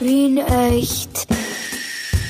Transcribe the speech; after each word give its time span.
Wien 0.00 0.38
echt. 0.38 1.26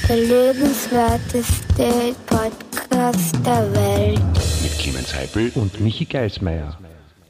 Der 0.08 0.16
lebenswerteste 0.16 2.14
Podcast 2.26 3.34
der 3.46 3.72
Welt. 3.72 4.20
Mit 4.62 4.76
Clemens 4.78 5.14
Heipel 5.14 5.52
und 5.54 5.80
Michi 5.80 6.04
Geismeier. 6.04 6.76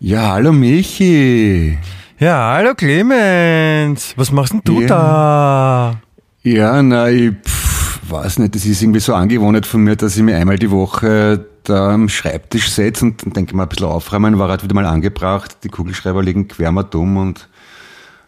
Ja, 0.01 0.33
hallo 0.33 0.53
Michi. 0.53 1.77
Ja, 2.19 2.55
hallo 2.55 2.75
Clemens. 2.75 4.15
Was 4.17 4.33
machst 4.33 4.53
denn 4.55 4.63
du 4.65 4.81
Ja. 4.81 4.87
da? 4.89 6.01
Ja, 6.43 6.83
na, 6.83 7.11
ich 7.11 7.33
pff, 7.33 8.01
weiß 8.11 8.39
nicht, 8.39 8.55
das 8.55 8.65
ist 8.65 8.81
irgendwie 8.81 9.01
so 9.01 9.15
angewohnt 9.15 9.67
von 9.67 9.83
mir, 9.83 9.97
dass 9.97 10.17
ich 10.17 10.23
mir 10.23 10.37
einmal 10.37 10.59
die 10.59 10.71
Woche 10.71 11.45
da 11.65 11.91
am 11.93 12.09
Schreibtisch 12.09 12.71
setze 12.71 13.05
und 13.05 13.37
denke 13.37 13.55
mal 13.55 13.65
ein 13.65 13.69
bisschen 13.69 13.87
aufräumen, 13.89 14.39
war 14.39 14.49
halt 14.49 14.63
wieder 14.65 14.75
mal 14.75 14.87
angebracht, 14.87 15.59
die 15.65 15.69
Kugelschreiber 15.69 16.23
liegen 16.23 16.49
quer 16.49 16.73
mal 16.73 16.83
dumm 16.85 17.19
und 17.19 17.47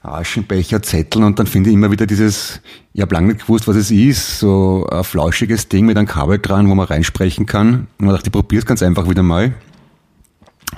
Aschenbecher, 0.02 0.82
Zettel 0.82 1.22
und 1.22 1.38
dann 1.38 1.46
finde 1.46 1.70
ich 1.70 1.74
immer 1.74 1.90
wieder 1.90 2.06
dieses, 2.06 2.60
ich 2.92 3.00
habe 3.00 3.14
lange 3.14 3.28
nicht 3.28 3.42
gewusst, 3.42 3.68
was 3.68 3.76
es 3.76 3.90
ist, 3.90 4.40
so 4.40 4.86
ein 4.90 5.04
flauschiges 5.04 5.68
Ding 5.68 5.86
mit 5.86 5.96
einem 5.96 6.08
Kabel 6.08 6.38
dran, 6.38 6.68
wo 6.68 6.74
man 6.74 6.86
reinsprechen 6.86 7.46
kann. 7.46 7.86
Und 7.98 8.06
man 8.06 8.14
dachte, 8.14 8.26
ich 8.26 8.32
probiere 8.32 8.60
es 8.60 8.66
ganz 8.66 8.82
einfach 8.82 9.08
wieder 9.08 9.22
mal. 9.22 9.54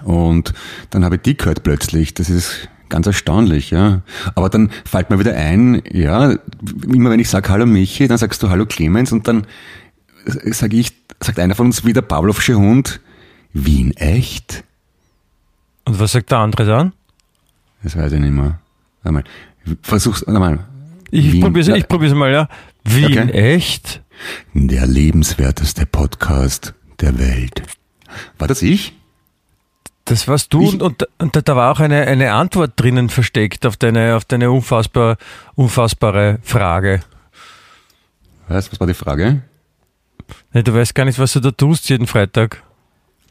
Und 0.03 0.53
dann 0.91 1.05
habe 1.05 1.17
ich 1.17 1.23
die 1.23 1.37
gehört 1.37 1.63
plötzlich. 1.63 2.13
Das 2.13 2.29
ist 2.29 2.69
ganz 2.91 3.07
erstaunlich, 3.07 3.71
ja. 3.71 4.03
Aber 4.35 4.51
dann 4.51 4.71
fällt 4.85 5.09
mir 5.09 5.19
wieder 5.19 5.35
ein, 5.35 5.83
ja, 5.91 6.37
immer 6.87 7.11
wenn 7.11 7.21
ich 7.21 7.31
sage 7.31 7.49
Hallo 7.49 7.65
Michi, 7.65 8.07
dann 8.07 8.19
sagst 8.19 8.43
du 8.43 8.51
Hallo 8.51 8.67
Clemens 8.67 9.11
und 9.11 9.27
dann 9.27 9.47
sage 10.27 10.77
ich, 10.77 10.93
sagt 11.21 11.39
einer 11.39 11.55
von 11.55 11.67
uns 11.67 11.85
wie 11.85 11.93
der 11.93 12.03
Pavlovsche 12.03 12.57
Hund, 12.57 13.01
Wien 13.55 13.97
echt? 13.97 14.65
Und 15.87 15.99
was 15.99 16.13
sagt 16.13 16.31
der 16.31 16.39
andere 16.39 16.67
dann? 16.67 16.93
Das 17.83 17.97
weiß 17.97 18.13
ich 18.13 18.21
nicht 18.21 18.33
mehr. 18.33 18.59
Warte 19.05 19.13
mal. 19.13 19.25
Versuch's, 19.83 20.25
warte 20.27 20.41
mal. 20.41 20.59
Ich 21.11 21.33
Wien- 21.33 21.43
probier's, 21.43 21.69
Ja. 21.69 21.77
ich 21.77 21.87
probier's 21.87 22.13
mal, 22.15 22.33
ja. 22.33 22.49
Wien, 22.85 23.19
Okay. 23.29 23.31
echt? 23.57 24.03
Der 24.53 24.87
lebenswerteste 24.87 25.87
Podcast 25.87 26.75
der 27.01 27.19
Welt. 27.19 27.63
War 28.39 28.49
das 28.49 28.63
ich? 28.63 28.95
Das 30.07 30.29
warst 30.29 30.53
du 30.53 30.63
Ich- 30.63 30.73
und, 30.75 30.83
und, 30.83 31.09
und 31.19 31.35
da- 31.37 31.41
da 31.41 31.57
war 31.57 31.73
auch 31.73 31.81
eine, 31.81 32.03
eine 32.07 32.33
Antwort 32.33 32.73
drinnen 32.77 33.09
versteckt 33.09 33.65
auf 33.65 33.77
deine, 33.77 34.17
auf 34.17 34.25
deine 34.25 34.51
unfassbar, 34.51 35.17
unfassbare 35.55 36.39
Frage. 36.43 37.01
Was, 38.49 38.71
was 38.71 38.79
war 38.81 38.87
die 38.87 38.95
Frage? 38.95 39.43
Ne, 40.53 40.63
Du 40.63 40.75
weißt 40.75 40.95
gar 40.95 41.05
nicht, 41.07 41.19
was 41.19 41.33
du 41.33 41.41
da 41.41 41.51
tust 41.51 41.89
jeden 41.89 42.07
Freitag. 42.07 42.63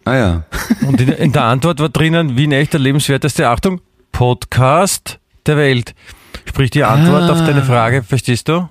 Ah 0.05 0.15
ja. 0.15 0.43
Und 0.87 0.99
in, 0.99 1.09
in 1.09 1.31
der 1.31 1.43
Antwort 1.43 1.79
war 1.79 1.89
drinnen, 1.89 2.35
Wien 2.37 2.51
echt 2.51 2.73
der 2.73 2.79
lebenswerteste, 2.79 3.47
Achtung, 3.49 3.79
Podcast 4.11 5.19
der 5.47 5.57
Welt. 5.57 5.95
Sprich 6.45 6.69
die 6.71 6.83
Antwort 6.83 7.29
auf 7.29 7.39
deine 7.39 7.63
Frage, 7.63 8.03
verstehst 8.03 8.47
du? 8.47 8.69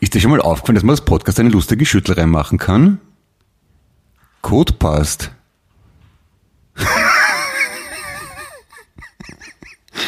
Ist 0.00 0.14
dir 0.14 0.20
schon 0.20 0.30
mal 0.30 0.40
aufgefallen, 0.40 0.76
dass 0.76 0.84
man 0.84 0.94
als 0.94 1.04
Podcast 1.04 1.38
eine 1.40 1.50
lustige 1.50 1.86
Schüttelei 1.86 2.26
machen 2.26 2.58
kann? 2.58 3.00
Code 4.42 4.72
passt. 4.74 5.30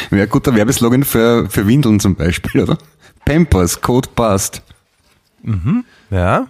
Wäre 0.09 0.23
ein 0.23 0.29
guter 0.29 0.55
Werbeslogan 0.55 1.03
für, 1.03 1.49
für 1.49 1.67
Windeln 1.67 1.99
zum 1.99 2.15
Beispiel, 2.15 2.61
oder? 2.61 2.77
Pampers, 3.25 3.81
Code 3.81 4.09
passt. 4.15 4.61
Ja. 6.09 6.47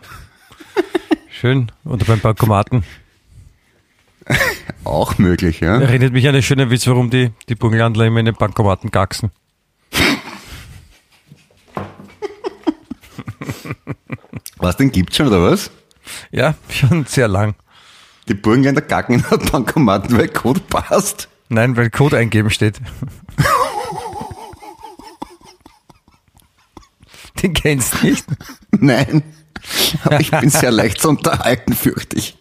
Schön. 1.29 1.71
Oder 1.85 2.05
beim 2.05 2.19
Bankomaten. 2.19 2.83
Auch 4.83 5.17
möglich, 5.17 5.59
ja? 5.59 5.79
Erinnert 5.79 6.13
mich 6.13 6.27
an 6.27 6.33
einen 6.35 6.43
schönen 6.43 6.69
Witz, 6.69 6.87
warum 6.87 7.09
die, 7.09 7.31
die 7.47 7.55
Burgenlandler 7.55 8.05
immer 8.05 8.19
in 8.19 8.25
den 8.25 8.35
Bankomaten 8.35 8.91
gaxen. 8.91 9.31
Was, 14.57 14.77
den 14.77 14.91
gibt's 14.91 15.15
schon, 15.17 15.27
oder 15.27 15.41
was? 15.41 15.71
Ja, 16.31 16.55
schon 16.69 17.05
sehr 17.05 17.29
lang. 17.29 17.55
Die 18.27 18.33
Burgenländer 18.33 18.81
gacken 18.81 19.15
in 19.15 19.23
den 19.29 19.49
Bankomaten, 19.49 20.17
weil 20.17 20.27
Code 20.27 20.59
passt. 20.59 21.29
Nein, 21.47 21.77
weil 21.77 21.89
Code 21.89 22.17
eingeben 22.17 22.49
steht. 22.49 22.81
Den 27.41 27.53
kennst 27.53 28.01
du 28.01 28.07
nicht? 28.07 28.25
Nein. 28.71 29.23
Aber 30.03 30.19
ich 30.19 30.31
bin 30.31 30.49
sehr 30.49 30.71
leicht 30.71 31.01
zu 31.01 31.09
unterhalten, 31.09 31.73
fürchte 31.73 32.17
ich. 32.17 32.37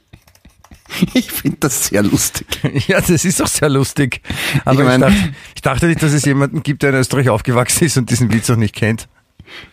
Ich 1.15 1.31
finde 1.31 1.59
das 1.61 1.87
sehr 1.89 2.03
lustig. 2.03 2.47
Ja, 2.89 3.01
das 3.01 3.25
ist 3.25 3.41
doch 3.41 3.47
sehr 3.49 3.69
lustig. 3.69 4.23
Aber 4.65 4.75
Ich 4.75 4.81
ich, 4.81 4.85
mein- 4.87 5.01
dachte, 5.01 5.17
ich 5.55 5.63
dachte 5.63 5.87
nicht, 5.87 6.03
dass 6.03 6.13
es 6.13 6.25
jemanden 6.25 6.63
gibt, 6.63 6.83
der 6.83 6.91
in 6.91 6.97
Österreich 6.97 7.29
aufgewachsen 7.29 7.85
ist 7.85 7.97
und 7.99 8.11
diesen 8.11 8.33
Witz 8.33 8.49
noch 8.49 8.57
nicht 8.57 8.75
kennt. 8.75 9.09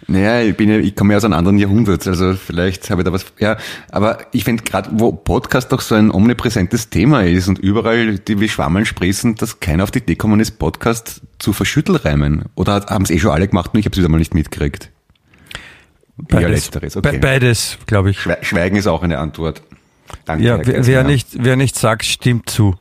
Naja, 0.07 0.41
ich 0.41 0.55
bin 0.55 0.69
ja, 0.69 0.77
ich 0.77 0.95
komme 0.95 1.11
ja 1.13 1.17
aus 1.17 1.25
einem 1.25 1.33
anderen 1.33 1.57
Jahrhundert, 1.57 2.07
also 2.07 2.33
vielleicht 2.33 2.89
habe 2.89 3.01
ich 3.01 3.05
da 3.05 3.11
was, 3.11 3.25
ja, 3.39 3.57
aber 3.91 4.19
ich 4.31 4.45
finde 4.45 4.63
gerade, 4.63 4.89
wo 4.93 5.11
Podcast 5.11 5.69
doch 5.73 5.81
so 5.81 5.95
ein 5.95 6.11
omnipräsentes 6.11 6.89
Thema 6.89 7.23
ist 7.25 7.49
und 7.49 7.59
überall 7.59 8.17
die 8.19 8.39
wie 8.39 8.47
Schwammeln 8.47 8.85
sprießen, 8.85 9.35
dass 9.35 9.59
keiner 9.59 9.83
auf 9.83 9.91
die 9.91 9.99
Idee 9.99 10.13
gekommen 10.13 10.39
ist, 10.39 10.59
Podcast 10.59 11.23
zu 11.39 11.51
verschüttelreimen. 11.51 12.45
Oder 12.55 12.85
haben 12.87 13.03
es 13.03 13.09
eh 13.09 13.19
schon 13.19 13.31
alle 13.31 13.49
gemacht, 13.49 13.73
nur 13.73 13.79
ich 13.79 13.85
habe 13.85 13.93
es 13.93 13.97
wieder 13.99 14.07
mal 14.07 14.17
nicht 14.17 14.33
mitgekriegt. 14.33 14.91
Ja, 16.31 16.39
letzteres, 16.39 16.95
okay. 16.95 17.11
Be 17.13 17.19
beides, 17.19 17.77
glaube 17.85 18.11
ich. 18.11 18.19
Schwe- 18.19 18.37
Schweigen 18.43 18.77
ist 18.77 18.87
auch 18.87 19.03
eine 19.03 19.17
Antwort. 19.19 19.61
Danke. 20.23 20.43
Ja, 20.45 20.59
wer, 20.65 20.85
wer, 20.85 21.03
nicht, 21.03 21.27
wer 21.33 21.55
nicht 21.55 21.75
sagt, 21.75 22.05
stimmt 22.05 22.49
zu. 22.49 22.75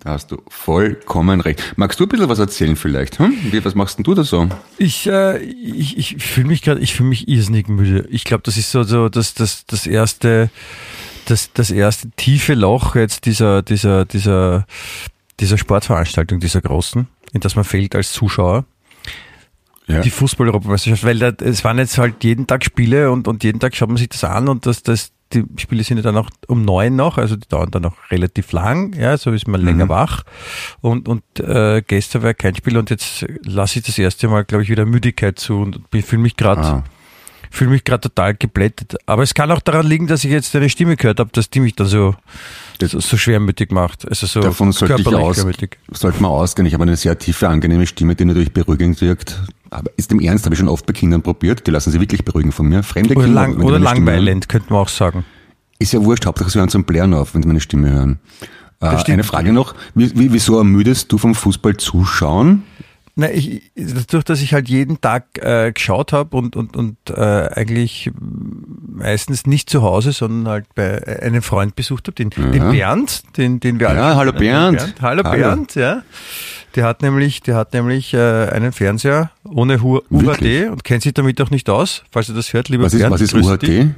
Da 0.00 0.12
hast 0.12 0.30
du 0.30 0.42
vollkommen 0.48 1.42
recht. 1.42 1.74
Magst 1.76 2.00
du 2.00 2.04
ein 2.04 2.08
bisschen 2.08 2.28
was 2.30 2.38
erzählen 2.38 2.74
vielleicht? 2.74 3.18
Hm? 3.18 3.34
Wie, 3.50 3.62
was 3.62 3.74
machst 3.74 3.98
denn 3.98 4.04
du 4.04 4.14
da 4.14 4.24
so? 4.24 4.48
Ich, 4.78 5.06
äh, 5.06 5.38
ich, 5.38 5.98
ich 5.98 6.16
fühle 6.16 6.46
mich 6.46 6.62
gerade, 6.62 6.80
ich 6.80 6.94
fühle 6.94 7.10
mich 7.10 7.28
irrsinnig 7.28 7.68
müde. 7.68 8.08
Ich 8.10 8.24
glaube, 8.24 8.42
das 8.44 8.56
ist 8.56 8.70
so, 8.70 8.82
so 8.82 9.10
das, 9.10 9.34
das, 9.34 9.66
das 9.66 9.86
erste, 9.86 10.50
das, 11.26 11.52
das 11.52 11.70
erste 11.70 12.10
tiefe 12.12 12.54
Loch 12.54 12.96
jetzt 12.96 13.26
dieser, 13.26 13.60
dieser, 13.62 14.06
dieser, 14.06 14.66
dieser 15.38 15.58
Sportveranstaltung, 15.58 16.40
dieser 16.40 16.62
großen, 16.62 17.06
in 17.34 17.40
das 17.42 17.54
man 17.54 17.64
fällt 17.64 17.94
als 17.94 18.12
Zuschauer. 18.12 18.64
Ja. 19.86 20.00
Die 20.00 20.10
Fußball-Europameisterschaft, 20.10 21.04
weil 21.04 21.18
da, 21.18 21.32
es 21.44 21.64
waren 21.64 21.78
jetzt 21.78 21.98
halt 21.98 22.22
jeden 22.22 22.46
Tag 22.46 22.64
Spiele 22.64 23.10
und, 23.10 23.26
und 23.26 23.42
jeden 23.42 23.58
Tag 23.58 23.74
schaut 23.74 23.88
man 23.88 23.96
sich 23.96 24.08
das 24.08 24.22
an 24.22 24.48
und 24.48 24.66
das, 24.66 24.82
das, 24.82 25.12
die 25.32 25.44
Spiele 25.56 25.82
sind 25.82 25.96
ja 25.96 26.02
dann 26.02 26.16
auch 26.16 26.30
um 26.46 26.64
neun 26.64 26.94
noch, 26.96 27.18
also 27.18 27.34
die 27.36 27.48
dauern 27.48 27.70
dann 27.70 27.84
auch 27.86 27.96
relativ 28.10 28.52
lang, 28.52 28.94
ja, 28.94 29.16
so 29.16 29.32
ist 29.32 29.48
man 29.48 29.60
länger 29.60 29.88
wach. 29.88 30.22
Und, 30.80 31.08
und 31.08 31.22
äh, 31.40 31.82
gestern 31.86 32.22
war 32.22 32.34
kein 32.34 32.54
Spiel 32.54 32.76
und 32.76 32.90
jetzt 32.90 33.26
lasse 33.44 33.80
ich 33.80 33.84
das 33.86 33.98
erste 33.98 34.28
Mal, 34.28 34.44
glaube 34.44 34.62
ich, 34.62 34.70
wieder 34.70 34.86
Müdigkeit 34.86 35.38
zu 35.38 35.60
und 35.60 35.80
fühle 36.04 36.22
mich 36.22 36.36
gerade 36.36 36.60
Ah. 36.60 36.84
Fühle 37.50 37.70
mich 37.70 37.84
gerade 37.84 38.00
total 38.02 38.34
geblättet. 38.34 38.96
Aber 39.06 39.22
es 39.22 39.34
kann 39.34 39.50
auch 39.50 39.60
daran 39.60 39.86
liegen, 39.86 40.06
dass 40.06 40.24
ich 40.24 40.30
jetzt 40.30 40.54
deine 40.54 40.70
Stimme 40.70 40.96
gehört 40.96 41.20
habe, 41.20 41.30
dass 41.32 41.50
die 41.50 41.60
mich 41.60 41.74
da 41.74 41.84
so, 41.84 42.14
so, 42.80 43.00
so 43.00 43.16
schwermütig 43.16 43.72
macht. 43.72 44.08
Also 44.08 44.26
so 44.26 44.40
Davon 44.40 44.72
sollte 44.72 44.96
ich 45.00 45.06
aus, 45.06 45.36
schwermütig. 45.36 45.78
sollte 45.92 46.22
man 46.22 46.30
ausgehen. 46.30 46.66
Ich 46.66 46.74
habe 46.74 46.84
eine 46.84 46.96
sehr 46.96 47.18
tiefe, 47.18 47.48
angenehme 47.48 47.86
Stimme, 47.86 48.14
die 48.14 48.24
natürlich 48.24 48.52
beruhigend 48.52 49.00
wirkt. 49.00 49.42
Aber 49.70 49.90
ist 49.96 50.12
im 50.12 50.20
Ernst, 50.20 50.44
habe 50.44 50.54
ich 50.54 50.58
schon 50.58 50.68
oft 50.68 50.86
bei 50.86 50.92
Kindern 50.92 51.22
probiert. 51.22 51.66
Die 51.66 51.70
lassen 51.70 51.90
sich 51.90 52.00
wirklich 52.00 52.24
beruhigen 52.24 52.52
von 52.52 52.66
mir. 52.68 52.82
Fremde 52.82 53.14
Oder, 53.14 53.26
Kinder. 53.26 53.40
lang, 53.42 53.60
oder 53.60 53.78
langweilend, 53.78 54.48
könnte 54.48 54.72
man 54.72 54.82
auch 54.82 54.88
sagen. 54.88 55.24
Ist 55.78 55.92
ja 55.92 56.02
wurscht, 56.04 56.26
Hauptsache 56.26 56.50
sie 56.50 56.58
hören 56.58 56.68
zum 56.68 56.84
Blären 56.84 57.14
auf, 57.14 57.34
wenn 57.34 57.42
sie 57.42 57.48
meine 57.48 57.60
Stimme 57.60 57.90
hören. 57.90 58.18
Äh, 58.80 58.86
eine 58.86 59.24
Frage 59.24 59.52
noch. 59.52 59.74
Wie, 59.94 60.18
wie, 60.18 60.32
wieso 60.32 60.56
ermüdest 60.58 61.12
du 61.12 61.18
vom 61.18 61.34
Fußball 61.34 61.76
zuschauen? 61.76 62.62
Na, 63.16 63.30
ich, 63.30 63.70
dadurch, 63.74 64.24
dass 64.24 64.40
ich 64.40 64.54
halt 64.54 64.68
jeden 64.68 65.00
Tag 65.00 65.24
äh, 65.42 65.72
geschaut 65.72 66.12
habe 66.12 66.36
und, 66.36 66.56
und, 66.56 66.76
und 66.76 66.96
äh, 67.10 67.14
eigentlich 67.54 68.10
meistens 68.16 69.46
nicht 69.46 69.68
zu 69.68 69.82
Hause, 69.82 70.12
sondern 70.12 70.48
halt 70.50 70.66
bei 70.74 71.20
einem 71.22 71.42
Freund 71.42 71.74
besucht 71.76 72.06
habe, 72.06 72.14
den, 72.14 72.30
den 72.30 72.70
Bernd, 72.70 73.22
den, 73.36 73.60
den 73.60 73.80
wir 73.80 73.88
alle 73.90 73.98
Ja, 73.98 74.16
hallo 74.16 74.32
den 74.32 74.38
Bernd. 74.40 74.94
Hallo, 75.02 75.22
Hallo. 75.24 75.36
Bernd, 75.38 75.74
ja. 75.74 76.02
Der 76.76 76.84
hat 76.84 77.02
nämlich, 77.02 77.42
der 77.42 77.56
hat 77.56 77.72
nämlich 77.74 78.14
äh, 78.14 78.18
einen 78.48 78.72
Fernseher 78.72 79.30
ohne 79.44 79.82
Hu- 79.82 80.00
Wirklich? 80.08 80.62
UHD 80.66 80.70
und 80.70 80.84
kennt 80.84 81.02
sich 81.02 81.12
damit 81.12 81.40
auch 81.40 81.50
nicht 81.50 81.68
aus, 81.68 82.04
falls 82.12 82.28
er 82.28 82.36
das 82.36 82.52
hört, 82.52 82.68
lieber 82.68 82.84
Was 82.84 82.94
ist, 82.94 83.00
Bernd. 83.00 83.12
was 83.14 83.20
ist 83.22 83.32
grüß 83.34 83.58
dich. 83.58 83.70
UHD? 83.80 83.90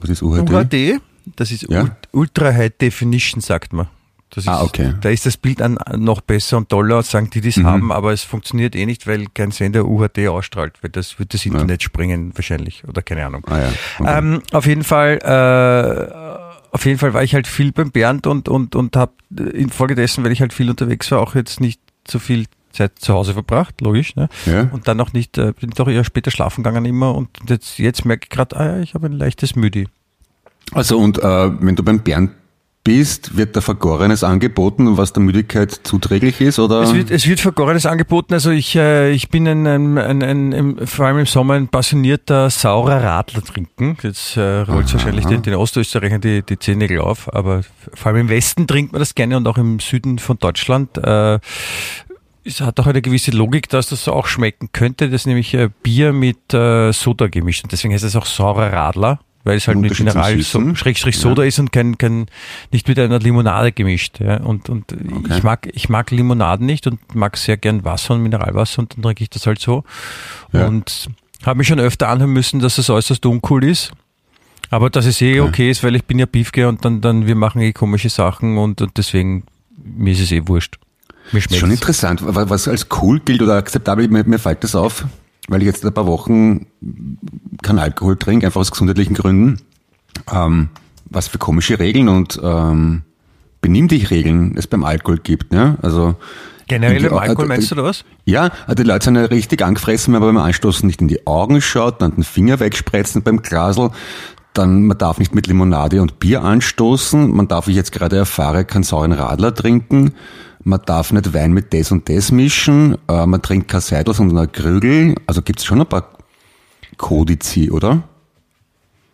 Was 0.00 0.10
ist 0.10 0.22
UHD? 0.22 0.50
UHD, 0.50 1.00
das 1.36 1.52
ist 1.52 1.62
Ja. 1.70 1.82
Ult- 1.82 1.92
Ultra 2.12 2.52
High 2.52 2.72
Definition, 2.80 3.40
sagt 3.40 3.72
man. 3.72 3.86
Das 4.30 4.44
ist, 4.44 4.48
Ah, 4.48 4.62
okay. 4.62 4.94
Da 5.00 5.08
ist 5.08 5.24
das 5.26 5.36
Bild 5.36 5.62
an, 5.62 5.78
noch 5.96 6.20
besser 6.20 6.58
und 6.58 6.68
toller, 6.68 7.02
sagen 7.02 7.30
die, 7.30 7.40
die 7.40 7.48
es 7.48 7.56
Mhm. 7.56 7.66
haben, 7.66 7.92
aber 7.92 8.12
es 8.12 8.22
funktioniert 8.24 8.76
eh 8.76 8.84
nicht, 8.86 9.06
weil 9.06 9.26
kein 9.32 9.50
Sender 9.52 9.86
UHD 9.86 10.28
ausstrahlt, 10.28 10.74
weil 10.82 10.90
das 10.90 11.18
wird 11.18 11.32
das 11.34 11.46
Internet 11.46 11.82
sprengen 11.82 12.32
wahrscheinlich 12.36 12.84
oder 12.86 13.00
keine 13.02 13.24
Ahnung. 13.26 13.44
Ah 13.48 13.58
ja. 13.58 13.72
Okay. 13.98 14.18
Ähm, 14.18 14.42
auf 14.52 14.66
jeden 14.66 14.84
Fall, 14.84 15.18
äh, 15.22 16.74
auf 16.74 16.84
jeden 16.84 16.98
Fall 16.98 17.14
war 17.14 17.22
ich 17.22 17.34
halt 17.34 17.46
viel 17.46 17.72
beim 17.72 17.90
Bernd 17.90 18.26
und 18.26 18.48
und 18.48 18.74
und 18.76 18.96
habe 18.96 19.12
infolgedessen, 19.54 20.22
weil 20.24 20.32
ich 20.32 20.40
halt 20.40 20.52
viel 20.52 20.68
unterwegs 20.68 21.10
war, 21.10 21.20
auch 21.20 21.34
jetzt 21.34 21.60
nicht 21.60 21.80
so 22.06 22.18
viel 22.18 22.44
Zeit 22.72 22.98
zu 22.98 23.14
Hause 23.14 23.32
verbracht, 23.32 23.80
logisch. 23.80 24.14
Ne? 24.14 24.28
Ja. 24.44 24.68
Und 24.72 24.86
dann 24.88 24.98
noch 24.98 25.12
nicht, 25.14 25.38
äh, 25.38 25.52
bin 25.58 25.70
doch 25.70 25.88
eher 25.88 26.04
später 26.04 26.30
schlafen 26.30 26.62
gegangen 26.62 26.84
immer 26.84 27.14
und 27.14 27.30
jetzt 27.48 27.78
jetzt 27.78 28.04
merke 28.04 28.24
ich 28.24 28.30
gerade, 28.30 28.56
ah 28.56 28.66
ja, 28.76 28.78
ich 28.80 28.94
habe 28.94 29.06
ein 29.06 29.12
leichtes 29.12 29.56
Müdi. 29.56 29.88
Also 30.72 30.98
und 30.98 31.18
äh, 31.18 31.22
wenn 31.62 31.76
du 31.76 31.82
beim 31.82 32.00
Bernd 32.00 32.32
bist, 32.88 33.36
wird 33.36 33.54
da 33.54 33.60
Vergorenes 33.60 34.24
angeboten, 34.24 34.96
was 34.96 35.12
der 35.12 35.22
Müdigkeit 35.22 35.70
zuträglich 35.82 36.40
ist? 36.40 36.58
Oder? 36.58 36.80
Es 36.80 36.94
wird, 36.94 37.10
es 37.10 37.28
wird 37.28 37.38
Vergorenes 37.38 37.84
angeboten. 37.84 38.32
Also 38.32 38.50
ich, 38.50 38.76
äh, 38.76 39.10
ich 39.10 39.28
bin 39.28 39.46
ein, 39.46 39.66
ein, 39.66 39.98
ein, 39.98 40.54
ein, 40.54 40.86
vor 40.86 41.04
allem 41.04 41.18
im 41.18 41.26
Sommer 41.26 41.52
ein 41.52 41.68
passionierter 41.68 42.48
saurer 42.48 43.02
Radler 43.02 43.44
trinken. 43.44 43.98
Jetzt 44.02 44.38
äh, 44.38 44.60
rollt 44.60 44.86
es 44.86 44.94
wahrscheinlich 44.94 45.26
den, 45.26 45.42
den 45.42 45.56
Ostösterreichern 45.56 46.22
die, 46.22 46.42
die 46.42 46.58
Zehennägel 46.58 47.00
auf, 47.00 47.30
aber 47.34 47.60
vor 47.92 48.12
allem 48.12 48.22
im 48.22 48.28
Westen 48.30 48.66
trinkt 48.66 48.92
man 48.92 49.00
das 49.00 49.14
gerne 49.14 49.36
und 49.36 49.46
auch 49.46 49.58
im 49.58 49.80
Süden 49.80 50.18
von 50.18 50.38
Deutschland. 50.38 50.96
Äh, 50.96 51.40
es 52.42 52.62
hat 52.62 52.80
auch 52.80 52.86
eine 52.86 53.02
gewisse 53.02 53.32
Logik, 53.32 53.68
dass 53.68 53.90
das 53.90 54.08
auch 54.08 54.26
schmecken 54.26 54.70
könnte. 54.72 55.10
Das 55.10 55.22
ist 55.22 55.26
nämlich 55.26 55.52
äh, 55.52 55.68
Bier 55.82 56.14
mit 56.14 56.54
äh, 56.54 56.90
Soda 56.92 57.28
gemischt. 57.28 57.64
Und 57.64 57.72
deswegen 57.72 57.92
heißt 57.92 58.04
es 58.04 58.16
auch 58.16 58.24
saurer 58.24 58.72
Radler 58.72 59.20
weil 59.48 59.56
es 59.56 59.66
halt 59.66 59.78
mit 59.78 59.98
Mineral 59.98 60.38
so, 60.42 60.74
Schrägstrich 60.74 61.16
Soda 61.16 61.42
ja. 61.42 61.48
ist 61.48 61.58
und 61.58 61.72
kein, 61.72 61.96
kein, 61.96 62.26
nicht 62.70 62.86
mit 62.86 62.98
einer 62.98 63.18
Limonade 63.18 63.72
gemischt. 63.72 64.20
Ja. 64.20 64.36
Und, 64.36 64.68
und 64.68 64.92
okay. 64.92 65.36
ich 65.36 65.42
mag, 65.42 65.68
ich 65.72 65.88
mag 65.88 66.10
Limonaden 66.10 66.66
nicht 66.66 66.86
und 66.86 67.14
mag 67.14 67.38
sehr 67.38 67.56
gern 67.56 67.82
Wasser 67.82 68.14
und 68.14 68.22
Mineralwasser 68.22 68.80
und 68.80 68.94
dann 68.94 69.02
trinke 69.02 69.24
ich 69.24 69.30
das 69.30 69.46
halt 69.46 69.58
so. 69.58 69.84
Ja. 70.52 70.66
Und 70.66 71.08
habe 71.46 71.56
mich 71.56 71.66
schon 71.66 71.80
öfter 71.80 72.08
anhören 72.08 72.32
müssen, 72.32 72.60
dass 72.60 72.76
es 72.76 72.90
äußerst 72.90 73.24
uncool 73.24 73.64
ist. 73.64 73.90
Aber 74.68 74.90
dass 74.90 75.06
es 75.06 75.18
eh 75.22 75.40
okay, 75.40 75.48
okay 75.48 75.70
ist, 75.70 75.82
weil 75.82 75.96
ich 75.96 76.04
bin 76.04 76.18
ja 76.18 76.26
Beefke 76.26 76.68
und 76.68 76.84
dann, 76.84 77.00
dann 77.00 77.26
wir 77.26 77.34
machen 77.34 77.62
eh 77.62 77.72
komische 77.72 78.10
Sachen 78.10 78.58
und, 78.58 78.82
und 78.82 78.98
deswegen, 78.98 79.44
mir 79.82 80.12
ist 80.12 80.20
es 80.20 80.30
eh 80.30 80.46
wurscht. 80.46 80.78
Mir 81.32 81.40
schmeckt 81.40 81.60
Schon 81.60 81.70
interessant, 81.70 82.20
was 82.22 82.68
als 82.68 82.86
cool 83.00 83.18
gilt 83.20 83.40
oder 83.40 83.56
akzeptabel, 83.56 84.08
mir, 84.08 84.24
mir 84.24 84.38
fällt 84.38 84.62
das 84.62 84.74
auf 84.74 85.06
weil 85.48 85.62
ich 85.62 85.66
jetzt 85.66 85.84
ein 85.84 85.92
paar 85.92 86.06
Wochen 86.06 86.66
keinen 87.62 87.78
Alkohol 87.78 88.16
trinke, 88.16 88.46
einfach 88.46 88.60
aus 88.60 88.70
gesundheitlichen 88.70 89.14
Gründen. 89.14 89.60
Ähm, 90.32 90.68
was 91.10 91.28
für 91.28 91.38
komische 91.38 91.78
Regeln 91.78 92.08
und 92.08 92.38
ähm, 92.42 93.02
benimm 93.60 93.88
dich 93.88 94.10
Regeln 94.10 94.54
es 94.56 94.66
beim 94.66 94.84
Alkohol 94.84 95.18
gibt. 95.18 95.52
Ne? 95.52 95.78
Also 95.82 96.16
Generell 96.66 97.02
im 97.02 97.14
Alkohol 97.14 97.46
äh, 97.46 97.48
meinst 97.48 97.70
du 97.70 97.76
was? 97.82 98.04
Ja, 98.26 98.50
die 98.76 98.82
Leute 98.82 99.06
sind 99.06 99.16
ja 99.16 99.24
richtig 99.24 99.62
angefressen, 99.62 100.12
wenn 100.12 100.20
man 100.20 100.34
beim 100.34 100.44
Anstoßen 100.44 100.86
nicht 100.86 101.00
in 101.00 101.08
die 101.08 101.26
Augen 101.26 101.62
schaut, 101.62 102.02
dann 102.02 102.14
den 102.14 102.24
Finger 102.24 102.60
wegspretzen 102.60 103.22
beim 103.22 103.40
Glasel, 103.40 103.90
dann 104.58 104.86
man 104.86 104.98
darf 104.98 105.18
nicht 105.18 105.34
mit 105.34 105.46
Limonade 105.46 106.02
und 106.02 106.18
Bier 106.18 106.42
anstoßen, 106.42 107.30
man 107.34 107.48
darf, 107.48 107.66
wie 107.66 107.72
ich 107.72 107.76
jetzt 107.76 107.92
gerade 107.92 108.16
erfahre, 108.16 108.64
keinen 108.64 108.82
sauren 108.82 109.12
Radler 109.12 109.54
trinken, 109.54 110.14
man 110.64 110.80
darf 110.84 111.12
nicht 111.12 111.32
Wein 111.32 111.52
mit 111.52 111.72
das 111.72 111.92
und 111.92 112.08
das 112.08 112.32
mischen, 112.32 112.96
äh, 113.08 113.26
man 113.26 113.40
trinkt 113.40 113.68
kein 113.68 113.80
Seidel, 113.80 114.14
sondern 114.14 114.38
ein 114.38 114.52
Krügel. 114.52 115.14
Also 115.26 115.42
gibt 115.42 115.60
es 115.60 115.64
schon 115.64 115.80
ein 115.80 115.86
paar 115.86 116.10
Kodizi, 116.96 117.70
oder? 117.70 118.02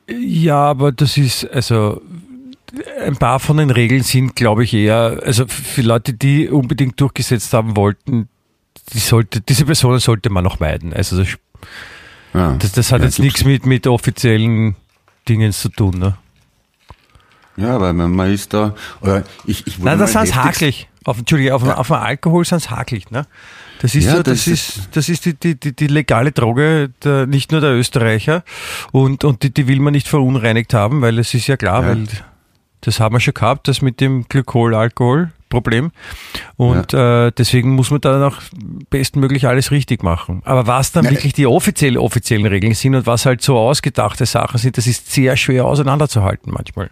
Ja, 0.09 0.57
aber 0.57 0.93
das 0.93 1.17
ist, 1.17 1.49
also 1.51 2.01
ein 3.01 3.17
paar 3.17 3.41
von 3.41 3.59
den 3.59 3.71
Regeln 3.71 4.03
sind, 4.03 4.35
glaube 4.37 4.65
ich, 4.65 4.75
eher, 4.75 5.21
also 5.23 5.47
für 5.47 5.83
Leute, 5.83 6.13
die 6.13 6.49
unbedingt 6.49 7.01
durchgesetzt 7.01 7.53
haben 7.53 7.77
wollten, 7.77 8.29
die 8.93 8.99
sollte, 8.99 9.41
diese 9.41 9.65
Personen 9.65 9.99
sollte 9.99 10.31
man 10.31 10.45
noch 10.45 10.61
meiden. 10.61 10.93
Also 10.93 11.19
das, 11.19 11.29
ja, 12.35 12.55
das, 12.55 12.73
das 12.73 12.93
hat 12.93 13.01
ja, 13.01 13.07
jetzt 13.07 13.19
nichts 13.19 13.45
mit, 13.45 13.65
mit 13.65 13.87
offiziellen 13.87 14.77
Dingen 15.29 15.53
zu 15.53 15.69
tun. 15.69 15.99
Ne? 15.99 16.17
Ja, 17.57 17.81
weil 17.81 17.93
man, 17.93 18.11
man 18.11 18.33
ist 18.33 18.53
da, 18.53 18.75
oder 19.01 19.25
ich, 19.47 19.67
ich 19.67 19.79
Nein, 19.79 19.99
das 19.99 20.15
heißt 20.15 20.35
hakelig. 20.35 20.89
Auf, 21.05 21.19
Entschuldige, 21.19 21.55
auf, 21.55 21.65
ja. 21.65 21.77
auf 21.77 21.89
dem 21.89 21.97
Alkohol 21.97 22.45
sind 22.45 22.59
es 22.59 22.71
hakelig, 22.71 23.11
ne? 23.11 23.27
Das 23.81 23.95
ist 23.95 24.05
ja, 24.05 24.17
so, 24.17 24.23
das, 24.23 24.45
das 24.45 24.47
ist, 24.47 24.89
das 24.93 25.09
ist 25.11 25.27
die, 25.27 25.35
die, 25.35 25.61
die, 25.61 25.77
die 25.77 25.87
legale 25.89 26.33
Droge, 26.33 26.91
der, 27.03 27.27
nicht 27.27 27.53
nur 27.53 27.61
der 27.61 27.73
Österreicher. 27.73 28.43
Und, 28.93 29.25
und 29.25 29.43
die, 29.43 29.53
die 29.53 29.69
will 29.69 29.81
man 29.81 29.93
nicht 29.93 30.09
verunreinigt 30.09 30.73
haben, 30.73 31.03
weil 31.03 31.19
es 31.19 31.35
ist 31.35 31.47
ja 31.47 31.59
klar, 31.59 31.83
ja. 31.83 31.89
weil 31.89 32.07
das 32.81 33.01
haben 33.01 33.15
wir 33.15 33.21
schon 33.21 33.35
gehabt, 33.35 33.69
das 33.69 33.83
mit 33.83 34.01
dem 34.01 34.27
Glykol-Alkohol-Problem. 35.55 35.93
Und 36.57 36.93
ja. 36.93 37.27
äh, 37.27 37.33
deswegen 37.37 37.75
muss 37.75 37.91
man 37.91 38.01
da 38.01 38.27
auch 38.27 38.39
bestmöglich 38.91 39.47
alles 39.47 39.71
richtig 39.71 40.03
machen. 40.03 40.43
Aber 40.45 40.67
was 40.67 40.93
dann 40.93 41.05
Nein. 41.05 41.15
wirklich 41.15 41.33
die 41.33 41.47
offizielle, 41.47 42.01
offiziellen 42.01 42.47
Regeln 42.47 42.75
sind 42.75 42.95
und 42.95 43.07
was 43.07 43.27
halt 43.27 43.43
so 43.43 43.57
ausgedachte 43.59 44.27
Sachen 44.27 44.59
sind, 44.59 44.77
das 44.77 44.87
ist 44.87 45.13
sehr 45.13 45.37
schwer 45.37 45.65
auseinanderzuhalten 45.65 46.53
manchmal. 46.53 46.91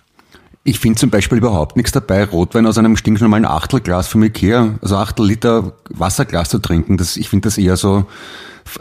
Ich 0.64 0.78
finde 0.78 0.98
zum 0.98 1.10
Beispiel 1.10 1.38
überhaupt 1.38 1.76
nichts 1.76 1.90
dabei, 1.90 2.22
Rotwein 2.24 2.66
aus 2.66 2.78
einem 2.78 2.96
stinknormalen 2.96 3.46
Achtelglas 3.46 4.06
vom 4.06 4.22
Ikea, 4.22 4.78
also 4.80 4.96
Achtel 4.96 5.26
Liter 5.26 5.72
Wasserglas 5.90 6.50
zu 6.50 6.60
trinken. 6.60 6.98
Das, 6.98 7.16
ich 7.16 7.28
finde 7.28 7.48
das 7.48 7.58
eher 7.58 7.76
so 7.76 8.06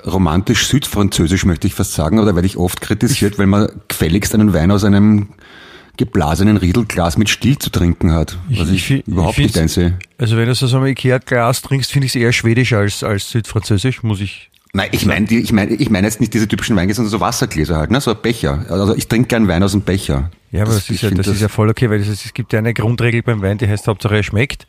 romantisch 0.06 0.68
südfranzösisch, 0.68 1.44
möchte 1.44 1.66
ich 1.66 1.74
fast 1.74 1.94
sagen. 1.94 2.20
Oder 2.20 2.36
werde 2.36 2.46
ich 2.46 2.56
oft 2.56 2.82
kritisiert, 2.82 3.40
weil 3.40 3.48
man 3.48 3.68
gefälligst 3.88 4.36
einen 4.36 4.54
Wein 4.54 4.70
aus 4.70 4.84
einem 4.84 5.30
geblasenen 5.98 6.58
Riedelglas 6.58 7.18
mit 7.18 7.30
Stiel 7.30 7.58
zu 7.58 7.70
trinken 7.70 8.12
hat. 8.12 8.38
Was 8.50 8.70
ich, 8.70 8.92
ich 8.92 9.08
überhaupt 9.08 9.38
ich 9.38 9.46
nicht 9.46 9.58
einsehe. 9.58 9.98
Also 10.18 10.38
wenn 10.38 10.48
du 10.48 10.56
so 10.56 10.78
ein 10.78 10.86
Ikea-Glas 10.86 11.62
trinkst, 11.62 11.92
finde 11.92 12.06
ich 12.08 12.16
es 12.16 12.22
eher 12.22 12.32
schwedisch 12.32 12.74
als, 12.74 13.04
als 13.04 13.30
südfranzösisch, 13.32 14.04
muss 14.04 14.22
ich 14.22 14.52
Nein, 14.74 14.88
ich 14.92 15.06
meine 15.06 15.28
ich 15.30 15.52
meine, 15.52 15.74
ich 15.74 15.90
meine 15.90 16.08
jetzt 16.08 16.22
nicht 16.22 16.34
diese 16.34 16.48
typischen 16.48 16.78
Weingläser, 16.78 17.04
sondern 17.04 17.12
so 17.12 17.20
Wassergläser 17.20 17.76
halt, 17.76 17.92
ne? 17.92 18.00
so 18.00 18.12
ein 18.12 18.18
Becher. 18.22 18.66
Also 18.70 18.96
ich 18.96 19.08
trinke 19.08 19.28
gern 19.28 19.48
Wein 19.48 19.64
aus 19.64 19.74
dem 19.74 19.82
Becher. 19.82 20.32
Ja, 20.52 20.62
aber 20.62 20.72
das, 20.72 20.88
das, 20.88 20.90
ist, 20.96 21.02
ja, 21.02 21.10
das, 21.10 21.26
das 21.26 21.36
ist 21.36 21.42
ja 21.42 21.50
voll 21.50 21.70
okay, 21.70 21.90
weil 21.90 22.00
es, 22.00 22.08
es 22.08 22.34
gibt 22.34 22.54
ja 22.54 22.60
eine 22.60 22.74
Grundregel 22.74 23.22
beim 23.22 23.42
Wein, 23.42 23.58
die 23.58 23.68
heißt 23.68 23.88
Hauptsache 23.88 24.16
er 24.16 24.24
schmeckt. 24.24 24.68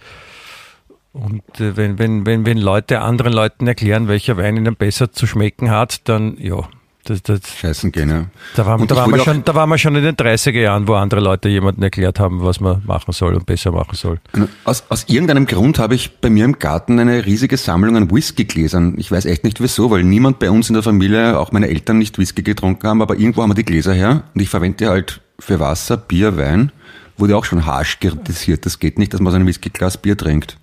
Und 1.12 1.42
äh, 1.60 1.76
wenn, 1.76 1.98
wenn, 1.98 2.26
wenn, 2.26 2.46
wenn 2.46 2.58
Leute 2.58 3.00
anderen 3.00 3.32
Leuten 3.32 3.66
erklären, 3.66 4.08
welcher 4.08 4.36
Wein 4.36 4.56
ihnen 4.56 4.74
besser 4.74 5.12
zu 5.12 5.26
schmecken 5.26 5.70
hat, 5.70 6.08
dann 6.08 6.36
ja, 6.38 6.68
das, 7.04 7.22
das, 7.22 7.40
Scheißen 7.48 7.90
gehen, 7.90 8.10
ja. 8.10 8.26
Da 8.54 8.64
waren, 8.64 8.86
da, 8.86 8.94
waren 8.94 9.10
wir 9.10 9.18
schon, 9.18 9.44
da 9.44 9.54
waren 9.54 9.68
wir 9.68 9.78
schon 9.78 9.96
in 9.96 10.04
den 10.04 10.14
30er 10.14 10.60
Jahren, 10.60 10.86
wo 10.86 10.94
andere 10.94 11.20
Leute 11.20 11.48
jemandem 11.48 11.82
erklärt 11.82 12.20
haben, 12.20 12.42
was 12.42 12.60
man 12.60 12.82
machen 12.86 13.12
soll 13.12 13.34
und 13.34 13.44
besser 13.44 13.72
machen 13.72 13.96
soll. 13.96 14.20
Aus, 14.64 14.84
aus 14.88 15.04
irgendeinem 15.08 15.46
Grund 15.46 15.80
habe 15.80 15.96
ich 15.96 16.18
bei 16.20 16.30
mir 16.30 16.44
im 16.44 16.58
Garten 16.58 17.00
eine 17.00 17.26
riesige 17.26 17.56
Sammlung 17.56 17.96
an 17.96 18.10
Whiskygläsern. 18.10 18.94
Ich 18.98 19.10
weiß 19.10 19.24
echt 19.24 19.42
nicht 19.42 19.60
wieso, 19.60 19.90
weil 19.90 20.04
niemand 20.04 20.38
bei 20.38 20.50
uns 20.50 20.68
in 20.68 20.74
der 20.74 20.84
Familie, 20.84 21.38
auch 21.38 21.50
meine 21.50 21.68
Eltern 21.68 21.98
nicht 21.98 22.18
Whisky 22.18 22.42
getrunken 22.42 22.86
haben, 22.86 23.02
aber 23.02 23.18
irgendwo 23.18 23.42
haben 23.42 23.50
wir 23.50 23.54
die 23.54 23.64
Gläser 23.64 23.94
her 23.94 24.22
und 24.34 24.40
ich 24.40 24.48
verwende 24.48 24.78
die 24.78 24.86
halt 24.86 25.20
für 25.40 25.58
Wasser, 25.58 25.96
Bier, 25.96 26.36
Wein. 26.36 26.70
Wurde 27.18 27.36
auch 27.36 27.44
schon 27.44 27.66
harsch 27.66 27.98
kritisiert. 28.00 28.64
Das 28.64 28.78
geht 28.78 28.98
nicht, 28.98 29.12
dass 29.12 29.20
man 29.20 29.32
so 29.32 29.38
ein 29.38 29.46
Whiskyglas 29.46 29.98
Bier 29.98 30.16
trinkt. 30.16 30.56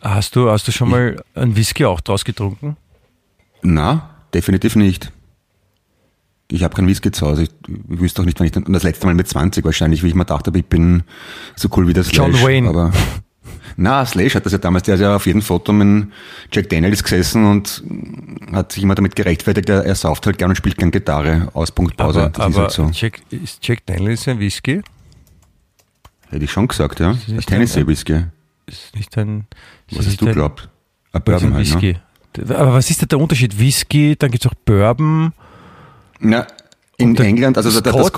Hast 0.00 0.36
du, 0.36 0.50
hast 0.50 0.68
du 0.68 0.72
schon 0.72 0.90
mal 0.90 1.22
ein 1.34 1.56
Whisky 1.56 1.84
auch 1.86 2.00
draus 2.00 2.24
getrunken? 2.24 2.76
Na, 3.62 4.10
definitiv 4.34 4.76
nicht. 4.76 5.10
Ich 6.54 6.62
habe 6.62 6.74
keinen 6.74 6.86
Whisky 6.86 7.10
zu 7.10 7.26
Hause. 7.26 7.44
Ich, 7.44 7.50
ich 7.68 8.00
wüsste 8.00 8.22
auch 8.22 8.26
nicht, 8.26 8.38
wann 8.38 8.46
ich 8.46 8.52
dann, 8.52 8.64
das 8.64 8.84
letzte 8.84 9.06
Mal 9.06 9.14
mit 9.14 9.26
20 9.26 9.64
wahrscheinlich, 9.64 10.02
wie 10.02 10.08
ich 10.08 10.14
mir 10.14 10.24
dachte, 10.24 10.52
ich 10.54 10.64
bin 10.64 11.02
so 11.56 11.68
cool 11.76 11.88
wie 11.88 11.92
das 11.92 12.08
Slash. 12.08 12.16
John 12.16 12.42
Wayne. 12.42 12.68
Aber, 12.68 12.92
na, 13.76 14.06
Slash 14.06 14.36
hat 14.36 14.46
das 14.46 14.52
ja 14.52 14.58
damals, 14.58 14.84
der 14.84 14.94
hat 14.94 15.00
ja 15.00 15.16
auf 15.16 15.26
jedem 15.26 15.42
Foto 15.42 15.72
mit 15.72 16.08
Jack 16.52 16.68
Daniels 16.70 17.02
gesessen 17.02 17.44
und 17.44 17.82
hat 18.52 18.72
sich 18.72 18.84
immer 18.84 18.94
damit 18.94 19.16
gerechtfertigt, 19.16 19.68
er, 19.68 19.84
er 19.84 19.94
sauft 19.96 20.26
halt 20.26 20.38
gern 20.38 20.50
und 20.50 20.56
spielt 20.56 20.76
gern 20.76 20.92
Gitarre, 20.92 21.48
Auspunkt, 21.54 21.96
Pause. 21.96 22.24
Aber, 22.26 22.44
aber 22.44 22.56
halt 22.62 22.70
so. 22.70 22.88
Jack, 22.92 23.20
ist 23.30 23.66
Jack 23.66 23.84
Daniels 23.86 24.28
ein 24.28 24.38
Whisky? 24.38 24.80
Hätte 26.30 26.44
ich 26.44 26.52
schon 26.52 26.68
gesagt, 26.68 27.00
ja. 27.00 27.16
Ein 27.28 27.40
Tennessee 27.40 27.86
Whisky. 27.86 28.26
Ist 28.66 28.94
nicht 28.94 29.16
ein... 29.18 29.46
Ist 29.90 29.98
was 29.98 30.06
hast 30.06 30.20
du 30.20 30.32
glaubt? 30.32 30.68
Ein 31.12 31.22
Bourbon 31.22 31.54
halt, 31.54 31.66
Whisky. 31.66 31.96
Ne? 32.36 32.56
Aber 32.56 32.74
was 32.74 32.90
ist 32.90 33.02
da 33.02 33.06
der 33.06 33.18
Unterschied? 33.18 33.58
Whisky, 33.58 34.16
dann 34.16 34.30
gibt's 34.30 34.46
auch 34.46 34.54
Bourbon. 34.64 35.32
Na, 36.24 36.46
in 36.96 37.16
England, 37.16 37.56
also 37.56 37.80
das, 37.80 38.12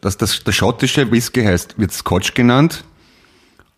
das, 0.00 0.16
das, 0.16 0.42
das, 0.42 0.54
schottische 0.54 1.10
Whisky 1.10 1.44
heißt, 1.44 1.78
wird 1.78 1.92
Scotch 1.92 2.34
genannt 2.34 2.84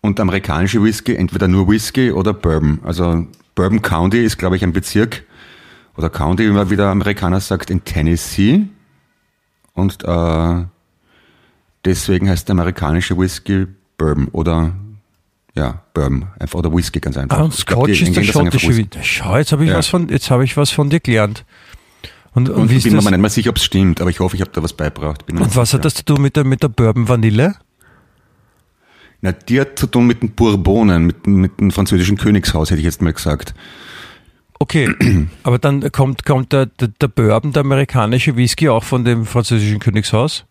und 0.01 0.17
der 0.17 0.23
amerikanische 0.23 0.81
Whisky 0.81 1.15
entweder 1.15 1.47
nur 1.47 1.67
Whisky 1.67 2.11
oder 2.11 2.33
Bourbon. 2.33 2.79
Also 2.83 3.27
Bourbon 3.55 3.81
County 3.81 4.23
ist, 4.23 4.37
glaube 4.37 4.55
ich, 4.55 4.63
ein 4.63 4.73
Bezirk 4.73 5.23
oder 5.97 6.09
County, 6.09 6.47
wie 6.47 6.51
man 6.51 6.69
wieder 6.69 6.87
Amerikaner 6.87 7.41
sagt, 7.41 7.69
in 7.69 7.83
Tennessee. 7.83 8.67
Und 9.73 10.03
äh, 10.05 10.65
deswegen 11.85 12.29
heißt 12.29 12.47
der 12.47 12.53
amerikanische 12.53 13.17
Whisky 13.17 13.67
Bourbon 13.97 14.29
oder 14.29 14.73
ja, 15.55 15.81
Bourbon, 15.93 16.27
einfach 16.39 16.59
oder 16.59 16.73
Whisky 16.73 17.01
ganz 17.01 17.17
einfach. 17.17 17.37
Ah, 17.37 17.43
und 17.43 17.53
Scotch 17.53 17.75
glaub, 17.75 17.89
ist 17.89 18.15
der 18.15 18.23
schottische 18.23 18.69
Whisky. 18.69 18.99
Schau, 19.03 19.37
jetzt 19.37 19.51
habe 19.51 19.65
ich 19.65 19.71
ja. 19.71 19.77
was 19.77 19.87
von, 19.87 20.07
jetzt 20.07 20.31
habe 20.31 20.45
ich 20.45 20.55
was 20.55 20.71
von 20.71 20.89
dir 20.89 21.01
gelernt. 21.01 21.43
Und, 22.39 22.49
und, 22.49 22.61
und 22.61 22.71
ich 22.71 22.83
bin 22.83 22.93
mir 22.93 23.01
nicht 23.01 23.17
mal 23.17 23.29
sicher, 23.29 23.49
ob 23.49 23.57
es 23.57 23.65
stimmt, 23.65 23.99
aber 23.99 24.09
ich 24.09 24.21
hoffe, 24.21 24.37
ich 24.37 24.41
habe 24.41 24.51
da 24.53 24.63
was 24.63 24.71
beigebracht. 24.71 25.25
Bin 25.25 25.37
und 25.37 25.55
was 25.57 25.71
sicher. 25.71 25.79
hat 25.79 25.85
das 25.85 25.95
zu 25.95 26.05
tun 26.05 26.21
mit 26.21 26.37
der, 26.37 26.45
mit 26.45 26.63
der 26.63 26.69
Bourbon 26.69 27.09
Vanille? 27.09 27.55
Na, 29.19 29.33
die 29.33 29.59
hat 29.59 29.77
zu 29.77 29.87
tun 29.87 30.07
mit 30.07 30.21
den 30.21 30.31
Bourbonen, 30.31 31.05
mit, 31.05 31.27
mit 31.27 31.59
dem 31.59 31.71
französischen 31.71 32.15
Königshaus, 32.17 32.71
hätte 32.71 32.79
ich 32.79 32.85
jetzt 32.85 33.01
mal 33.01 33.11
gesagt. 33.11 33.53
Okay, 34.57 34.89
aber 35.43 35.59
dann 35.59 35.91
kommt, 35.91 36.25
kommt 36.25 36.53
der, 36.53 36.67
der, 36.67 36.87
der 36.87 37.07
Bourbon, 37.09 37.51
der 37.51 37.61
amerikanische 37.61 38.37
Whisky, 38.37 38.69
auch 38.69 38.85
von 38.85 39.03
dem 39.03 39.25
französischen 39.25 39.79
Königshaus? 39.79 40.45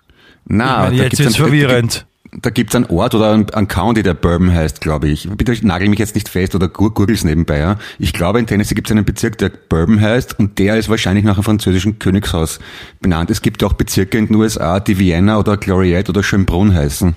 Na, 0.45 0.81
meine, 0.81 0.97
jetzt 0.97 1.21
ist 1.21 1.39
verwirrend 1.39 2.07
da 2.33 2.51
gibt's 2.51 2.75
einen 2.75 2.87
Ort 2.87 3.15
oder 3.15 3.33
einen 3.33 3.69
County, 3.69 4.03
der 4.03 4.15
Bourbon 4.15 4.53
heißt, 4.53 4.81
glaube 4.81 5.09
ich. 5.09 5.29
Bitte 5.37 5.55
nagel 5.67 5.89
mich 5.89 5.99
jetzt 5.99 6.15
nicht 6.15 6.29
fest 6.29 6.55
oder 6.55 6.69
gurgel's 6.69 7.25
nebenbei. 7.25 7.59
Ja. 7.59 7.77
Ich 7.99 8.13
glaube, 8.13 8.39
in 8.39 8.47
Tennessee 8.47 8.75
gibt's 8.75 8.91
einen 8.91 9.05
Bezirk, 9.05 9.39
der 9.39 9.51
Bourbon 9.51 10.01
heißt 10.01 10.39
und 10.39 10.59
der 10.59 10.77
ist 10.77 10.89
wahrscheinlich 10.89 11.25
nach 11.25 11.37
einem 11.37 11.45
französischen 11.45 11.99
Königshaus 11.99 12.59
benannt. 13.01 13.31
Es 13.31 13.43
gibt 13.43 13.63
auch 13.65 13.73
Bezirke 13.73 14.19
in 14.19 14.27
den 14.27 14.37
USA, 14.37 14.81
die 14.81 14.99
Vienna 14.99 15.39
oder 15.39 15.57
Gloriette 15.57 16.11
oder 16.11 16.23
Schönbrunn 16.23 16.75
heißen. 16.75 17.15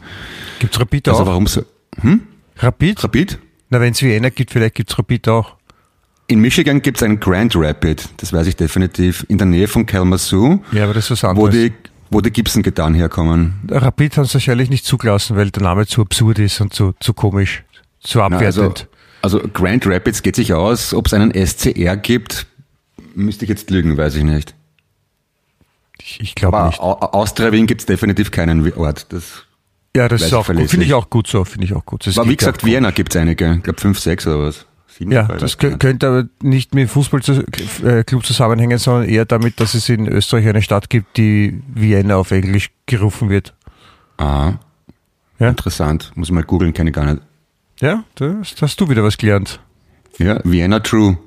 Gibt's 0.60 0.80
Rapid 0.80 1.08
also 1.10 1.24
auch? 1.24 1.28
warum 1.28 1.48
so? 1.48 1.64
Hm? 2.02 2.22
Rapid? 2.58 3.04
Rapid? 3.04 3.40
Na, 3.70 3.80
wenn 3.82 3.92
es 3.94 4.02
Vienna 4.02 4.30
gibt, 4.30 4.52
vielleicht 4.52 4.76
gibt's 4.76 4.98
Rapid 4.98 5.28
auch. 5.30 5.56
In 6.28 6.40
Michigan 6.40 6.82
gibt 6.82 6.98
es 6.98 7.04
einen 7.04 7.20
Grand 7.20 7.54
Rapid, 7.58 8.08
das 8.18 8.32
weiß 8.32 8.48
ich 8.48 8.56
definitiv, 8.56 9.26
in 9.28 9.38
der 9.38 9.48
Nähe 9.48 9.68
von 9.68 9.86
Kalamazoo, 9.86 10.62
Ja, 10.72 10.86
aber 10.86 10.94
das 10.94 11.12
ist 11.12 11.24
was 11.24 11.36
wo 11.36 11.46
anderes. 11.48 11.52
die, 11.56 11.74
wo 12.12 12.22
die 12.22 12.30
Gibson-Gitarren 12.32 12.94
herkommen. 12.94 13.54
Rapid 13.70 14.18
haben 14.18 14.26
sie 14.26 14.36
wahrscheinlich 14.36 14.70
nicht 14.70 14.86
zugelassen, 14.86 15.36
weil 15.36 15.50
der 15.50 15.64
Name 15.64 15.88
zu 15.88 16.02
absurd 16.02 16.38
ist 16.40 16.62
und 16.62 16.74
zu, 16.74 16.94
zu 17.00 17.14
komisch, 17.14 17.64
zu 18.02 18.20
Na, 18.20 18.26
also, 18.38 18.62
abwertend. 18.64 18.88
also 19.22 19.40
Grand 19.54 19.88
Rapids 19.88 20.22
geht 20.22 20.36
sich 20.36 20.54
aus, 20.54 20.94
ob 20.94 21.08
es 21.08 21.14
einen 21.14 21.32
SCR 21.34 21.98
gibt, 21.98 22.46
müsste 23.16 23.46
ich 23.46 23.50
jetzt 23.50 23.70
lügen, 23.72 23.98
weiß 23.98 24.16
ich 24.16 24.24
nicht. 24.24 24.54
ich 26.00 26.20
ich 26.22 26.36
glaube 26.36 26.66
nicht. 26.66 26.80
Au- 26.80 27.00
Austria 27.00 27.52
Wien 27.52 27.66
gibt 27.66 27.82
es 27.82 27.86
definitiv 27.88 28.30
keinen 28.32 28.72
Ort. 28.74 29.08
Das 29.14 29.46
Ja, 29.96 30.08
das 30.08 30.22
ist 30.22 30.34
auch 30.34 30.48
gut. 30.48 30.70
Finde 30.70 30.86
ich 30.86 30.94
auch 30.94 31.10
gut 31.10 31.28
so. 31.28 31.44
Finde 31.46 31.66
ich 31.66 31.74
auch 31.74 31.86
gut. 31.86 32.06
Das 32.08 32.18
Aber 32.18 32.30
wie 32.30 32.36
gesagt. 32.36 32.64
Vienna 32.66 32.92
gibt 32.92 33.16
es 33.16 33.22
einige. 33.22 33.56
Ich 33.56 33.64
glaube 33.64 33.80
fünf, 33.82 34.00
sechs 34.00 34.26
oder 34.28 34.40
was. 34.48 34.66
Sieben 35.02 35.12
Ja, 35.14 35.24
das 35.24 35.58
könnte 35.58 36.08
aber 36.08 36.26
nicht 36.44 36.76
mit 36.76 36.88
Fußballclub 36.92 38.24
zusammenhängen, 38.24 38.78
sondern 38.78 39.10
eher 39.10 39.26
damit, 39.26 39.60
dass 39.60 39.74
es 39.74 39.90
in 39.90 40.08
Österreich 40.08 40.48
eine 40.48 40.62
Stadt 40.62 40.92
gibt, 40.92 41.18
die 41.18 41.60
Vienna 41.74 42.18
auf 42.18 42.30
Englisch 42.30 42.70
gerufen 42.86 43.30
wird. 43.30 43.56
Ah, 44.18 44.54
Ja, 45.40 45.50
interessant. 45.50 46.12
Muss 46.14 46.28
ich 46.28 46.34
mal 46.36 46.44
googeln, 46.44 46.72
kenne 46.74 46.92
ich 46.92 46.96
gar 46.96 47.06
nicht. 47.06 47.22
ja 47.82 48.04
das, 48.14 48.54
da 48.54 48.62
hast 48.68 48.80
du 48.80 48.90
wieder 48.90 49.04
was 49.04 49.18
gelernt. 49.18 49.60
Ja, 50.20 50.40
Vienna 50.44 50.80
True. 50.82 51.18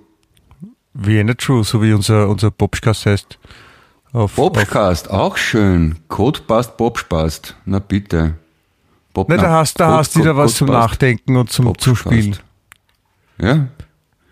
Vienna 0.93 1.35
True, 1.35 1.65
so 1.65 1.83
wie 1.83 1.93
unser, 1.93 2.29
unser 2.29 2.53
Popschkast 2.53 3.07
heißt. 3.07 3.39
Auf, 4.13 4.39
auch 4.39 5.37
schön. 5.37 5.97
Code 6.07 6.43
passt, 6.47 6.77
Bobsch 6.77 7.03
passt. 7.09 7.57
Na 7.65 7.81
bitte. 7.81 8.35
Bob, 9.13 9.29
na, 9.29 9.37
da 9.37 9.51
hast, 9.51 9.81
da 9.81 9.87
Code- 9.87 9.99
hast 9.99 10.15
du 10.15 10.21
wieder 10.21 10.37
was 10.37 10.53
Code 10.53 10.59
zum 10.59 10.67
passt. 10.69 10.91
Nachdenken 10.91 11.37
und 11.37 11.51
zum, 11.51 11.65
Bobsch 11.65 11.83
zum 11.83 11.95
passt. 11.95 12.07
Spielen. 12.17 12.37
Ja. 13.41 13.67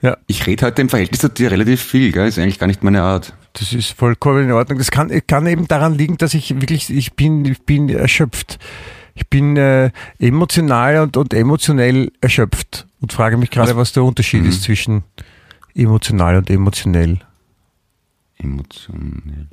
Ja. 0.01 0.17
Ich 0.27 0.47
rede 0.47 0.67
heute 0.67 0.83
im 0.83 0.89
Verhältnis 0.89 1.21
zu 1.21 1.29
dir 1.29 1.51
relativ 1.51 1.81
viel, 1.81 2.11
gell? 2.13 2.27
Ist 2.27 2.39
eigentlich 2.39 2.59
gar 2.59 2.67
nicht 2.67 2.83
meine 2.83 3.03
Art. 3.03 3.35
Das 3.53 3.73
ist 3.73 3.91
vollkommen 3.97 4.45
in 4.45 4.53
Ordnung. 4.53 4.79
Das 4.79 4.91
kann, 4.91 5.11
kann 5.27 5.47
eben 5.47 5.69
daran 5.69 5.95
liegen, 5.95 6.17
dass 6.19 6.35
ich 6.35 6.51
wirklich, 6.61 6.91
ich 6.91 7.13
bin, 7.15 7.45
ich 7.45 7.63
bin 7.63 7.89
erschöpft. 7.89 8.59
Ich 9.15 9.29
bin 9.29 9.57
äh, 9.57 9.91
emotional 10.19 11.01
und, 11.03 11.17
und 11.17 11.35
emotionell 11.35 12.11
erschöpft 12.21 12.87
und 13.01 13.13
frage 13.13 13.37
mich 13.37 13.51
gerade, 13.51 13.77
was 13.77 13.93
der 13.93 14.03
Unterschied 14.05 14.43
Mhm. 14.43 14.49
ist 14.49 14.63
zwischen 14.63 15.05
emotional 15.75 16.37
und 16.37 16.49
emotionell. 16.51 17.19
Emotionell. 18.39 19.47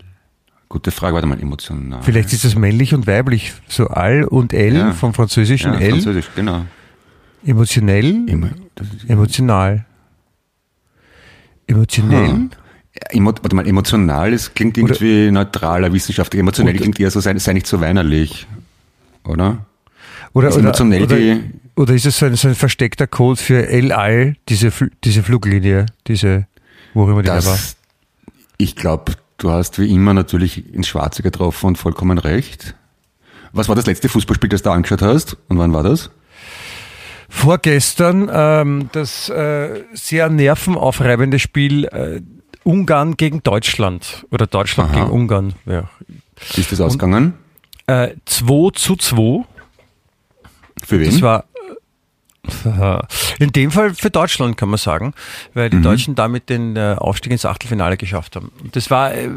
Gute 0.67 0.91
Frage, 0.91 1.15
warte 1.15 1.27
mal, 1.27 1.39
emotional. 1.41 2.01
Vielleicht 2.03 2.31
ist 2.31 2.45
das 2.45 2.55
männlich 2.55 2.93
und 2.93 3.07
weiblich, 3.07 3.53
so 3.67 3.87
Al 3.87 4.23
und 4.23 4.53
L 4.53 4.75
Ja. 4.75 4.91
vom 4.93 5.13
französischen 5.13 5.73
ja, 5.73 5.79
L. 5.79 5.91
Französisch, 5.91 6.29
genau. 6.35 6.65
Emotionell, 7.45 8.27
Emo, 8.27 8.47
emotional. 9.07 9.85
Emotionell? 11.67 12.27
Hm. 12.29 12.49
Emo, 13.11 13.31
warte 13.41 13.55
mal, 13.55 13.67
emotional, 13.67 14.33
es 14.33 14.53
klingt 14.53 14.77
irgendwie 14.77 15.31
neutraler, 15.31 15.93
wissenschaftlich. 15.93 16.39
Emotionell 16.39 16.75
klingt 16.75 16.99
eher 16.99 17.11
so, 17.11 17.19
sei, 17.19 17.37
sei 17.37 17.53
nicht 17.53 17.67
so 17.67 17.79
weinerlich. 17.79 18.47
Oder? 19.25 19.65
Oder, 20.33 20.49
Ist 20.49 20.55
oder, 20.55 20.63
emotionell 20.63 21.03
oder, 21.03 21.15
die- 21.15 21.41
oder 21.75 21.93
ist 21.93 22.05
es 22.05 22.17
so 22.17 22.25
ein, 22.25 22.35
so 22.35 22.47
ein 22.49 22.55
versteckter 22.55 23.07
Code 23.07 23.39
für 23.39 23.67
Al, 23.95 24.35
diese, 24.49 24.71
diese 25.03 25.23
Fluglinie, 25.23 25.85
diese, 26.07 26.47
wo 26.93 27.09
immer 27.09 27.21
die 27.21 27.27
da 27.27 27.35
war? 27.35 27.39
Das, 27.53 27.77
ich 28.57 28.75
glaube, 28.75 29.13
du 29.37 29.51
hast 29.51 29.79
wie 29.79 29.89
immer 29.93 30.13
natürlich 30.13 30.73
ins 30.73 30.87
Schwarze 30.87 31.23
getroffen 31.23 31.67
und 31.67 31.77
vollkommen 31.77 32.17
recht. 32.17 32.75
Was 33.53 33.69
war 33.69 33.75
das 33.75 33.85
letzte 33.85 34.09
Fußballspiel, 34.09 34.49
das 34.49 34.61
du 34.61 34.71
angeschaut 34.71 35.01
hast? 35.01 35.37
Und 35.47 35.57
wann 35.57 35.73
war 35.73 35.83
das? 35.83 36.11
Vorgestern 37.29 38.29
ähm, 38.31 38.89
das 38.91 39.29
äh, 39.29 39.83
sehr 39.93 40.29
nervenaufreibende 40.29 41.39
Spiel 41.39 41.85
äh, 41.85 42.21
Ungarn 42.63 43.15
gegen 43.17 43.43
Deutschland 43.43 44.25
oder 44.31 44.47
Deutschland 44.47 44.91
Aha. 44.91 44.99
gegen 44.99 45.11
Ungarn. 45.11 45.53
Ja. 45.65 45.89
Wie 46.55 46.61
ist 46.61 46.71
das 46.71 46.81
ausgegangen? 46.81 47.33
Äh, 47.87 48.09
2 48.25 48.71
zu 48.73 48.95
2. 48.95 49.45
Für 50.83 50.99
wen? 50.99 51.05
Das 51.11 51.21
war 51.21 51.45
äh, 52.65 53.43
in 53.43 53.51
dem 53.51 53.71
Fall 53.71 53.93
für 53.93 54.09
Deutschland, 54.09 54.57
kann 54.57 54.69
man 54.69 54.77
sagen, 54.77 55.13
weil 55.53 55.69
die 55.69 55.77
Mhm. 55.77 55.83
Deutschen 55.83 56.15
damit 56.15 56.49
den 56.49 56.75
äh, 56.75 56.95
Aufstieg 56.97 57.31
ins 57.31 57.45
Achtelfinale 57.45 57.95
geschafft 57.97 58.35
haben. 58.35 58.51
Und 58.63 58.75
das 58.75 58.89
war, 58.89 59.13
äh, 59.13 59.29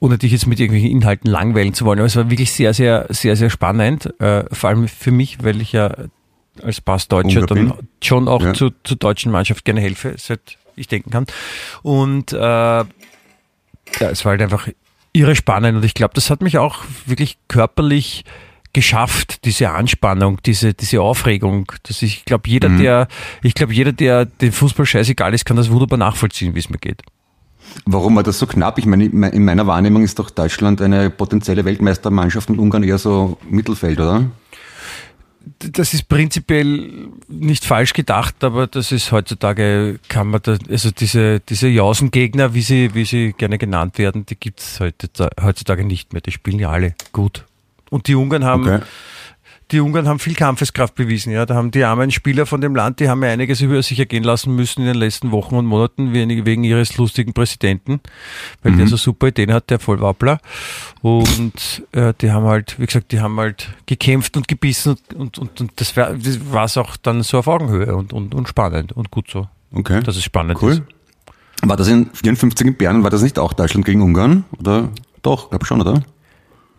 ohne 0.00 0.18
dich 0.18 0.32
jetzt 0.32 0.46
mit 0.48 0.58
irgendwelchen 0.58 0.90
Inhalten 0.90 1.30
langweilen 1.30 1.74
zu 1.74 1.84
wollen, 1.84 2.00
aber 2.00 2.06
es 2.06 2.16
war 2.16 2.28
wirklich 2.28 2.52
sehr, 2.52 2.74
sehr, 2.74 3.06
sehr, 3.10 3.36
sehr 3.36 3.50
spannend. 3.50 4.12
Vor 4.18 4.68
allem 4.68 4.88
für 4.88 5.12
mich, 5.12 5.44
weil 5.44 5.60
ich 5.60 5.70
ja 5.72 5.94
als 6.62 6.80
Passdeutscher 6.80 7.46
dann 7.46 7.72
schon 8.02 8.28
auch 8.28 8.42
Ja. 8.42 8.54
zu, 8.54 8.70
zur 8.84 8.96
deutschen 8.96 9.32
Mannschaft 9.32 9.64
gerne 9.64 9.80
helfe, 9.80 10.14
seit 10.18 10.40
ich 10.76 10.88
denken 10.88 11.10
kann. 11.10 11.26
Und 11.82 12.32
äh, 12.32 12.36
ja, 12.38 12.84
es 14.00 14.24
war 14.24 14.30
halt 14.30 14.42
einfach 14.42 14.68
irre 15.12 15.36
spannend 15.36 15.76
und 15.76 15.84
ich 15.84 15.94
glaube, 15.94 16.14
das 16.14 16.30
hat 16.30 16.40
mich 16.42 16.58
auch 16.58 16.78
wirklich 17.06 17.38
körperlich 17.48 18.24
geschafft, 18.72 19.44
diese 19.44 19.70
Anspannung, 19.70 20.40
diese, 20.46 20.72
diese 20.72 21.02
Aufregung. 21.02 21.70
Dass 21.82 22.00
ich, 22.00 22.18
ich 22.18 22.24
glaube, 22.24 22.48
jeder, 22.48 22.70
Mhm. 22.70 22.78
der, 22.78 23.08
ich 23.42 23.52
glaube, 23.54 23.74
jeder, 23.74 23.92
der 23.92 24.24
dem 24.24 24.52
Fußball 24.52 24.86
scheißegal 24.86 25.34
ist, 25.34 25.44
kann 25.44 25.58
das 25.58 25.70
wunderbar 25.70 25.98
nachvollziehen, 25.98 26.54
wie 26.54 26.58
es 26.58 26.70
mir 26.70 26.78
geht. 26.78 27.02
Warum 27.84 28.16
war 28.16 28.22
das 28.22 28.38
so 28.38 28.46
knapp? 28.46 28.78
Ich 28.78 28.86
meine, 28.86 29.04
in 29.06 29.44
meiner 29.44 29.66
Wahrnehmung 29.66 30.02
ist 30.02 30.18
doch 30.18 30.30
Deutschland 30.30 30.80
eine 30.80 31.10
potenzielle 31.10 31.64
Weltmeistermannschaft 31.66 32.48
und 32.50 32.58
Ungarn 32.58 32.82
eher 32.82 32.98
so 32.98 33.38
Mittelfeld, 33.48 34.00
oder? 34.00 34.24
Das 35.58 35.94
ist 35.94 36.08
prinzipiell 36.08 37.08
nicht 37.28 37.64
falsch 37.64 37.92
gedacht, 37.92 38.42
aber 38.44 38.66
das 38.66 38.92
ist 38.92 39.12
heutzutage, 39.12 39.98
kann 40.08 40.28
man 40.28 40.40
da, 40.42 40.56
also 40.68 40.90
diese, 40.90 41.40
diese 41.40 41.68
Jausengegner, 41.68 42.54
wie 42.54 42.62
sie, 42.62 42.94
wie 42.94 43.04
sie 43.04 43.32
gerne 43.36 43.58
genannt 43.58 43.98
werden, 43.98 44.26
die 44.26 44.36
gibt 44.36 44.60
es 44.60 44.80
heutzutage 44.80 45.84
nicht 45.84 46.12
mehr. 46.12 46.22
Die 46.22 46.32
spielen 46.32 46.58
ja 46.58 46.70
alle 46.70 46.94
gut. 47.12 47.44
Und 47.90 48.06
die 48.08 48.14
Ungarn 48.14 48.44
haben, 48.44 48.62
Okay. 48.62 48.80
Die 49.72 49.80
Ungarn 49.80 50.06
haben 50.06 50.18
viel 50.18 50.34
Kampfeskraft 50.34 50.94
bewiesen. 50.94 51.32
Ja, 51.32 51.46
da 51.46 51.54
haben 51.54 51.70
die 51.70 51.82
armen 51.84 52.10
Spieler 52.10 52.46
von 52.46 52.60
dem 52.60 52.76
Land, 52.76 53.00
die 53.00 53.08
haben 53.08 53.22
ja 53.24 53.30
einiges 53.30 53.60
über 53.60 53.82
sich 53.82 53.98
ergehen 53.98 54.22
lassen 54.22 54.54
müssen 54.54 54.82
in 54.82 54.86
den 54.86 54.96
letzten 54.96 55.30
Wochen 55.32 55.56
und 55.56 55.66
Monaten 55.66 56.12
wegen 56.12 56.62
ihres 56.64 56.96
lustigen 56.98 57.32
Präsidenten, 57.32 58.00
weil 58.62 58.72
der 58.76 58.86
so 58.86 58.96
super 58.96 59.28
Ideen 59.28 59.52
hat, 59.52 59.70
der 59.70 59.78
Vollwappler. 59.78 60.38
Und 61.00 61.82
äh, 61.92 62.12
die 62.20 62.30
haben 62.30 62.44
halt, 62.46 62.78
wie 62.78 62.86
gesagt, 62.86 63.12
die 63.12 63.20
haben 63.20 63.38
halt 63.38 63.68
gekämpft 63.86 64.36
und 64.36 64.46
gebissen 64.46 64.96
und, 65.14 65.38
und, 65.38 65.38
und, 65.38 65.60
und 65.60 65.72
das 65.76 65.96
war 65.96 66.64
es 66.64 66.76
auch 66.76 66.96
dann 66.96 67.22
so 67.22 67.38
auf 67.38 67.48
Augenhöhe 67.48 67.96
und, 67.96 68.12
und, 68.12 68.34
und 68.34 68.48
spannend 68.48 68.92
und 68.92 69.10
gut 69.10 69.30
so, 69.30 69.48
Okay. 69.72 70.02
dass 70.02 70.16
es 70.16 70.22
spannend 70.24 70.60
Cool. 70.62 70.72
ist. 70.72 70.82
War 71.62 71.76
das 71.76 71.88
in 71.88 72.10
54 72.12 72.66
in 72.66 72.74
Bern, 72.76 73.02
war 73.02 73.10
das 73.10 73.22
nicht 73.22 73.38
auch 73.38 73.52
Deutschland 73.52 73.86
gegen 73.86 74.02
Ungarn? 74.02 74.44
Oder? 74.58 74.90
Doch, 75.22 75.50
glaube 75.50 75.64
schon, 75.64 75.80
oder? 75.80 76.02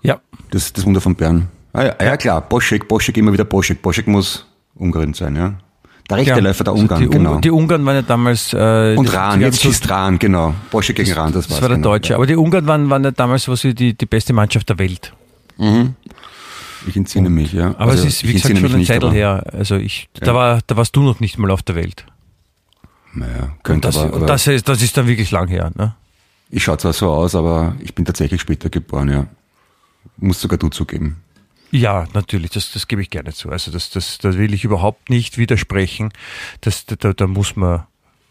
Ja, 0.02 0.20
Das, 0.52 0.74
das 0.74 0.86
Wunder 0.86 1.00
von 1.02 1.16
Bern. 1.16 1.48
Ah 1.74 1.84
ja, 1.86 1.96
ja 2.04 2.18
klar, 2.18 2.42
Boschek, 2.42 2.88
Boschek, 2.88 3.18
immer 3.18 3.34
wieder 3.34 3.46
Boschek. 3.46 3.82
Boschek 3.82 4.08
muss 4.08 4.46
Ungarin 4.76 5.14
sein, 5.14 5.36
ja. 5.36 5.54
Der 6.10 6.18
rechte 6.18 6.32
ja. 6.32 6.38
Läufer 6.40 6.64
der 6.66 6.74
Also 6.74 6.84
Ungarn, 6.84 7.02
die, 7.02 7.08
genau. 7.10 7.30
Ungarn, 7.30 7.42
die 7.42 7.52
Ungarn 7.52 7.86
waren 7.86 7.96
ja 7.96 8.02
damals 8.02 8.54
äh, 8.54 8.96
und 8.98 9.12
Rahn, 9.14 9.42
jetzt 9.42 9.62
schießt 9.62 9.90
Rahn, 9.90 10.20
genau. 10.20 10.54
Boschek 10.70 10.98
gegen 10.98 11.14
Rahn, 11.14 11.32
das, 11.32 11.46
Das 11.46 11.52
war's, 11.52 11.62
war 11.62 11.70
der 11.70 11.78
genau. 11.78 11.90
Deutsche. 11.90 12.16
Aber 12.16 12.26
die 12.28 12.36
Ungarn 12.36 12.68
waren, 12.68 12.90
waren 12.90 13.04
ja 13.04 13.12
damals 13.12 13.48
was 13.48 13.62
die, 13.62 13.74
die 13.98 14.06
beste 14.06 14.34
Mannschaft 14.34 14.70
der 14.70 14.78
Welt. 14.80 15.14
Ich 16.86 16.96
entsinne 16.98 17.30
mich, 17.30 17.54
ja. 17.54 17.70
Aber 17.78 17.92
Also, 17.92 18.06
es 18.06 18.16
ist, 18.16 18.28
wie 18.28 18.34
gesagt, 18.34 18.58
schon 18.58 18.76
ein 18.76 18.86
Zeitl 18.86 19.12
her. 19.12 19.44
Also 19.54 19.76
ich, 19.76 20.10
da, 20.20 20.28
Ja. 20.28 20.34
war, 20.36 20.60
da 20.68 20.76
warst 20.76 20.96
du 20.96 21.02
noch 21.02 21.20
nicht 21.22 21.38
mal 21.38 21.50
auf 21.52 21.64
der 21.64 21.76
Welt. 21.76 22.06
Naja, 23.14 23.56
könnte 23.64 23.88
Das, 23.88 23.98
aber, 23.98 24.08
und 24.08 24.16
aber 24.16 24.26
das, 24.26 24.48
ist, 24.48 24.68
das 24.68 24.82
ist 24.82 24.98
dann 24.98 25.08
wirklich 25.08 25.32
lang 25.32 25.48
her. 25.48 25.72
Ne? 25.76 25.96
ich 26.50 26.64
schaue 26.64 26.78
zwar 26.78 26.94
so 26.94 27.10
aus, 27.10 27.34
aber 27.34 27.76
ich 27.80 27.96
bin 27.96 28.06
tatsächlich 28.06 28.42
später 28.42 28.70
geboren, 28.70 29.10
ja. 29.10 29.26
Muss 30.18 30.40
sogar 30.42 30.60
du 30.60 30.70
zugeben. 30.70 31.18
Ja, 31.76 32.06
natürlich, 32.14 32.52
das, 32.52 32.72
das 32.72 32.88
gebe 32.88 33.02
ich 33.02 33.10
gerne 33.10 33.34
zu. 33.34 33.50
Also 33.50 33.72
das, 33.72 33.90
das, 33.90 34.20
da 34.20 34.38
will 34.38 34.54
ich 34.54 34.64
überhaupt 34.64 35.10
nicht 35.10 35.40
widersprechen. 35.40 36.14
Das, 36.62 36.86
da, 36.86 37.14
da 37.14 37.26
muss 37.26 37.56
man, 37.56 37.84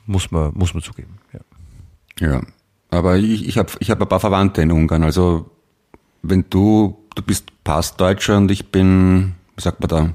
muss 0.06 0.30
man, 0.30 0.52
muss 0.54 0.74
man 0.74 0.82
zugeben. 0.84 1.18
Ja. 1.32 1.40
Ja. 2.34 2.42
Aber 2.90 3.16
ich, 3.16 3.48
ich 3.48 3.58
habe 3.58 3.72
ich 3.80 3.90
hab 3.90 4.00
ein 4.00 4.08
paar 4.08 4.20
Verwandte 4.20 4.62
in 4.62 4.70
Ungarn. 4.70 5.02
Also 5.02 5.50
wenn 6.22 6.44
du, 6.50 6.96
du 7.16 7.22
bist 7.22 7.46
Passdeutscher 7.64 8.36
und 8.36 8.48
ich 8.52 8.68
bin, 8.70 9.34
wie 9.56 9.62
sagt 9.62 9.80
man 9.80 9.88
da, 9.88 10.14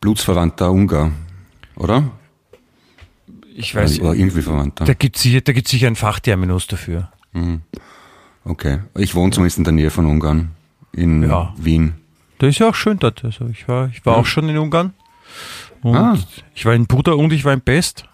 blutsverwandter 0.00 0.70
Ungar, 0.70 1.10
oder? 1.74 2.08
Ich 3.56 3.74
weiß, 3.74 3.98
oder 3.98 4.14
irgendwie 4.14 4.42
Verwandter. 4.42 4.84
da 4.84 4.94
gibt 4.94 5.16
es 5.16 5.22
sicher, 5.22 5.40
da 5.40 5.52
gibt's 5.52 5.72
sicher 5.72 5.88
ein 5.88 5.96
Fachterminus 5.96 6.68
dafür. 6.68 7.10
Okay. 8.44 8.78
Ich 8.96 9.16
wohne 9.16 9.32
zumindest 9.32 9.58
in 9.58 9.64
der 9.64 9.72
Nähe 9.72 9.90
von 9.90 10.06
Ungarn, 10.06 10.52
in 10.92 11.24
Ja. 11.24 11.52
Wien. 11.56 11.94
Da 12.42 12.48
ist 12.48 12.58
ja 12.58 12.68
auch 12.68 12.74
schön 12.74 12.98
dort. 12.98 13.24
Also 13.24 13.46
ich 13.52 13.68
war, 13.68 13.88
ich 13.92 14.04
war 14.04 14.16
auch 14.16 14.26
schon 14.26 14.48
in 14.48 14.58
Ungarn. 14.58 14.94
Und 15.82 15.94
Ah. 15.96 16.18
ich 16.56 16.64
war 16.64 16.74
in 16.74 16.86
Buda 16.88 17.12
und 17.12 17.32
ich 17.32 17.44
war 17.44 17.52
in 17.52 17.60
Pest. 17.60 18.04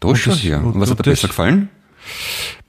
Da 0.00 0.08
Und 0.08 0.16
schon 0.16 0.34
das- 0.34 0.40
hier. 0.40 0.58
und- 0.58 0.74
Und 0.74 0.80
was 0.82 0.90
hat 0.90 0.98
dir 0.98 1.02
das- 1.04 1.14
besser 1.20 1.28
gefallen? 1.28 1.70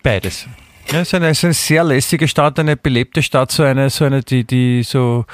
Beides. 0.03 0.47
Ja, 0.89 1.01
es 1.01 1.09
ist 1.09 1.13
eine, 1.15 1.27
es 1.27 1.39
ist 1.39 1.43
eine 1.43 1.53
sehr 1.53 1.83
lässige 1.83 2.29
Stadt, 2.29 2.57
eine 2.59 2.77
belebte 2.77 3.21
Stadt, 3.21 3.51
so 3.51 3.63
eine, 3.63 3.89
so 3.89 4.05
eine, 4.05 4.23
die, 4.23 4.45
die 4.45 4.83
so, 4.83 5.25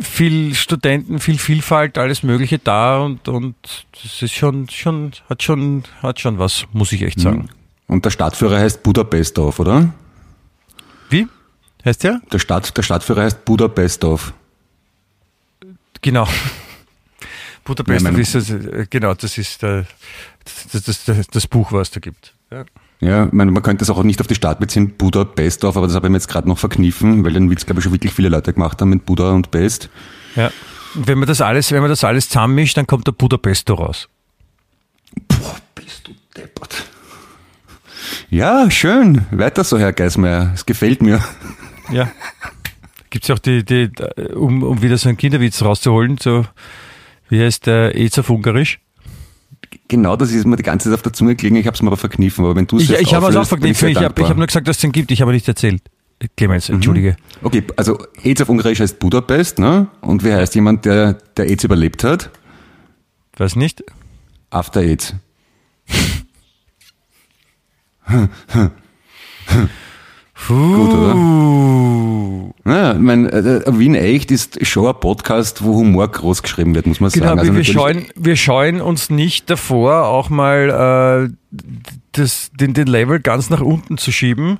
viel 0.00 0.54
Studenten, 0.56 1.20
viel 1.20 1.38
Vielfalt, 1.38 1.96
alles 1.96 2.22
Mögliche 2.24 2.58
da 2.58 2.98
und, 3.02 3.28
und 3.28 3.54
das 4.02 4.20
ist 4.22 4.34
schon, 4.34 4.68
schon, 4.68 5.12
hat 5.30 5.44
schon, 5.44 5.84
hat 6.02 6.18
schon 6.20 6.38
was, 6.40 6.66
muss 6.72 6.90
ich 6.90 7.02
echt 7.02 7.20
sagen. 7.20 7.50
Und 7.86 8.04
der 8.04 8.10
Stadtführer 8.10 8.58
heißt 8.58 8.82
Budapestov, 8.82 9.60
oder? 9.60 9.90
Heißt 11.86 12.02
der? 12.04 12.20
Der, 12.32 12.38
Stadt, 12.40 12.76
der 12.76 12.82
Stadtführer 12.82 13.22
heißt 13.22 13.44
Budapestov. 13.44 14.34
Genau. 16.02 16.26
Budapest 17.64 18.04
Ja, 18.04 18.10
ist, 18.12 18.34
das, 18.34 18.50
äh, 18.50 18.86
genau, 18.90 19.14
das 19.14 19.38
ist 19.38 19.62
der, 19.62 19.86
das, 20.72 20.84
das, 20.84 21.04
das, 21.04 21.26
das 21.28 21.46
Buch, 21.46 21.72
was 21.72 21.88
es 21.88 21.92
da 21.92 22.00
gibt. 22.00 22.34
Ja. 22.50 22.64
Ja, 23.00 23.28
meine, 23.30 23.50
man 23.50 23.62
könnte 23.62 23.84
es 23.84 23.90
auch 23.90 24.02
nicht 24.02 24.20
auf 24.20 24.26
die 24.26 24.34
Stadt 24.34 24.58
beziehen, 24.58 24.96
Budapestov, 24.96 25.76
aber 25.76 25.86
das 25.86 25.94
habe 25.94 26.06
ich 26.06 26.10
mir 26.10 26.16
jetzt 26.16 26.28
gerade 26.28 26.48
noch 26.48 26.58
verkniffen, 26.58 27.24
weil 27.24 27.34
den 27.34 27.50
Witz, 27.50 27.66
glaube 27.66 27.80
ich, 27.80 27.84
schon 27.84 27.92
wirklich 27.92 28.12
viele 28.14 28.30
Leute 28.30 28.52
gemacht 28.52 28.80
haben 28.80 28.88
mit 28.88 29.04
Buda 29.04 29.32
und 29.32 29.50
Best. 29.50 29.88
ja. 30.34 30.50
Und 30.94 31.06
wenn 31.08 31.18
man 31.18 31.28
das 31.28 31.42
alles, 31.42 31.70
wenn 31.72 31.80
man 31.82 31.90
das 31.90 32.04
alles 32.04 32.28
zusammenmischt, 32.30 32.76
dann 32.78 32.86
kommt 32.86 33.06
der 33.06 33.12
Budapesto 33.12 33.74
raus. 33.74 34.08
Boah, 35.28 35.56
bist 35.74 36.08
du 36.08 36.12
deppert. 36.34 36.86
Ja, 38.30 38.70
schön. 38.70 39.26
Weiter 39.30 39.62
so, 39.62 39.78
Herr 39.78 39.92
Geismeier. 39.92 40.52
Es 40.54 40.64
gefällt 40.64 41.02
mir. 41.02 41.22
Ja. 41.90 42.10
Gibt 43.10 43.24
es 43.24 43.30
auch 43.30 43.38
die, 43.38 43.64
die, 43.64 43.90
um, 44.34 44.62
um 44.62 44.82
wieder 44.82 44.98
so 44.98 45.08
einen 45.08 45.18
Kinderwitz 45.18 45.62
rauszuholen, 45.62 46.18
so, 46.18 46.44
wie 47.28 47.42
heißt 47.42 47.66
der 47.66 47.94
Aids 47.94 48.18
auf 48.18 48.30
Ungarisch? 48.30 48.80
Genau 49.88 50.16
das 50.16 50.32
ist 50.32 50.46
mir 50.46 50.56
die 50.56 50.62
ganze 50.62 50.88
Zeit 50.88 50.94
auf 50.94 51.02
der 51.02 51.12
Zunge 51.12 51.36
gelegen, 51.36 51.56
ich 51.56 51.66
habe 51.66 51.74
es 51.74 51.82
mir 51.82 51.88
aber 51.88 51.96
verkniffen. 51.96 52.44
Aber 52.44 52.56
wenn 52.56 52.66
du 52.66 52.76
es 52.76 52.84
Ich, 52.84 52.90
ich 52.90 53.14
habe 53.14 53.28
es 53.28 53.36
auch 53.36 53.44
sehr 53.44 53.62
Ich 53.64 53.96
habe 53.96 54.28
hab 54.28 54.36
nur 54.36 54.46
gesagt, 54.46 54.66
dass 54.68 54.76
es 54.76 54.80
den 54.80 54.92
gibt. 54.92 55.10
Ich 55.10 55.22
habe 55.22 55.32
nicht 55.32 55.46
erzählt. 55.48 55.82
Clemens, 56.36 56.68
entschuldige. 56.70 57.16
Okay, 57.42 57.62
also 57.76 57.98
AIDS 58.22 58.40
auf 58.40 58.48
Ungarisch 58.48 58.80
heißt 58.80 58.98
Budapest, 58.98 59.58
ne? 59.58 59.88
Und 60.00 60.24
wie 60.24 60.32
heißt 60.32 60.54
jemand, 60.54 60.86
der, 60.86 61.12
der 61.36 61.46
AIDS 61.46 61.64
überlebt 61.64 62.04
hat? 62.04 62.30
Weiß 63.36 63.54
nicht. 63.56 63.84
After 64.50 64.80
AIDS. 64.80 65.14
Gut, 70.48 70.92
oder? 70.92 71.14
Naja, 72.64 72.92
ich 72.92 72.98
mein, 72.98 73.26
äh, 73.28 73.62
Wien 73.78 73.94
Echt 73.94 74.30
ist 74.30 74.64
schon 74.66 74.86
ein 74.86 74.94
Podcast, 75.00 75.64
wo 75.64 75.74
Humor 75.74 76.08
groß 76.08 76.42
geschrieben 76.42 76.74
wird, 76.74 76.86
muss 76.86 77.00
man 77.00 77.10
Genau, 77.10 77.28
sagen. 77.28 77.42
wir, 77.44 77.54
wir, 77.54 77.64
scheuen, 77.64 78.06
wir 78.14 78.36
scheuen 78.36 78.80
uns 78.80 79.08
nicht 79.08 79.48
davor, 79.50 80.04
auch 80.06 80.28
mal 80.28 81.30
äh, 81.30 81.58
das, 82.12 82.50
den, 82.58 82.74
den 82.74 82.86
Level 82.86 83.20
ganz 83.20 83.50
nach 83.50 83.60
unten 83.60 83.98
zu 83.98 84.12
schieben, 84.12 84.58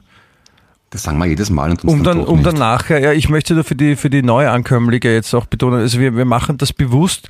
Das 0.90 1.02
sagen 1.02 1.18
wir 1.18 1.26
jedes 1.26 1.50
Mal 1.50 1.71
und 1.71 1.85
uns 1.85 1.92
um 1.92 2.02
dann, 2.04 2.18
doch 2.21 2.28
um 2.28 2.37
nicht. 2.38 2.47
dann 2.47 2.54
nachher, 2.56 3.00
ja, 3.00 3.12
ich 3.12 3.28
möchte 3.28 3.54
da 3.54 3.62
für 3.62 3.75
die, 3.76 3.97
für 3.97 4.09
die 4.09 4.23
Neuankömmlinge 4.23 5.12
jetzt 5.12 5.35
auch 5.35 5.47
betonen, 5.47 5.80
also 5.80 6.00
wir, 6.00 6.16
wir 6.16 6.25
machen 6.25 6.59
das 6.59 6.73
bewusst, 6.73 7.28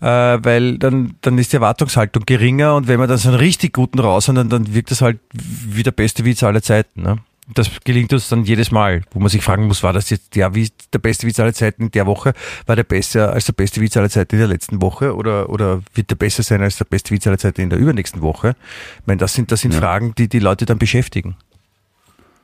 äh, 0.00 0.06
weil 0.06 0.78
dann, 0.78 1.14
dann 1.20 1.38
ist 1.38 1.52
die 1.52 1.56
Erwartungshaltung 1.56 2.24
geringer 2.26 2.74
und 2.76 2.88
wenn 2.88 2.98
wir 2.98 3.06
dann 3.06 3.18
so 3.18 3.28
einen 3.28 3.38
richtig 3.38 3.72
guten 3.74 3.98
raushauen, 4.00 4.36
dann, 4.36 4.48
dann 4.48 4.74
wirkt 4.74 4.90
das 4.90 5.00
halt 5.00 5.20
wie 5.32 5.82
der 5.84 5.92
beste 5.92 6.24
Witz 6.24 6.42
aller 6.42 6.62
Zeiten. 6.62 7.02
Ne? 7.02 7.18
Das 7.52 7.68
gelingt 7.84 8.10
uns 8.14 8.30
dann 8.30 8.44
jedes 8.44 8.70
Mal, 8.70 9.02
wo 9.12 9.20
man 9.20 9.28
sich 9.28 9.44
fragen 9.44 9.66
muss, 9.66 9.82
war 9.82 9.92
das 9.92 10.08
jetzt 10.08 10.34
der, 10.34 10.54
Witz- 10.54 10.88
der 10.94 10.98
beste 10.98 11.26
Witz 11.26 11.38
aller 11.38 11.52
Zeiten 11.52 11.82
in 11.84 11.90
der 11.90 12.06
Woche? 12.06 12.32
War 12.64 12.74
der 12.74 12.84
besser 12.84 13.32
als 13.34 13.44
der 13.44 13.52
beste 13.52 13.82
Witz 13.82 13.96
aller 13.98 14.08
Zeiten 14.08 14.36
in 14.36 14.38
der 14.40 14.48
letzten 14.48 14.80
Woche? 14.80 15.14
Oder, 15.14 15.50
oder 15.50 15.82
wird 15.92 16.08
der 16.08 16.16
besser 16.16 16.42
sein 16.42 16.62
als 16.62 16.78
der 16.78 16.86
beste 16.86 17.10
Witz 17.10 17.26
aller 17.26 17.36
Zeiten 17.36 17.60
in 17.60 17.68
der 17.68 17.78
übernächsten 17.78 18.22
Woche? 18.22 18.56
Ich 19.00 19.06
meine, 19.06 19.18
das 19.18 19.34
sind, 19.34 19.52
das 19.52 19.60
sind 19.60 19.74
Ja. 19.74 19.80
Fragen, 19.80 20.14
die 20.16 20.28
die 20.28 20.38
Leute 20.38 20.64
dann 20.64 20.78
beschäftigen. 20.78 21.36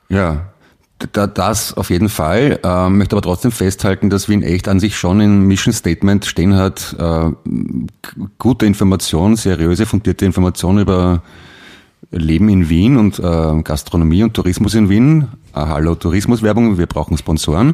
Ja, 0.07 0.49
da, 1.13 1.25
das 1.25 1.73
auf 1.73 1.89
jeden 1.89 2.09
Fall. 2.09 2.59
Ähm, 2.63 2.99
möchte 2.99 3.15
aber 3.15 3.23
trotzdem 3.23 3.51
festhalten, 3.51 4.11
dass 4.11 4.29
Wien 4.29 4.43
echt 4.43 4.67
an 4.67 4.79
sich 4.79 4.95
schon 4.97 5.19
im 5.19 5.47
Mission 5.47 5.73
Statement 5.73 6.25
stehen 6.25 6.55
hat, 6.55 6.95
äh, 6.99 7.31
gute 8.37 8.67
Information, 8.67 9.35
seriöse, 9.35 9.87
fundierte 9.87 10.25
Information 10.25 10.77
über 10.77 11.23
Leben 12.11 12.49
in 12.49 12.69
Wien 12.69 12.97
und 12.97 13.19
äh, 13.19 13.61
Gastronomie 13.63 14.23
und 14.23 14.33
Tourismus 14.33 14.75
in 14.75 14.89
Wien. 14.89 15.29
Äh, 15.53 15.59
hallo 15.59 15.95
Tourismuswerbung, 15.95 16.77
wir 16.77 16.85
brauchen 16.85 17.17
Sponsoren. 17.17 17.73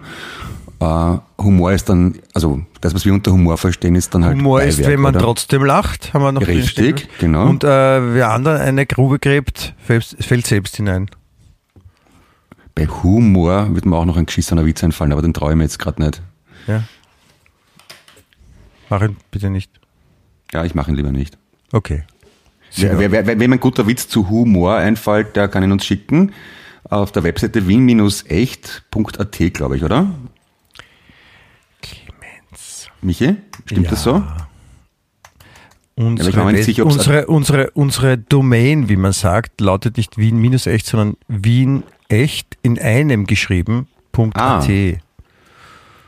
Äh, 0.80 1.18
Humor 1.40 1.72
ist 1.72 1.90
dann, 1.90 2.20
also 2.34 2.62
das, 2.82 2.94
was 2.94 3.04
wir 3.04 3.14
unter 3.14 3.32
Humor 3.32 3.58
verstehen, 3.58 3.96
ist 3.96 4.14
dann 4.14 4.24
halt 4.24 4.38
Humor 4.38 4.62
ist, 4.62 4.78
Beiwerk, 4.78 4.94
wenn 4.94 5.02
man 5.02 5.16
oder? 5.16 5.24
trotzdem 5.26 5.64
lacht, 5.66 6.14
haben 6.14 6.22
wir 6.22 6.32
noch 6.32 6.46
Richtig, 6.46 7.10
genau. 7.20 7.48
Und 7.50 7.64
äh, 7.64 7.68
wer 8.14 8.32
anderen 8.32 8.62
eine 8.62 8.86
Grube 8.86 9.18
gräbt, 9.18 9.74
fällt, 9.80 10.06
fällt 10.20 10.46
selbst 10.46 10.76
hinein. 10.76 11.10
Bei 12.76 12.86
Humor 12.86 13.74
wird 13.74 13.88
mir 13.88 13.96
auch 13.96 14.06
noch 14.06 14.18
ein 14.18 14.28
geschissener 14.28 14.68
Witz 14.68 14.84
einfallen, 14.84 15.12
aber 15.12 15.24
den 15.24 15.34
traue 15.34 15.52
ich 15.52 15.58
mir 15.58 15.64
jetzt 15.64 15.80
gerade 15.80 16.04
nicht. 16.04 16.22
Ja. 16.68 16.84
Mach 18.90 19.02
ihn 19.02 19.18
bitte 19.32 19.50
nicht. 19.50 19.72
Ja, 20.54 20.64
ich 20.64 20.76
mache 20.76 20.92
ihn 20.92 20.96
lieber 20.96 21.12
nicht. 21.12 21.40
Okay. 21.72 22.04
Wer, 22.78 23.00
wer, 23.00 23.12
wer, 23.28 23.40
wenn 23.40 23.54
ein 23.54 23.60
guter 23.60 23.88
Witz 23.88 24.08
zu 24.08 24.30
Humor 24.30 24.76
einfällt, 24.76 25.36
der 25.36 25.48
kann 25.48 25.64
ihn 25.64 25.72
uns 25.72 25.86
schicken. 25.86 26.32
Auf 26.90 27.12
der 27.12 27.24
Webseite 27.24 27.68
wien-echt.at, 27.68 29.54
glaube 29.54 29.76
ich, 29.78 29.84
oder? 29.84 30.08
Clemens. 31.82 32.88
Michi, 33.02 33.36
stimmt 33.66 33.86
Ja. 33.86 33.90
das 33.92 34.04
so? 34.04 34.24
Unsere, 35.96 36.46
Welt- 36.46 36.64
sicher, 36.64 36.86
unsere, 36.86 37.26
unsere, 37.26 37.72
unsere 37.72 38.18
Domain, 38.20 38.88
wie 38.88 38.96
man 38.98 39.14
sagt, 39.14 39.60
lautet 39.62 39.98
nicht 39.98 40.18
Wien-echt, 40.18 40.86
sondern 40.86 41.18
Wien-echt 41.28 42.58
in 42.62 42.80
einem 42.80 43.26
geschrieben. 43.26 43.88
Ah. 44.34 44.64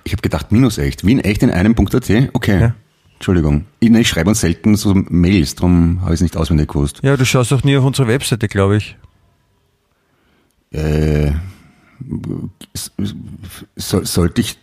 Ich 0.04 0.14
habe 0.14 0.22
gedacht, 0.22 0.52
minus 0.52 0.78
echt. 0.78 1.06
Wien 1.06 1.20
echt 1.20 1.44
in 1.44 1.52
einem 1.52 1.76
Punkt.at? 1.76 2.10
Okay. 2.34 2.60
Ja. 2.62 2.76
Entschuldigung. 3.20 3.66
Ich, 3.82 3.92
ich 3.92 4.08
schreibe 4.08 4.30
uns 4.30 4.40
selten 4.40 4.78
so 4.78 4.94
Mails, 4.96 5.56
darum 5.56 6.00
habe 6.02 6.14
ich 6.14 6.20
es 6.20 6.22
nicht 6.22 6.38
auswendig 6.38 6.70
gewusst. 6.70 7.02
Ja, 7.04 7.18
du 7.18 7.26
schaust 7.26 7.52
auch 7.52 7.66
nie 7.66 7.76
auf 7.76 7.84
unsere 7.84 8.08
Webseite, 8.08 8.48
glaube 8.48 8.78
ich. 8.78 8.96
Äh, 10.72 11.34
so, 13.76 14.06
sollte 14.06 14.40
ich 14.40 14.58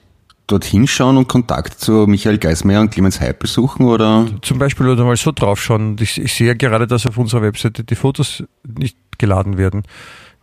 dorthin 0.47 0.87
schauen 0.87 1.19
und 1.19 1.29
Kontakt 1.29 1.81
zu 1.81 2.07
Michael 2.07 2.39
Geismeier 2.39 2.81
und 2.81 2.91
Clemens 2.91 3.21
Heipel 3.21 3.47
suchen 3.47 3.85
oder? 3.85 4.27
Zum 4.41 4.59
Beispiel 4.59 4.89
oder 4.89 5.05
mal 5.05 5.17
so 5.17 5.33
draufschauen. 5.33 5.99
Ich, 6.01 6.19
ich 6.19 6.33
sehe 6.33 6.47
ja 6.47 6.55
gerade, 6.55 6.87
dass 6.87 7.07
auf 7.07 7.19
unserer 7.19 7.43
Webseite 7.43 7.85
die 7.85 7.95
Fotos 7.95 8.43
nicht 8.65 8.97
geladen 9.19 9.59
werden. 9.59 9.83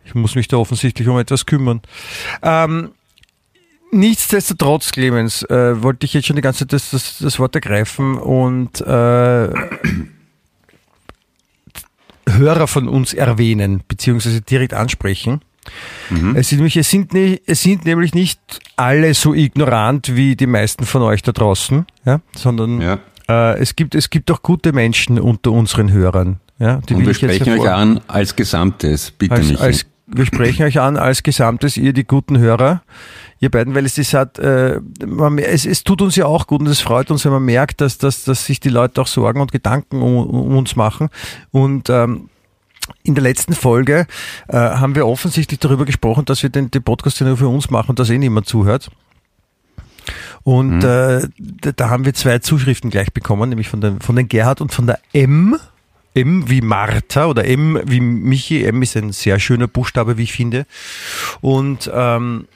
Ich 0.04 0.14
muss 0.14 0.36
mich 0.36 0.46
da 0.46 0.58
offensichtlich 0.58 1.08
um 1.08 1.18
etwas 1.18 1.46
kümmern. 1.46 1.80
Ähm, 2.42 2.90
nichtsdestotrotz, 3.92 4.90
Clemens, 4.92 5.42
äh, 5.44 5.82
wollte 5.82 6.06
ich 6.06 6.14
jetzt 6.14 6.26
schon 6.26 6.36
die 6.36 6.42
ganze 6.42 6.60
Zeit 6.60 6.72
das, 6.72 6.90
das, 6.90 7.18
das 7.18 7.38
Wort 7.38 7.54
ergreifen 7.54 8.18
und 8.18 8.80
äh, 8.80 9.48
Hörer 12.26 12.66
von 12.66 12.88
uns 12.88 13.12
erwähnen, 13.14 13.82
beziehungsweise 13.86 14.40
direkt 14.40 14.74
ansprechen. 14.74 15.42
Es, 16.34 16.48
sind 16.50 16.58
nämlich, 16.58 16.76
es, 16.76 16.90
sind 16.90 17.14
nicht, 17.14 17.42
es 17.46 17.62
sind 17.62 17.84
nämlich 17.86 18.12
nicht 18.12 18.38
alle 18.76 19.14
so 19.14 19.32
ignorant 19.34 20.14
wie 20.14 20.36
die 20.36 20.46
meisten 20.46 20.84
von 20.84 21.00
euch 21.02 21.22
da 21.22 21.32
draußen, 21.32 21.86
ja, 22.04 22.20
sondern 22.36 22.80
Ja. 22.82 22.98
äh, 23.28 23.58
es, 23.58 23.74
gibt, 23.74 23.94
es 23.94 24.10
gibt 24.10 24.30
auch 24.30 24.42
gute 24.42 24.72
Menschen 24.74 25.18
unter 25.18 25.52
unseren 25.52 25.90
Hörern. 25.90 26.40
Ja, 26.58 26.80
die 26.88 26.94
Und 26.94 27.06
wir 27.06 27.14
sprechen 27.14 27.58
euch 27.58 27.68
an 27.68 28.00
als 28.08 28.36
Gesamtes, 28.36 29.10
bitte 29.10 29.34
als, 29.34 29.48
Michi. 29.48 29.62
als, 29.62 29.86
wir 30.06 30.26
sprechen 30.26 30.64
euch 30.64 30.80
an 30.80 30.96
als 30.98 31.22
Gesamtes, 31.22 31.76
ihr 31.78 31.94
die 31.94 32.04
guten 32.04 32.38
Hörer, 32.38 32.82
ihr 33.44 33.50
beiden, 33.50 33.74
weil 33.74 33.86
es 33.86 33.96
ist 33.98 34.14
halt, 34.14 34.38
äh, 34.38 34.80
man, 35.06 35.38
es, 35.38 35.64
es 35.64 35.84
tut 35.84 36.02
uns 36.02 36.16
ja 36.16 36.26
auch 36.26 36.46
gut 36.46 36.60
und 36.60 36.66
es 36.66 36.80
freut 36.80 37.10
uns, 37.10 37.24
wenn 37.24 37.32
man 37.32 37.44
merkt, 37.44 37.80
dass, 37.80 37.98
dass, 37.98 38.24
dass 38.24 38.44
sich 38.44 38.58
die 38.58 38.70
Leute 38.70 39.00
auch 39.00 39.06
Sorgen 39.06 39.40
und 39.40 39.52
Gedanken 39.52 40.02
um, 40.02 40.26
um 40.26 40.56
uns 40.56 40.74
machen. 40.74 41.08
Und 41.52 41.88
ähm, 41.90 42.28
in 43.02 43.14
der 43.14 43.22
letzten 43.22 43.54
Folge 43.54 44.06
äh, 44.48 44.56
haben 44.56 44.94
wir 44.94 45.06
offensichtlich 45.06 45.60
darüber 45.60 45.84
gesprochen, 45.84 46.24
dass 46.24 46.42
wir 46.42 46.50
den, 46.50 46.70
den 46.70 46.82
Podcast 46.82 47.20
ja 47.20 47.26
nur 47.26 47.36
für 47.36 47.48
uns 47.48 47.70
machen 47.70 47.90
und 47.90 47.98
dass 47.98 48.10
eh 48.10 48.18
niemand 48.18 48.46
zuhört. 48.46 48.90
Und 50.42 50.84
äh, 50.84 51.28
da, 51.38 51.72
da 51.72 51.88
haben 51.88 52.04
wir 52.04 52.12
zwei 52.12 52.38
Zuschriften 52.38 52.90
gleich 52.90 53.12
bekommen, 53.12 53.48
nämlich 53.48 53.68
von, 53.68 53.80
den, 53.80 54.00
von 54.00 54.16
den 54.16 54.28
Gerhard 54.28 54.60
und 54.60 54.72
von 54.72 54.86
der 54.86 54.98
M. 55.12 55.56
M 56.14 56.48
wie 56.48 56.60
Martha 56.60 57.26
oder 57.26 57.44
M 57.44 57.80
wie 57.84 58.00
Michi. 58.00 58.64
M 58.64 58.82
ist 58.82 58.96
ein 58.96 59.12
sehr 59.12 59.40
schöner 59.40 59.66
Buchstabe, 59.66 60.16
wie 60.16 60.24
ich 60.24 60.32
finde. 60.32 60.66
Und 61.40 61.90
ähm, 61.92 62.46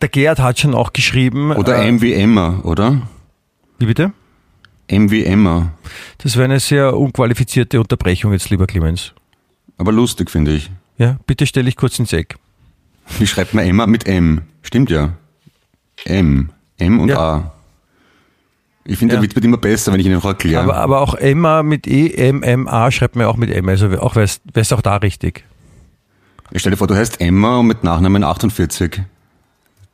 der 0.00 0.08
Gerhard 0.08 0.38
hat 0.38 0.58
schon 0.58 0.74
auch 0.74 0.92
geschrieben. 0.92 1.52
Oder 1.52 1.76
äh, 1.76 1.88
M 1.88 2.00
wie 2.00 2.12
Emma, 2.14 2.60
oder? 2.62 3.02
Wie 3.78 3.86
bitte? 3.86 4.12
M 4.88 5.10
wie 5.10 5.24
Emma. 5.24 5.72
Das 6.18 6.36
wäre 6.36 6.44
eine 6.46 6.60
sehr 6.60 6.96
unqualifizierte 6.96 7.80
Unterbrechung 7.80 8.32
jetzt, 8.32 8.48
lieber 8.50 8.66
Clemens. 8.66 9.12
Aber 9.76 9.92
lustig, 9.92 10.30
finde 10.30 10.52
ich. 10.54 10.70
Ja, 10.96 11.18
bitte 11.26 11.46
stell 11.46 11.64
dich 11.64 11.76
kurz 11.76 11.98
ins 11.98 12.12
Eck. 12.12 12.36
Wie 13.18 13.26
schreibt 13.26 13.54
man 13.54 13.64
Emma 13.66 13.86
mit 13.86 14.06
M? 14.08 14.42
Stimmt 14.62 14.90
ja. 14.90 15.12
M. 16.04 16.50
M 16.78 17.00
und 17.00 17.08
Ja. 17.08 17.18
A. 17.18 17.52
Ich 18.84 18.98
finde, 18.98 19.14
Ja. 19.14 19.20
der 19.20 19.28
Witz 19.28 19.34
wird 19.34 19.44
immer 19.44 19.58
besser, 19.58 19.92
wenn 19.92 20.00
ich 20.00 20.06
ihn 20.06 20.12
noch 20.12 20.24
erkläre. 20.24 20.62
Aber, 20.62 20.76
aber 20.76 21.00
auch 21.02 21.14
Emma 21.14 21.62
mit 21.62 21.86
E, 21.86 22.10
M, 22.14 22.42
M, 22.42 22.66
A 22.66 22.90
schreibt 22.90 23.16
man 23.16 23.24
ja 23.26 23.28
auch 23.28 23.36
mit 23.36 23.50
M. 23.50 23.68
Also 23.68 23.86
auch 24.00 24.16
wäre 24.16 24.26
es 24.54 24.72
auch 24.72 24.80
da 24.80 24.96
richtig. 24.96 25.44
Ich 26.50 26.60
stell 26.60 26.70
dir 26.70 26.78
vor, 26.78 26.86
du 26.86 26.96
heißt 26.96 27.20
Emma 27.20 27.58
und 27.58 27.66
mit 27.66 27.84
Nachnamen 27.84 28.24
48. 28.24 29.02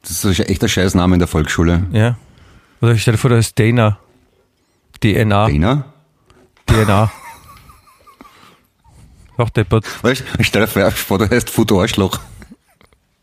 Das 0.04 0.24
ist 0.24 0.40
ein 0.40 0.46
echter 0.46 0.68
Scheißname 0.68 1.14
in 1.14 1.18
der 1.18 1.28
Volksschule. 1.28 1.86
Ja. 1.92 2.16
Oder 2.80 2.96
stell 2.98 3.14
dir 3.14 3.18
vor, 3.18 3.30
da 3.30 3.38
ist 3.38 3.58
Dana. 3.58 3.98
DNA. 5.00 5.48
Dana? 5.48 5.84
DNA. 6.66 7.12
Auch 9.36 9.50
deppert. 9.50 9.86
Weißt 10.02 10.20
du, 10.20 10.24
ich 10.38 10.46
stell 10.46 10.66
dir 10.66 10.90
vor, 10.90 11.18
du 11.18 11.28
heißt 11.28 11.50
Foto 11.50 11.80
Arschloch. 11.80 12.20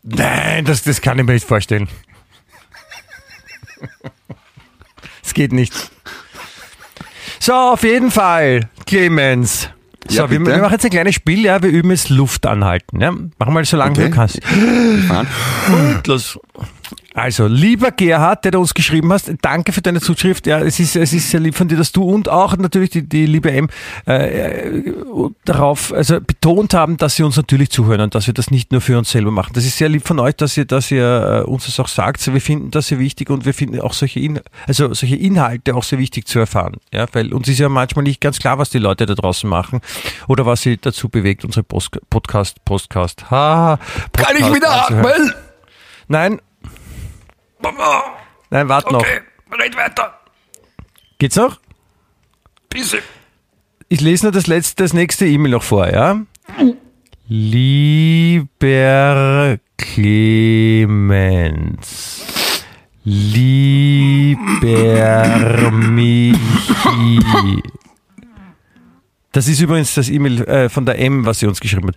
Nein, 0.02 0.64
das, 0.64 0.82
das 0.82 1.00
kann 1.00 1.18
ich 1.18 1.24
mir 1.24 1.34
nicht 1.34 1.46
vorstellen. 1.46 1.88
Es 5.22 5.32
geht 5.32 5.52
nicht. 5.52 5.72
So, 7.38 7.54
auf 7.54 7.82
jeden 7.84 8.10
Fall, 8.10 8.68
Clemens. 8.86 9.70
So, 10.08 10.16
Ja, 10.22 10.30
wir, 10.30 10.44
wir 10.44 10.58
machen 10.58 10.72
jetzt 10.72 10.84
ein 10.84 10.90
kleines 10.90 11.14
Spiel, 11.14 11.44
ja, 11.44 11.62
wir 11.62 11.70
üben 11.70 11.90
jetzt 11.90 12.08
Luft 12.10 12.46
anhalten. 12.46 13.00
Ja? 13.00 13.12
Mach 13.38 13.48
mal 13.48 13.64
so 13.64 13.76
lange 13.76 13.92
Okay. 13.92 14.08
du 14.08 14.10
kannst. 14.10 14.40
Und 15.68 16.06
los. 16.06 16.38
Also, 17.14 17.46
lieber 17.46 17.90
Gerhard, 17.90 18.44
der 18.44 18.52
du 18.52 18.60
uns 18.60 18.72
geschrieben 18.72 19.12
hast, 19.12 19.30
danke 19.42 19.72
für 19.72 19.82
deine 19.82 20.00
Zuschrift. 20.00 20.46
Ja, 20.46 20.60
es 20.60 20.80
ist, 20.80 20.96
es 20.96 21.12
ist 21.12 21.30
sehr 21.30 21.40
lieb 21.40 21.54
von 21.54 21.68
dir, 21.68 21.76
dass 21.76 21.92
du 21.92 22.02
und 22.02 22.28
auch 22.28 22.56
natürlich 22.56 22.90
die, 22.90 23.06
die 23.06 23.26
liebe 23.26 23.52
M 23.52 23.68
äh, 24.06 24.68
äh, 24.68 24.82
darauf 25.44 25.92
also 25.92 26.20
betont 26.20 26.72
haben, 26.72 26.96
dass 26.96 27.16
sie 27.16 27.22
uns 27.22 27.36
natürlich 27.36 27.70
zuhören 27.70 28.00
und 28.00 28.14
dass 28.14 28.26
wir 28.26 28.34
das 28.34 28.50
nicht 28.50 28.72
nur 28.72 28.80
für 28.80 28.96
uns 28.96 29.10
selber 29.10 29.30
machen. 29.30 29.52
Das 29.52 29.66
ist 29.66 29.76
sehr 29.76 29.90
lieb 29.90 30.06
von 30.06 30.18
euch, 30.20 30.36
dass 30.36 30.56
ihr, 30.56 30.64
dass 30.64 30.90
ihr 30.90 31.44
äh, 31.46 31.48
uns 31.48 31.66
das 31.66 31.78
auch 31.80 31.88
sagt. 31.88 32.32
Wir 32.32 32.40
finden 32.40 32.70
das 32.70 32.88
sehr 32.88 32.98
wichtig 32.98 33.28
und 33.28 33.44
wir 33.44 33.52
finden 33.52 33.80
auch 33.80 33.92
solche, 33.92 34.20
In 34.20 34.40
also 34.66 34.94
solche 34.94 35.16
Inhalte 35.16 35.74
auch 35.74 35.84
sehr 35.84 35.98
wichtig 35.98 36.26
zu 36.26 36.38
erfahren. 36.38 36.76
Ja, 36.92 37.06
weil 37.12 37.34
uns 37.34 37.46
ist 37.48 37.58
ja 37.58 37.68
manchmal 37.68 38.04
nicht 38.04 38.20
ganz 38.20 38.38
klar, 38.38 38.58
was 38.58 38.70
die 38.70 38.78
Leute 38.78 39.04
da 39.04 39.14
draußen 39.14 39.48
machen 39.48 39.80
oder 40.28 40.46
was 40.46 40.62
sie 40.62 40.78
dazu 40.78 41.10
bewegt, 41.10 41.44
unsere 41.44 41.62
Post 41.62 41.98
Podcast, 42.08 42.64
Podcast, 42.64 43.30
ha, 43.30 43.78
Kann 44.12 44.36
ich 44.36 44.42
Podcast 44.42 44.54
wieder 44.54 44.70
atmen? 44.70 45.34
Nein. 46.08 46.40
Nein, 48.50 48.68
warte 48.68 48.92
noch. 48.92 49.04
red 49.04 49.76
weiter. 49.76 50.18
Geht's 51.18 51.36
noch? 51.36 51.60
Bitte. 52.68 53.02
Ich 53.88 54.00
lese 54.00 54.24
nur 54.26 54.32
das 54.32 54.46
letzte, 54.46 54.82
das 54.82 54.92
nächste 54.92 55.26
E-Mail 55.26 55.52
noch 55.52 55.62
vor, 55.62 55.88
ja? 55.88 56.20
Lieber 57.28 58.38
Clemens, 59.76 61.44
lieber 63.04 64.40
Michi. 65.70 67.20
Das 69.32 69.48
ist 69.48 69.60
übrigens 69.60 69.94
das 69.94 70.08
E-Mail 70.08 70.42
äh, 70.42 70.68
von 70.68 70.84
der 70.84 70.98
M, 70.98 71.24
was 71.24 71.38
sie 71.38 71.46
uns 71.46 71.60
geschrieben 71.60 71.88
hat. 71.88 71.96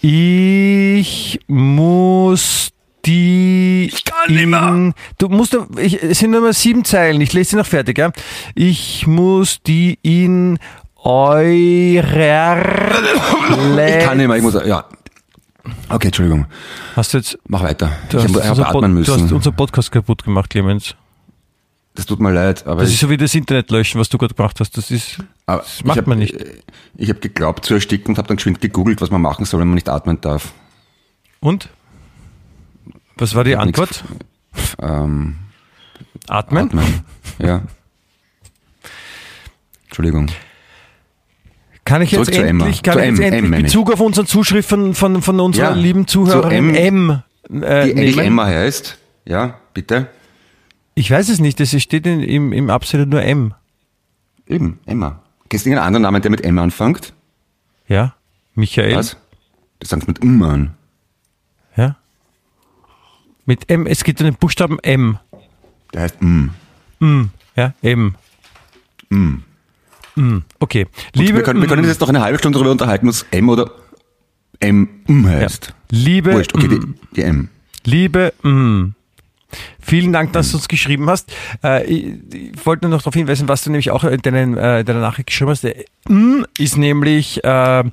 Ich 0.00 1.38
muss 1.46 2.72
die. 3.06 3.90
Ich 3.92 4.04
kann 4.04 4.34
nicht 4.34 4.46
mehr. 4.46 4.92
Du 5.18 5.28
musst, 5.28 5.56
ich, 5.78 6.02
es 6.02 6.18
sind 6.18 6.30
nur 6.32 6.40
mal 6.40 6.52
sieben 6.52 6.84
Zeilen. 6.84 7.20
Ich 7.20 7.32
lese 7.32 7.50
sie 7.50 7.56
noch 7.56 7.66
fertig, 7.66 7.98
ja. 7.98 8.10
Ich 8.54 9.06
muss 9.06 9.62
die 9.62 9.98
in 10.02 10.58
eurer. 10.96 12.56
Ich 13.88 14.04
kann 14.04 14.16
nicht 14.18 14.26
mehr, 14.28 14.36
ich 14.36 14.42
muss, 14.42 14.54
ja. 14.64 14.84
Okay, 15.88 16.08
Entschuldigung. 16.08 16.46
Hast 16.96 17.14
du 17.14 17.18
jetzt. 17.18 17.38
Mach 17.48 17.62
weiter. 17.62 17.90
Du 18.10 18.18
ich 18.18 18.24
hast, 18.24 18.34
habe 18.48 18.64
Pod- 18.64 18.84
atmen 18.84 19.02
du 19.02 19.12
hast 19.12 19.20
müssen. 19.22 19.34
unser 19.36 19.52
Podcast 19.52 19.90
kaputt 19.90 20.22
gemacht, 20.24 20.50
Clemens. 20.50 20.94
Das 21.94 22.06
tut 22.06 22.18
mir 22.20 22.32
leid, 22.32 22.66
aber 22.66 22.80
Das 22.82 22.90
ist 22.90 22.98
so 23.00 23.08
wie 23.08 23.16
das 23.16 23.34
Internet 23.34 23.70
löschen, 23.70 24.00
was 24.00 24.08
du 24.08 24.18
gerade 24.18 24.34
gemacht 24.34 24.58
hast. 24.60 24.76
Das 24.76 24.90
ist. 24.90 25.18
das 25.46 25.84
macht 25.84 25.98
hab, 25.98 26.06
man 26.06 26.18
nicht. 26.18 26.34
äh, 26.34 26.58
Ich 26.96 27.08
habe 27.08 27.20
geglaubt 27.20 27.64
zu 27.64 27.74
ersticken 27.74 28.08
und 28.10 28.18
habe 28.18 28.26
dann 28.28 28.36
geschwind 28.36 28.60
gegoogelt, 28.60 29.00
was 29.00 29.10
man 29.10 29.22
machen 29.22 29.44
soll, 29.44 29.60
wenn 29.60 29.68
man 29.68 29.76
nicht 29.76 29.88
atmen 29.88 30.20
darf. 30.20 30.52
Und? 31.40 31.68
Was 33.16 33.34
war 33.34 33.44
die 33.44 33.50
nix- 33.50 33.60
Antwort? 33.62 34.04
Ähm, 34.80 35.36
Atmen? 36.28 36.66
atmen. 36.68 37.04
ja. 37.38 37.62
Entschuldigung. 39.86 40.28
Kann 41.84 42.00
ich 42.02 42.10
jetzt 42.12 42.24
Zurück 42.26 42.34
zu 42.34 42.46
Emma. 42.46 42.64
endlich, 42.64 42.82
kann 42.82 42.98
ich 42.98 43.04
jetzt 43.04 43.18
M, 43.20 43.32
endlich 43.32 43.52
M. 43.58 43.62
Bezug 43.62 43.92
auf 43.92 44.00
unseren 44.00 44.26
Zuschrift 44.26 44.68
von, 44.68 44.94
von, 44.94 45.20
von 45.22 45.38
unserer 45.40 45.70
Ja, 45.70 45.74
lieben 45.74 46.06
zu 46.06 46.24
Zuhörerin 46.24 46.74
M, 46.74 47.22
M, 47.50 47.62
äh, 47.62 47.86
Die 47.88 47.94
nehmen? 47.94 48.18
Emma 48.18 48.46
heißt. 48.46 48.98
Ja, 49.26 49.58
bitte. 49.74 50.08
Ich 50.94 51.10
weiß 51.10 51.28
es 51.28 51.40
nicht, 51.40 51.60
es 51.60 51.70
steht 51.82 52.06
in, 52.06 52.20
im, 52.20 52.52
im 52.52 52.70
Absender 52.70 53.06
nur 53.06 53.22
M. 53.22 53.54
Eben, 54.46 54.78
Emma. 54.86 55.20
Kennst 55.48 55.66
du 55.66 55.70
irgendeinen 55.70 55.86
anderen 55.88 56.02
Namen, 56.02 56.22
der 56.22 56.30
mit 56.30 56.42
M 56.44 56.58
anfängt? 56.58 57.12
Ja? 57.86 58.14
Michael? 58.54 58.96
Was? 58.96 59.16
Das 59.80 59.90
sagst 59.90 60.08
mit 60.08 60.22
M 60.22 60.42
an. 60.42 60.74
Ja? 63.46 63.52
Mit 63.52 63.70
M, 63.70 63.86
es 63.86 64.04
gibt 64.04 64.20
einen 64.20 64.34
Buchstaben 64.34 64.78
M. 64.80 65.18
Der 65.92 66.02
heißt 66.02 66.16
M. 66.20 66.50
M. 67.00 67.30
Ja, 67.56 67.74
M. 67.82 68.14
M. 69.10 69.42
M. 70.16 70.44
Okay. 70.58 70.84
Und 70.84 71.16
Liebe, 71.16 71.38
wir 71.38 71.42
können, 71.42 71.60
wir 71.60 71.64
M. 71.64 71.68
können 71.68 71.82
uns 71.82 71.88
jetzt 71.88 72.00
noch 72.00 72.08
eine 72.08 72.20
halbe 72.22 72.38
Stunde 72.38 72.58
darüber 72.58 72.72
unterhalten, 72.72 73.06
was 73.08 73.26
M 73.30 73.48
oder 73.48 73.70
M, 74.60 74.88
M 75.06 75.26
heißt. 75.26 75.74
Liebe, 75.90 76.32
Wurscht, 76.32 76.54
okay, 76.54 76.66
M. 76.66 76.94
die, 77.12 77.16
die 77.16 77.22
M. 77.22 77.48
Liebe, 77.84 78.32
mm. 78.42 78.94
Vielen 79.80 80.12
Dank, 80.12 80.32
dass 80.32 80.50
du 80.50 80.56
uns 80.56 80.68
geschrieben 80.68 81.08
hast. 81.10 81.32
Äh, 81.62 81.84
ich, 81.84 82.04
ich 82.32 82.66
wollte 82.66 82.86
nur 82.86 82.96
noch 82.96 83.02
darauf 83.02 83.14
hinweisen, 83.14 83.48
was 83.48 83.64
du 83.64 83.70
nämlich 83.70 83.90
auch 83.90 84.04
in, 84.04 84.20
deinen, 84.22 84.56
äh, 84.56 84.80
in 84.80 84.86
deiner 84.86 85.00
Nachricht 85.00 85.28
geschrieben 85.28 85.50
hast. 85.50 85.64
Der 85.64 85.74
mm 86.08 86.44
ist 86.58 86.76
nämlich 86.76 87.42
äh, 87.42 87.84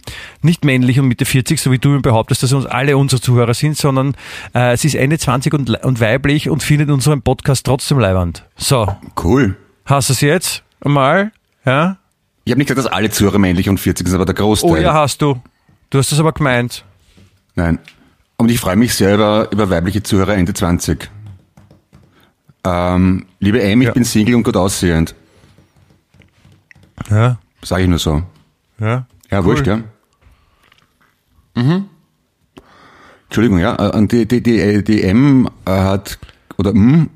nicht 0.41 0.65
männlich 0.65 0.99
und 0.99 1.07
Mitte 1.07 1.25
40, 1.25 1.59
so 1.59 1.71
wie 1.71 1.79
du 1.79 1.89
mir 1.89 2.01
behauptest, 2.01 2.43
dass 2.43 2.53
uns 2.53 2.65
alle 2.65 2.95
unsere 2.97 3.21
Zuhörer 3.21 3.53
sind, 3.53 3.75
sondern 3.77 4.15
äh, 4.53 4.77
sie 4.77 4.87
ist 4.87 4.95
Ende 4.95 5.17
20 5.17 5.53
und, 5.53 5.99
weiblich 5.99 6.49
und 6.49 6.61
findet 6.61 6.89
unseren 6.91 7.21
Podcast 7.21 7.65
trotzdem 7.65 7.99
leiwand. 7.99 8.43
So, 8.55 8.87
Cool. 9.21 9.55
hast 9.85 10.09
du 10.09 10.13
es 10.13 10.21
jetzt 10.21 10.63
einmal? 10.81 11.31
Ja? 11.65 11.97
Ich 12.43 12.51
habe 12.51 12.59
nicht 12.59 12.67
gesagt, 12.67 12.85
dass 12.85 12.93
alle 12.93 13.09
Zuhörer 13.09 13.39
männlich 13.39 13.69
und 13.69 13.79
40 13.79 14.07
sind, 14.07 14.15
aber 14.15 14.25
der 14.25 14.35
Großteil. 14.35 14.69
Oh 14.71 14.75
ja, 14.75 14.93
hast 14.93 15.21
du. 15.21 15.41
Du 15.89 15.97
hast 15.97 16.11
das 16.11 16.19
aber 16.19 16.31
gemeint. 16.31 16.83
Nein. 17.55 17.79
Und 18.37 18.49
ich 18.49 18.59
freue 18.59 18.75
mich 18.75 18.95
sehr 18.95 19.15
über, 19.15 19.47
über 19.51 19.69
weibliche 19.69 20.01
Zuhörer 20.03 20.35
Ende 20.35 20.53
20. 20.53 21.09
Ähm, 22.63 23.25
liebe 23.39 23.61
M, 23.61 23.81
ich 23.81 23.87
Ja. 23.87 23.93
bin 23.93 24.03
Single 24.03 24.35
und 24.35 24.43
gut 24.43 24.55
aussehend. 24.57 25.15
Ja, 27.09 27.37
Sage 27.63 27.83
ich 27.83 27.89
nur 27.89 27.99
so. 27.99 28.23
ja. 28.79 29.05
Ja, 29.29 29.45
wurscht, 29.45 29.65
ja. 29.65 29.79
Mhm. 31.55 31.85
Entschuldigung, 33.25 33.59
ja. 33.59 33.75
äh, 33.79 33.95
Und 33.97 34.11
die, 34.11 34.27
die, 34.27 34.41
die, 34.43 34.83
die 34.83 35.03
M 35.03 35.49
äh, 35.65 35.71
hat, 35.71 36.19
oder 36.57 36.71
M, 36.71 37.09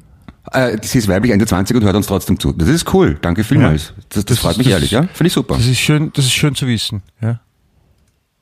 äh, 0.53 0.77
sie 0.81 0.99
ist 0.99 1.07
weiblich 1.09 1.31
Ende 1.33 1.45
20 1.45 1.75
und 1.75 1.83
hört 1.83 1.95
uns 1.95 2.07
trotzdem 2.07 2.39
zu. 2.39 2.53
Das 2.53 2.69
ist 2.69 2.93
cool. 2.93 3.17
Danke 3.21 3.43
vielmals. 3.43 3.93
Das, 4.09 4.23
das, 4.23 4.25
Das 4.25 4.39
freut 4.39 4.51
ist- 4.53 4.57
mich 4.59 4.67
das 4.67 4.73
ehrlich, 4.75 4.93
ist- 4.93 4.97
ja. 4.97 5.03
Finde 5.13 5.27
ich 5.27 5.33
super. 5.33 5.55
Das 5.57 5.65
ist 5.65 5.77
schön, 5.79 6.11
das 6.13 6.25
ist 6.25 6.31
schön 6.33 6.55
zu 6.55 6.67
wissen. 6.67 7.01
Ja. 7.21 7.39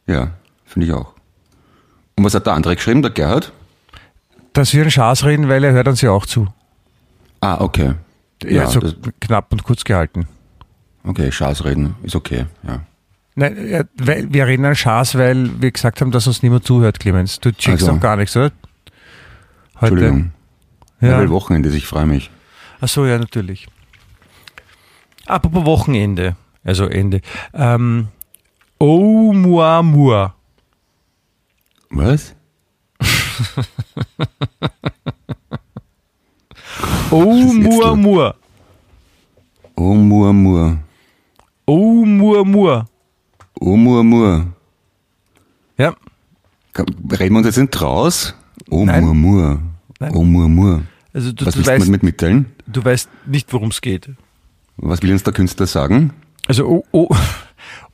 Ja, 0.06 0.32
finde 0.66 0.88
ich 0.88 0.94
auch. 0.94 1.14
Und 2.16 2.24
was 2.24 2.36
hat 2.36 2.46
der 2.46 2.54
andere 2.54 2.76
geschrieben, 2.76 3.02
der 3.02 3.12
Gerhard? 3.12 3.52
Dass 4.54 4.72
wir 4.74 4.82
einen 4.82 4.92
Schaß 4.92 5.24
reden, 5.26 5.50
weil 5.50 5.64
er 5.64 5.72
hört 5.72 5.88
uns 5.88 6.02
ja 6.02 6.12
auch 6.12 6.28
zu. 6.28 6.48
Ah, 7.44 7.58
okay. 7.60 7.96
Ja, 8.46 8.70
so 8.70 8.80
knapp 9.20 9.52
und 9.52 9.66
kurz 9.66 9.84
gehalten. 9.84 10.28
okay, 11.04 11.30
Schaß 11.30 11.66
reden, 11.66 11.96
ist 12.02 12.16
okay, 12.16 12.46
ja. 12.66 12.80
Nein, 13.36 13.86
wir 13.98 14.48
reden 14.48 14.64
an 14.64 14.76
Schaß, 14.76 15.18
weil 15.18 15.62
wir 15.62 15.72
gesagt 15.72 16.00
haben, 16.00 16.12
dass 16.12 16.26
uns 16.26 16.42
niemand 16.42 16.66
zuhört, 16.66 17.02
Clemens. 17.02 17.42
Du 17.42 17.52
checkst 17.52 17.84
Also. 17.84 17.98
auch 17.98 18.00
gar 18.00 18.16
nichts, 18.16 18.38
oder? 18.38 18.52
Heute. 19.82 19.96
Entschuldigung. 19.96 20.32
Ja. 21.02 21.10
Ja. 21.10 21.18
weil 21.18 21.30
Wochenende 21.32 21.68
ich 21.70 21.86
freue 21.86 22.06
mich. 22.06 22.32
Ach 22.80 22.88
so, 22.88 23.06
ja, 23.06 23.18
natürlich. 23.18 23.68
Apropos 25.26 25.66
Wochenende. 25.66 26.38
Also 26.64 26.86
Ende. 26.86 27.20
Ähm, 27.54 28.08
Oumuamua. 28.80 30.34
Was? 31.90 32.36
Oumuamua. 37.14 38.36
Oh. 39.76 39.82
Oumuamua. 39.82 40.78
Oh, 43.60 43.76
Mur, 43.76 44.04
Mur. 44.04 44.48
Ja, 45.78 45.94
Reden 46.78 47.36
wir 47.36 47.46
uns 47.46 47.56
jetzt? 47.56 48.36
Oh. 48.70 48.86
Mur, 48.86 49.14
Mur. 49.14 49.60
Nein. 50.00 50.12
Oh, 50.16 50.24
Mur, 50.24 50.50
Mur. 50.50 50.82
also 51.14 51.32
du, 51.32 51.46
Was 51.46 51.54
du, 51.54 51.60
willst 51.66 51.70
du 51.82 51.86
damit 51.86 52.04
mitteilen? 52.04 52.46
du 52.68 52.84
weißt 52.84 53.10
nicht, 53.28 53.54
worum 53.54 53.70
es 53.70 53.80
geht. 53.82 54.10
Was 54.78 55.02
will 55.04 55.12
uns 55.12 55.24
der 55.24 55.34
Künstler 55.34 55.68
sagen? 55.68 56.12
Also 56.48 56.68
O- 56.68 56.84
O- 56.92 57.16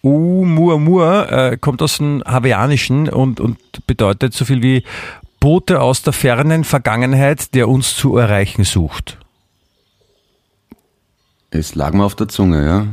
Oumuamua 0.01 1.25
äh, 1.51 1.57
kommt 1.57 1.81
aus 1.81 1.97
dem 1.97 2.23
Hawaiianischen 2.25 3.09
und, 3.09 3.39
und 3.41 3.57
bedeutet 3.85 4.33
so 4.33 4.45
viel 4.45 4.61
wie 4.63 4.83
Bote 5.39 5.81
aus 5.81 6.01
der 6.01 6.13
fernen 6.13 6.63
Vergangenheit, 6.63 7.53
der 7.55 7.69
uns 7.69 7.95
zu 7.95 8.17
erreichen 8.17 8.63
sucht. 8.63 9.17
Es 11.51 11.75
lag 11.75 11.93
mir 11.93 12.03
auf 12.03 12.15
der 12.15 12.27
Zunge, 12.27 12.65
ja. 12.65 12.87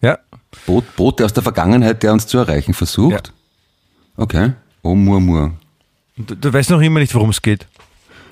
Ja, 0.00 0.18
Boot, 0.66 0.96
Boote 0.96 1.24
aus 1.24 1.32
der 1.32 1.42
Vergangenheit, 1.42 2.02
der 2.02 2.12
uns 2.12 2.26
zu 2.26 2.38
erreichen 2.38 2.74
versucht. 2.74 3.32
Okay. 4.16 4.52
Oh, 4.82 4.94
Mur, 4.94 5.20
Mur. 5.20 5.52
du, 6.16 6.34
du 6.34 6.52
weißt 6.52 6.70
noch 6.70 6.80
immer 6.80 7.00
nicht, 7.00 7.14
worum 7.14 7.30
es 7.30 7.40
geht. 7.40 7.66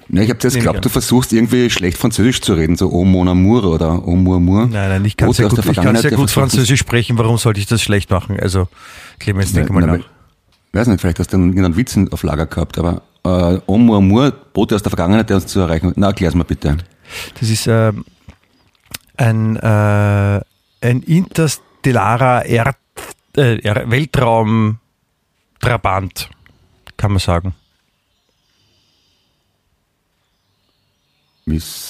Ja, 0.08 0.22
ich 0.22 0.30
habe 0.30 0.46
ich 0.46 0.54
geglaubt, 0.54 0.84
du 0.84 0.88
versuchst 0.88 1.32
irgendwie 1.32 1.70
schlecht 1.70 1.96
Französisch 1.96 2.40
zu 2.40 2.54
reden, 2.54 2.76
so 2.76 2.90
Oh 2.90 3.04
mon 3.04 3.28
amour 3.28 3.64
oder 3.64 4.04
Oh 4.06 4.16
mon 4.16 4.36
amour. 4.36 4.66
Nein, 4.66 4.88
nein, 4.88 5.04
ich 5.04 5.16
kann 5.16 5.28
Bote 5.28 5.36
sehr 5.36 5.48
gut, 5.48 5.64
ich 5.64 5.76
kann 5.76 5.96
sehr 5.96 6.10
gut 6.10 6.30
Französisch 6.30 6.80
sprechen. 6.80 7.16
Warum 7.16 7.38
sollte 7.38 7.60
ich 7.60 7.66
das 7.66 7.80
schlecht 7.80 8.10
machen? 8.10 8.38
Also, 8.40 8.66
Clemens, 9.20 9.52
denk 9.52 9.68
Na, 9.68 9.74
mal 9.74 9.86
na, 9.86 9.96
nach. 9.98 10.04
Weiß 10.72 10.88
nicht, 10.88 11.00
vielleicht 11.00 11.20
hast 11.20 11.32
du 11.32 11.36
einen, 11.36 11.56
einen 11.56 11.76
Witz 11.76 11.96
auf 12.10 12.22
Lager 12.24 12.46
gehabt, 12.46 12.78
aber 12.78 13.02
äh, 13.24 13.58
mon 13.66 13.96
amour, 13.96 14.30
Bote 14.52 14.74
aus 14.74 14.82
der 14.82 14.90
Vergangenheit, 14.90 15.28
der 15.28 15.36
uns 15.36 15.46
zu 15.46 15.60
erreichen. 15.60 15.92
Na, 15.96 16.08
erklär's 16.08 16.34
mal 16.34 16.44
bitte. 16.44 16.76
Das 17.38 17.48
ist 17.48 17.66
ähm, 17.66 18.04
ein, 19.16 19.56
äh, 19.56 20.40
ein 20.80 21.02
interstellarer 21.02 22.46
Erd, 22.46 22.76
äh, 23.36 23.58
Weltraum-Trabant, 23.64 26.30
kann 26.96 27.12
man 27.12 27.20
sagen. 27.20 27.54
Miss 31.44 31.89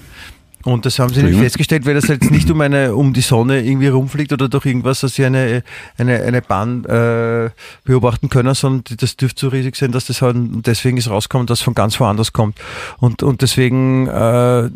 Und 0.63 0.85
das 0.85 0.99
haben 0.99 1.13
sie 1.13 1.23
nicht 1.23 1.39
festgestellt, 1.39 1.85
weil 1.85 1.95
das 1.95 2.07
jetzt 2.07 2.29
nicht 2.31 2.49
um 2.51 2.61
eine 2.61 2.95
um 2.95 3.13
die 3.13 3.21
Sonne 3.21 3.61
irgendwie 3.61 3.87
rumfliegt 3.87 4.31
oder 4.33 4.49
durch 4.49 4.65
irgendwas, 4.65 5.01
dass 5.01 5.15
sie 5.15 5.25
eine 5.25 5.63
eine 5.97 6.21
eine 6.21 6.41
Bahn 6.41 6.85
äh, 6.85 7.49
beobachten 7.83 8.29
können, 8.29 8.53
sondern 8.53 8.97
das 8.97 9.17
dürfte 9.17 9.41
so 9.41 9.47
riesig 9.49 9.75
sein, 9.75 9.91
dass 9.91 10.05
das 10.05 10.21
halt 10.21 10.35
deswegen 10.65 10.97
ist 10.97 11.09
rauskommen, 11.09 11.47
dass 11.47 11.61
von 11.61 11.73
ganz 11.73 11.99
woanders 11.99 12.33
kommt 12.33 12.59
und 12.99 13.23
und 13.23 13.41
deswegen 13.41 14.07
äh, 14.07 14.69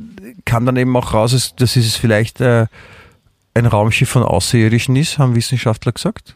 kam 0.46 0.66
dann 0.66 0.78
eben 0.78 0.96
auch 0.98 1.14
raus, 1.14 1.32
dass, 1.32 1.56
dass 1.56 1.76
es 1.76 1.96
vielleicht 1.96 2.42
äh, 2.42 2.66
ein 3.54 3.66
Raumschiff 3.66 4.10
von 4.10 4.24
Außerirdischen 4.24 4.96
ist, 4.96 5.18
haben 5.18 5.36
Wissenschaftler 5.36 5.92
gesagt. 5.94 6.36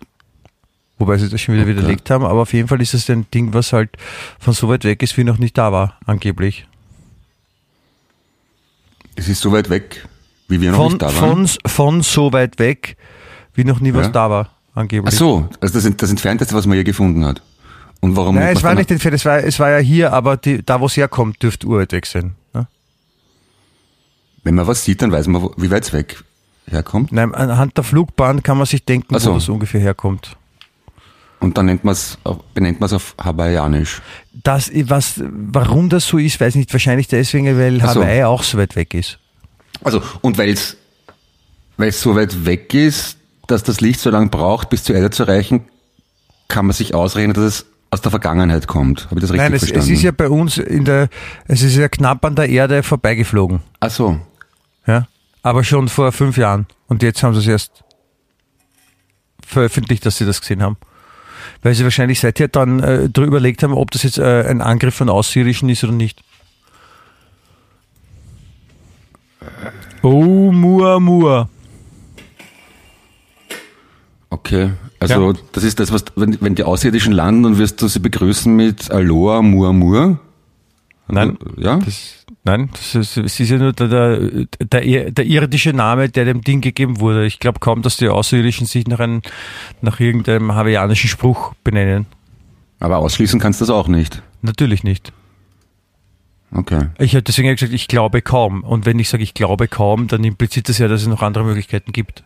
Wobei 0.97 1.17
sie 1.17 1.29
das 1.29 1.41
schon 1.41 1.55
wieder 1.55 1.63
Okay. 1.63 1.77
widerlegt 1.77 2.09
haben, 2.09 2.25
aber 2.25 2.41
auf 2.41 2.53
jeden 2.53 2.67
Fall 2.67 2.81
ist 2.81 2.93
es 2.93 3.09
ein 3.09 3.25
Ding, 3.33 3.53
was 3.53 3.73
halt 3.73 3.89
von 4.37 4.53
so 4.53 4.67
weit 4.69 4.83
weg 4.83 5.01
ist, 5.01 5.17
wie 5.17 5.23
noch 5.23 5.37
nicht 5.37 5.57
da 5.57 5.71
war, 5.71 5.97
angeblich. 6.05 6.67
Es 9.19 9.27
ist 9.27 9.41
so 9.41 9.51
weit 9.51 9.69
weg, 9.69 10.07
wie 10.47 10.61
wir 10.61 10.71
noch 10.71 10.77
von, 10.77 10.87
nicht 10.93 11.01
da 11.01 11.07
waren. 11.07 11.45
von, 11.45 11.69
von 11.69 12.01
so 12.01 12.31
weit 12.31 12.57
weg, 12.57 12.95
wie 13.53 13.65
noch 13.65 13.81
nie 13.81 13.93
was 13.93 14.07
Ja. 14.07 14.11
da 14.13 14.29
war, 14.29 14.49
angeblich. 14.73 15.13
Ach 15.13 15.17
so, 15.17 15.49
also 15.59 15.73
das, 15.79 15.95
das 15.97 16.09
entfernteste, 16.09 16.55
was 16.55 16.65
man 16.65 16.77
je 16.77 16.85
gefunden 16.85 17.25
hat. 17.25 17.41
Und 17.99 18.15
warum 18.15 18.35
Nein, 18.35 18.55
es 18.55 18.63
war 18.63 18.75
nicht 18.75 18.89
entfernt, 18.91 19.15
es 19.15 19.25
war, 19.25 19.43
es 19.43 19.59
war 19.59 19.71
ja 19.71 19.79
hier, 19.79 20.13
aber 20.13 20.37
die, 20.37 20.63
da, 20.65 20.79
wo 20.79 20.85
es 20.85 20.95
herkommt, 20.95 21.43
dürfte 21.43 21.67
urweit 21.67 21.91
weg 21.91 22.05
sein. 22.05 22.35
Ne? 22.53 22.67
Wenn 24.45 24.55
man 24.55 24.67
was 24.67 24.85
sieht, 24.85 25.01
dann 25.01 25.11
weiß 25.11 25.27
man, 25.27 25.49
wie 25.57 25.69
weit 25.69 25.83
es 25.83 25.91
weg 25.91 26.23
herkommt. 26.67 27.11
Nein, 27.11 27.35
anhand 27.35 27.75
der 27.75 27.83
Flugbahn 27.83 28.41
kann 28.41 28.57
man 28.57 28.67
sich 28.67 28.85
denken, 28.85 29.19
so. 29.19 29.31
wo 29.31 29.35
das 29.35 29.49
ungefähr 29.49 29.81
herkommt. 29.81 30.37
Und 31.39 31.57
dann 31.57 31.67
nennt 31.67 31.83
man's, 31.85 32.17
auf- 32.23 32.43
benennt 32.53 32.79
man 32.79 32.87
es 32.87 32.93
auf 32.93 33.15
Hawaiianisch. 33.21 34.01
Das, 34.43 34.69
was, 34.73 35.21
warum 35.23 35.89
das 35.89 36.05
so 36.07 36.17
ist, 36.17 36.39
weiß 36.39 36.49
ich 36.55 36.59
nicht. 36.59 36.73
Wahrscheinlich 36.73 37.07
deswegen, 37.07 37.57
weil 37.57 37.79
Ach 37.81 37.93
so. 37.93 38.01
Hawaii 38.03 38.23
auch 38.23 38.43
so 38.43 38.57
weit 38.57 38.75
weg 38.75 38.93
ist. 38.93 39.19
Also, 39.83 40.01
und 40.21 40.37
weil 40.37 40.49
es 40.49 40.75
weil 41.77 41.87
es 41.89 42.01
so 42.01 42.13
weit 42.15 42.45
weg 42.45 42.73
ist, 42.73 43.17
dass 43.47 43.63
das 43.63 43.79
Licht 43.79 44.01
so 44.01 44.09
lange 44.09 44.27
braucht, 44.27 44.69
bis 44.69 44.83
zur 44.83 44.97
Erde 44.97 45.11
zu 45.11 45.23
erreichen, 45.23 45.61
kann 46.49 46.65
man 46.65 46.73
sich 46.73 46.93
ausrechnen, 46.93 47.33
dass 47.33 47.43
es 47.45 47.65
aus 47.89 48.01
der 48.01 48.11
Vergangenheit 48.11 48.67
kommt. 48.67 49.05
Habe 49.05 49.15
ich 49.15 49.21
das 49.21 49.31
richtig 49.31 49.37
Nein, 49.37 49.53
es, 49.53 49.59
verstanden? 49.61 49.91
es 49.93 49.97
ist 49.97 50.03
ja 50.03 50.11
bei 50.11 50.27
uns 50.29 50.57
in 50.57 50.83
der, 50.83 51.07
es 51.47 51.61
ist 51.61 51.75
ja 51.77 51.87
knapp 51.87 52.25
an 52.25 52.35
der 52.35 52.49
Erde 52.49 52.83
vorbeigeflogen. 52.83 53.61
Ach 53.79 53.89
so. 53.89 54.19
Ja? 54.85 55.07
Aber 55.41 55.63
schon 55.63 55.87
vor 55.87 56.11
fünf 56.11 56.35
Jahren. 56.37 56.67
Und 56.87 57.01
jetzt 57.01 57.23
haben 57.23 57.33
sie 57.33 57.39
es 57.39 57.47
erst 57.47 57.83
veröffentlicht, 59.45 60.05
dass 60.05 60.17
sie 60.17 60.25
das 60.25 60.41
gesehen 60.41 60.61
haben. 60.61 60.77
Weil 61.61 61.73
sie 61.75 61.83
wahrscheinlich 61.83 62.19
seither 62.19 62.47
dann 62.47 62.79
äh, 62.79 63.09
darüber 63.09 63.37
überlegt 63.37 63.63
haben, 63.63 63.73
ob 63.73 63.91
das 63.91 64.03
jetzt 64.03 64.17
äh, 64.17 64.45
ein 64.47 64.61
Angriff 64.61 64.95
von 64.95 65.09
Außerirdischen 65.09 65.67
ist 65.69 65.83
oder 65.83 65.93
nicht. 65.93 66.21
Oh, 70.01 70.51
Mua, 70.51 70.99
Mua. 70.99 71.49
Okay. 74.29 74.71
Also, 74.99 75.31
Ja. 75.31 75.39
das 75.53 75.63
ist 75.63 75.79
das, 75.79 75.91
was, 75.91 76.05
wenn, 76.15 76.37
wenn 76.41 76.55
die 76.55 76.63
Außerirdischen 76.63 77.13
landen, 77.13 77.43
dann 77.43 77.57
wirst 77.57 77.81
du 77.81 77.87
sie 77.87 77.99
begrüßen 77.99 78.53
mit 78.53 78.91
Aloha, 78.91 79.41
Mua, 79.41 79.71
Mua. 79.73 80.19
Nein, 81.07 81.37
Ja? 81.57 81.77
das, 81.77 82.18
nein, 82.49 82.69
das 82.71 82.95
ist, 82.95 83.17
es 83.17 83.39
ist 83.39 83.49
ja 83.49 83.57
nur 83.57 83.73
der, 83.73 83.87
der, 83.87 84.81
der, 84.81 85.11
der 85.11 85.25
irdische 85.25 85.73
Name, 85.73 86.09
der 86.09 86.25
dem 86.25 86.41
Ding 86.41 86.61
gegeben 86.61 86.99
wurde. 86.99 87.25
Ich 87.25 87.39
glaube 87.39 87.59
kaum, 87.59 87.81
dass 87.81 87.97
die 87.97 88.07
Außerirdischen 88.07 88.65
sich 88.65 88.87
nach, 88.87 88.99
einem, 88.99 89.21
nach 89.81 89.99
irgendeinem 89.99 90.53
hawaiianischen 90.53 91.09
Spruch 91.09 91.53
benennen. 91.63 92.05
Aber 92.79 92.97
ausschließen 92.97 93.39
kannst 93.39 93.61
du 93.61 93.65
das 93.65 93.69
auch 93.69 93.87
nicht. 93.87 94.23
Natürlich 94.41 94.83
nicht. 94.83 95.13
Okay. 96.51 96.87
Ich 96.97 97.13
habe 97.13 97.21
deswegen 97.21 97.53
gesagt, 97.55 97.73
ich 97.73 97.87
glaube 97.87 98.21
kaum. 98.21 98.63
Und 98.63 98.85
wenn 98.85 98.97
ich 98.97 99.09
sage, 99.09 99.21
ich 99.21 99.33
glaube 99.33 99.67
kaum, 99.67 100.07
dann 100.07 100.23
impliziert 100.23 100.69
das 100.69 100.79
ja, 100.79 100.87
dass 100.87 101.01
es 101.01 101.07
noch 101.07 101.21
andere 101.21 101.43
Möglichkeiten 101.43 101.91
gibt. 101.91 102.23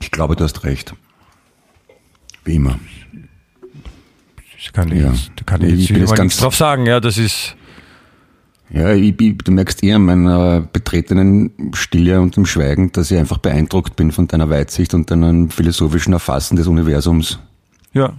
Ich 0.00 0.10
glaube, 0.10 0.36
du 0.36 0.44
hast 0.44 0.64
recht. 0.64 0.94
Wie 2.44 2.56
immer. 2.56 2.78
Das 4.72 4.84
kann 4.84 4.92
ich, 4.92 5.02
Ja. 5.02 5.10
jetzt- 5.12 5.46
kann 5.46 5.62
ich, 5.62 5.72
Ich 5.74 5.88
jetzt 5.90 5.98
jetzt 5.98 6.10
mal 6.10 6.16
ganz- 6.16 6.36
drauf 6.36 6.54
sagen. 6.56 6.86
Ja, 6.86 7.00
das 7.00 7.18
ist, 7.18 7.56
Ja, 8.72 8.92
ich, 8.92 9.20
ich, 9.20 9.38
du 9.38 9.50
merkst 9.50 9.82
eher 9.82 9.96
an 9.96 10.04
meiner 10.04 10.60
betretenen 10.60 11.50
Stille 11.74 12.20
und 12.20 12.36
dem 12.36 12.46
Schweigen, 12.46 12.92
dass 12.92 13.10
ich 13.10 13.18
einfach 13.18 13.38
beeindruckt 13.38 13.96
bin 13.96 14.12
von 14.12 14.28
deiner 14.28 14.48
Weitsicht 14.48 14.94
und 14.94 15.10
deinem 15.10 15.50
philosophischen 15.50 16.12
Erfassen 16.12 16.54
des 16.56 16.66
Universums. 16.68 17.38
ja. 17.92 18.12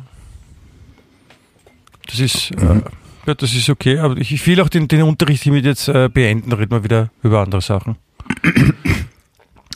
Das 2.08 2.20
ist, 2.20 2.52
Mhm. 2.60 2.70
äh, 2.70 2.82
ja, 3.28 3.34
das 3.36 3.54
ist 3.54 3.70
okay. 3.70 3.98
Aber 4.00 4.18
ich, 4.18 4.34
ich 4.34 4.46
will 4.46 4.60
auch 4.60 4.68
den, 4.68 4.90
den 4.90 5.04
Unterricht 5.04 5.44
hiermit 5.44 5.64
jetzt 5.64 5.88
äh, 5.88 6.10
beenden. 6.10 6.52
Reden 6.52 6.72
wir 6.72 6.84
wieder 6.84 7.10
über 7.24 7.40
andere 7.42 7.62
Sachen. 7.62 7.96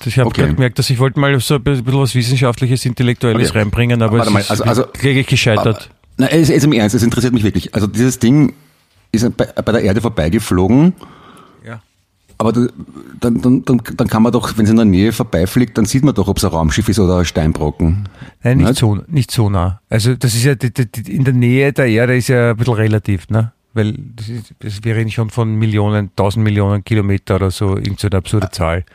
Ich 0.07 0.19
habe 0.19 0.27
Okay. 0.27 0.41
gerade 0.41 0.53
gemerkt, 0.53 0.77
dass 0.77 0.89
ich 0.91 0.99
wollte 0.99 1.19
mal 1.19 1.39
so 1.39 1.55
ein 1.55 1.63
bisschen 1.63 1.87
was 1.87 2.13
Wissenschaftliches, 2.13 2.85
Intellektuelles 2.85 3.49
Okay. 3.49 3.59
reinbringen, 3.59 4.03
aber 4.03 4.17
Warte 4.19 4.27
es 4.27 4.33
mal, 4.33 4.39
ist 4.41 4.51
also- 4.51 4.63
also- 4.65 4.83
kläglich 4.83 5.25
gescheitert. 5.25 5.89
Na, 6.17 6.27
es 6.27 6.49
ist 6.49 6.63
im 6.63 6.71
Ernst, 6.73 6.95
es 6.95 7.03
interessiert 7.03 7.33
mich 7.33 7.43
wirklich. 7.43 7.73
Also 7.75 7.87
dieses 7.87 8.19
Ding 8.19 8.53
ist 9.11 9.35
bei, 9.37 9.45
bei 9.45 9.71
der 9.71 9.81
Erde 9.83 10.01
vorbeigeflogen, 10.01 10.93
ja. 11.65 11.81
aber 12.37 12.53
dann, 12.53 12.69
dann, 13.19 13.61
dann, 13.63 13.81
dann 13.97 14.07
kann 14.07 14.23
man 14.23 14.31
doch, 14.31 14.57
wenn 14.57 14.65
es 14.65 14.71
in 14.71 14.77
der 14.77 14.85
Nähe 14.85 15.11
vorbeifliegt, 15.11 15.77
dann 15.77 15.85
sieht 15.85 16.03
man 16.03 16.13
doch, 16.15 16.27
ob 16.27 16.37
es 16.37 16.45
ein 16.45 16.51
Raumschiff 16.51 16.87
ist 16.89 16.99
oder 16.99 17.17
ein 17.19 17.25
Steinbrocken. 17.25 18.07
Nein, 18.43 18.57
nicht 18.57 18.67
Nicht? 18.67 18.79
so, 18.79 18.99
nicht 19.07 19.31
so 19.31 19.49
nah. 19.49 19.81
Also 19.89 20.15
das 20.15 20.33
ist 20.35 20.43
ja 20.43 20.55
die, 20.55 20.71
die, 20.73 21.13
in 21.13 21.23
der 21.23 21.33
Nähe 21.33 21.73
der 21.73 21.87
Erde 21.87 22.15
ist 22.17 22.27
ja 22.29 22.51
ein 22.51 22.57
bisschen 22.57 22.73
relativ, 22.73 23.29
ne? 23.29 23.51
Weil 23.73 23.93
das 24.15 24.29
ist, 24.29 24.53
das, 24.59 24.83
wir 24.83 24.95
reden 24.95 25.11
schon 25.11 25.29
von 25.29 25.53
Millionen, 25.55 26.11
tausend 26.15 26.43
Millionen 26.45 26.83
Kilometer 26.85 27.35
oder 27.35 27.51
so, 27.51 27.75
irgend 27.75 27.99
so 27.99 28.07
eine 28.07 28.17
absurde 28.17 28.49
Zahl. 28.51 28.85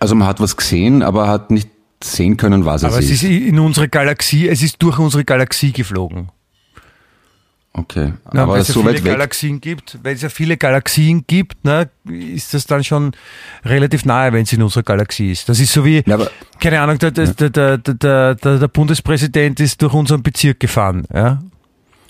Also 0.00 0.14
man 0.16 0.26
hat 0.26 0.40
was 0.40 0.56
gesehen, 0.56 1.02
aber 1.02 1.28
hat 1.28 1.50
nicht 1.52 1.70
sehen 2.02 2.36
können, 2.36 2.64
was 2.64 2.82
Aber 2.84 2.98
es 2.98 3.04
es 3.06 3.10
ist 3.12 3.22
ist. 3.22 3.30
in 3.30 3.58
unsere 3.60 3.88
Galaxie, 3.88 4.48
es 4.48 4.62
ist 4.62 4.82
durch 4.82 4.98
unsere 4.98 5.24
Galaxie 5.24 5.70
geflogen. 5.72 6.28
Okay, 7.78 8.14
Na, 8.32 8.44
aber 8.44 8.54
weil 8.54 8.62
es 8.62 8.68
ja 8.68 8.74
so 8.74 8.80
viele 8.80 8.94
weit 8.94 9.04
weg. 9.04 9.12
Galaxien 9.12 9.60
gibt, 9.60 9.98
weil 10.02 10.14
es 10.14 10.22
ja 10.22 10.30
viele 10.30 10.56
Galaxien 10.56 11.24
gibt, 11.26 11.62
ne, 11.62 11.90
ist 12.08 12.54
das 12.54 12.64
dann 12.66 12.82
schon 12.82 13.12
relativ 13.66 14.06
nahe, 14.06 14.32
wenn 14.32 14.44
es 14.44 14.52
in 14.54 14.62
unserer 14.62 14.82
Galaxie 14.82 15.30
ist. 15.32 15.46
Das 15.50 15.60
ist 15.60 15.74
so 15.74 15.84
wie, 15.84 16.02
Ja, 16.06 16.14
aber 16.14 16.30
keine 16.58 16.80
Ahnung, 16.80 16.98
der, 16.98 17.10
der, 17.10 17.26
der, 17.34 17.50
der, 17.50 17.78
der, 17.78 18.34
der, 18.34 18.58
der 18.58 18.68
Bundespräsident 18.68 19.60
ist 19.60 19.82
durch 19.82 19.92
unseren 19.92 20.22
Bezirk 20.22 20.58
gefahren, 20.58 21.04
ja. 21.12 21.38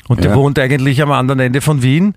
Und 0.08 0.22
der 0.22 0.30
Ja. 0.32 0.36
wohnt 0.36 0.58
eigentlich 0.58 1.02
am 1.02 1.10
anderen 1.10 1.40
Ende 1.40 1.60
von 1.60 1.82
Wien. 1.82 2.14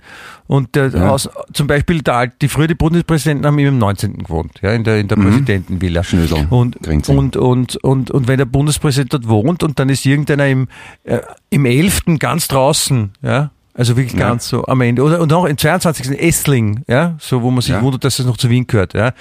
Und 0.48 0.76
der 0.76 0.90
Ja. 0.90 1.10
aus, 1.10 1.28
zum 1.54 1.66
Beispiel 1.68 2.02
der, 2.02 2.28
die 2.28 2.48
früher 2.48 2.68
die 2.68 2.76
Bundespräsidenten 2.76 3.46
haben 3.48 3.58
immer 3.58 3.70
im 3.70 3.78
19. 3.80 4.18
gewohnt, 4.24 4.52
ja, 4.62 4.72
in 4.74 4.84
der, 4.84 5.00
in 5.00 5.08
der 5.08 5.16
Präsidentenvilla. 5.16 6.02
Mhm. 6.02 6.06
Schnösel, 6.06 6.48
Und, 6.50 6.88
und, 7.10 7.38
und, 7.38 7.76
und, 7.78 8.12
und 8.12 8.28
wenn 8.28 8.38
der 8.38 8.46
Bundespräsident 8.46 9.14
dort 9.14 9.28
wohnt 9.28 9.64
und 9.64 9.80
dann 9.80 9.90
ist 9.90 10.06
irgendeiner 10.06 10.48
im, 10.48 10.68
äh, 11.04 11.20
im 11.50 11.66
11. 11.66 12.20
ganz 12.20 12.48
draußen, 12.48 13.12
ja, 13.24 13.50
also 13.74 13.96
wirklich 13.98 14.20
Ja. 14.20 14.28
ganz 14.30 14.48
so 14.50 14.66
am 14.66 14.82
Ende. 14.82 15.02
Oder, 15.04 15.20
und 15.22 15.32
auch 15.34 15.46
im 15.46 15.58
22. 15.58 16.20
Essling, 16.20 16.84
ja, 16.88 17.16
so 17.20 17.42
wo 17.42 17.50
man 17.50 17.62
sich 17.62 17.72
Ja. 17.72 17.82
wundert, 17.82 18.04
dass 18.04 18.20
es 18.20 18.26
noch 18.26 18.38
zu 18.38 18.50
Wien 18.50 18.68
gehört, 18.68 18.94
ja. 18.94 19.14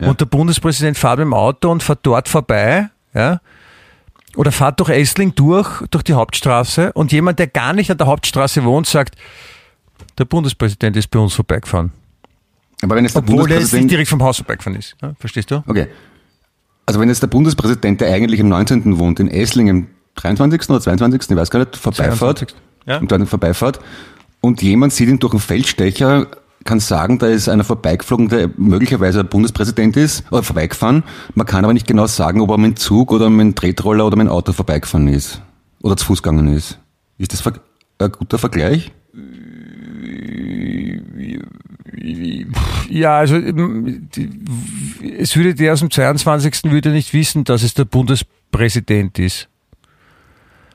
Ja. 0.00 0.08
Und 0.08 0.20
der 0.20 0.26
Bundespräsident 0.26 0.98
fährt 0.98 1.18
mit 1.18 1.26
dem 1.26 1.34
Auto 1.34 1.70
und 1.70 1.82
fährt 1.82 2.00
dort 2.02 2.28
vorbei, 2.28 2.88
ja. 3.14 3.40
Oder 4.36 4.50
fährt 4.52 4.80
durch 4.80 4.88
Essling 4.90 5.34
durch, 5.34 5.82
durch 5.90 6.04
die 6.04 6.14
Hauptstraße 6.14 6.92
und 6.94 7.12
jemand, 7.12 7.38
der 7.38 7.48
gar 7.48 7.72
nicht 7.72 7.90
an 7.90 7.98
der 7.98 8.06
Hauptstraße 8.06 8.64
wohnt, 8.64 8.86
sagt, 8.86 9.16
der 10.18 10.24
Bundespräsident 10.24 10.96
ist 10.96 11.08
bei 11.10 11.18
uns 11.18 11.34
vorbeigefahren. 11.34 11.92
aber 12.82 12.96
wenn 12.96 13.04
es 13.04 13.12
der 13.12 13.22
Obwohl 13.22 13.48
der 13.48 13.58
jetzt 13.58 13.72
nicht 13.72 13.82
Bundespräsident 13.82 13.90
direkt 13.90 14.08
vom 14.08 14.22
Haus 14.22 14.36
vorbeigefahren 14.38 14.78
ist. 14.78 14.96
Ja, 15.02 15.14
verstehst 15.18 15.50
du? 15.50 15.62
Okay. 15.66 15.86
Also 16.86 16.98
wenn 16.98 17.08
jetzt 17.08 17.22
der 17.22 17.28
Bundespräsident, 17.28 18.00
der 18.00 18.12
eigentlich 18.12 18.40
am 18.40 18.48
19. 18.48 18.98
wohnt, 18.98 19.20
in 19.20 19.28
Esslingen, 19.28 19.88
23. 20.16 20.68
oder 20.70 20.80
22. 20.80 21.30
ich 21.30 21.36
weiß 21.36 21.50
gar 21.50 21.60
nicht, 21.60 21.76
vorbeifahrt 21.76 22.38
22.. 22.38 22.54
Ja. 22.86 22.98
und 22.98 23.12
dann 23.12 23.26
vorbeifahrt 23.26 23.80
und 24.40 24.60
jemand 24.62 24.92
sieht 24.92 25.08
ihn 25.08 25.18
durch 25.18 25.32
einen 25.32 25.40
Feldstecher, 25.40 26.26
kann 26.64 26.80
sagen, 26.80 27.18
da 27.18 27.26
ist 27.26 27.48
einer 27.48 27.64
vorbeigeflogen, 27.64 28.28
der 28.28 28.50
möglicherweise 28.56 29.24
Bundespräsident 29.24 29.96
ist, 29.96 30.24
oder 30.30 30.42
vorbeigefahren. 30.42 31.04
Man 31.34 31.46
kann 31.46 31.64
aber 31.64 31.72
nicht 31.72 31.86
genau 31.86 32.06
sagen, 32.06 32.40
ob 32.40 32.50
er 32.50 32.58
mit 32.58 32.72
dem 32.72 32.76
Zug 32.76 33.12
oder 33.12 33.30
mit 33.30 33.40
dem 33.40 33.54
Tretroller 33.54 34.06
oder 34.06 34.16
mit 34.16 34.26
dem 34.26 34.32
Auto 34.32 34.52
vorbeigefahren 34.52 35.08
ist. 35.08 35.42
Oder 35.82 35.96
zu 35.96 36.06
Fuß 36.06 36.22
gegangen 36.22 36.54
ist. 36.54 36.78
Ist 37.18 37.32
das 37.32 37.44
ein 37.46 38.12
guter 38.12 38.38
Vergleich? 38.38 38.92
Ja, 42.88 43.18
also 43.18 43.36
ähm, 43.36 44.08
es 45.18 45.36
würde 45.36 45.54
der 45.54 45.72
aus 45.72 45.80
dem 45.80 45.90
22. 45.90 46.64
würde 46.64 46.90
nicht 46.90 47.12
wissen, 47.14 47.44
dass 47.44 47.62
es 47.62 47.74
der 47.74 47.84
Bundespräsident 47.84 49.18
ist. 49.18 49.48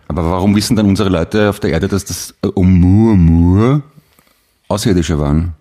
Aber 0.08 0.24
warum 0.32 0.56
wissen 0.56 0.76
dann 0.76 0.88
unsere 0.88 1.10
Leute 1.10 1.50
auf 1.50 1.60
der 1.60 1.72
Erde, 1.72 1.88
dass 1.88 2.06
das 2.06 2.34
äh, 2.42 2.48
Oumuamua 2.56 3.82
Außerirdische 4.68 5.20
waren? 5.20 5.54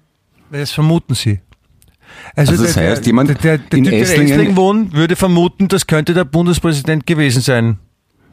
Das 0.51 0.71
vermuten 0.73 1.15
sie. 1.15 1.41
Also, 2.35 2.53
Also 2.53 2.65
das 2.65 2.75
der, 2.75 2.91
heißt, 2.91 3.07
jemand 3.07 3.29
der, 3.31 3.37
der, 3.37 3.59
der 3.59 3.79
in 3.79 3.85
Typ, 3.85 3.91
der 3.93 3.99
in 4.01 4.05
Esslingen- 4.05 4.31
Esslingen 4.33 4.57
wohnt, 4.57 4.93
würde 4.95 5.17
vermuten, 5.17 5.69
das 5.69 5.87
könnte 5.87 6.15
der 6.15 6.25
Bundespräsident 6.25 7.07
gewesen 7.07 7.43
sein. 7.43 7.79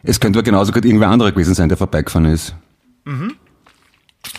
Es 0.03 0.19
könnte 0.19 0.39
aber 0.39 0.43
genauso 0.45 0.71
gut 0.71 0.85
irgendwer 0.85 1.09
anderer 1.09 1.31
gewesen 1.31 1.53
sein, 1.55 1.69
der 1.69 1.77
vorbeigefahren 1.77 2.25
ist. 2.27 2.55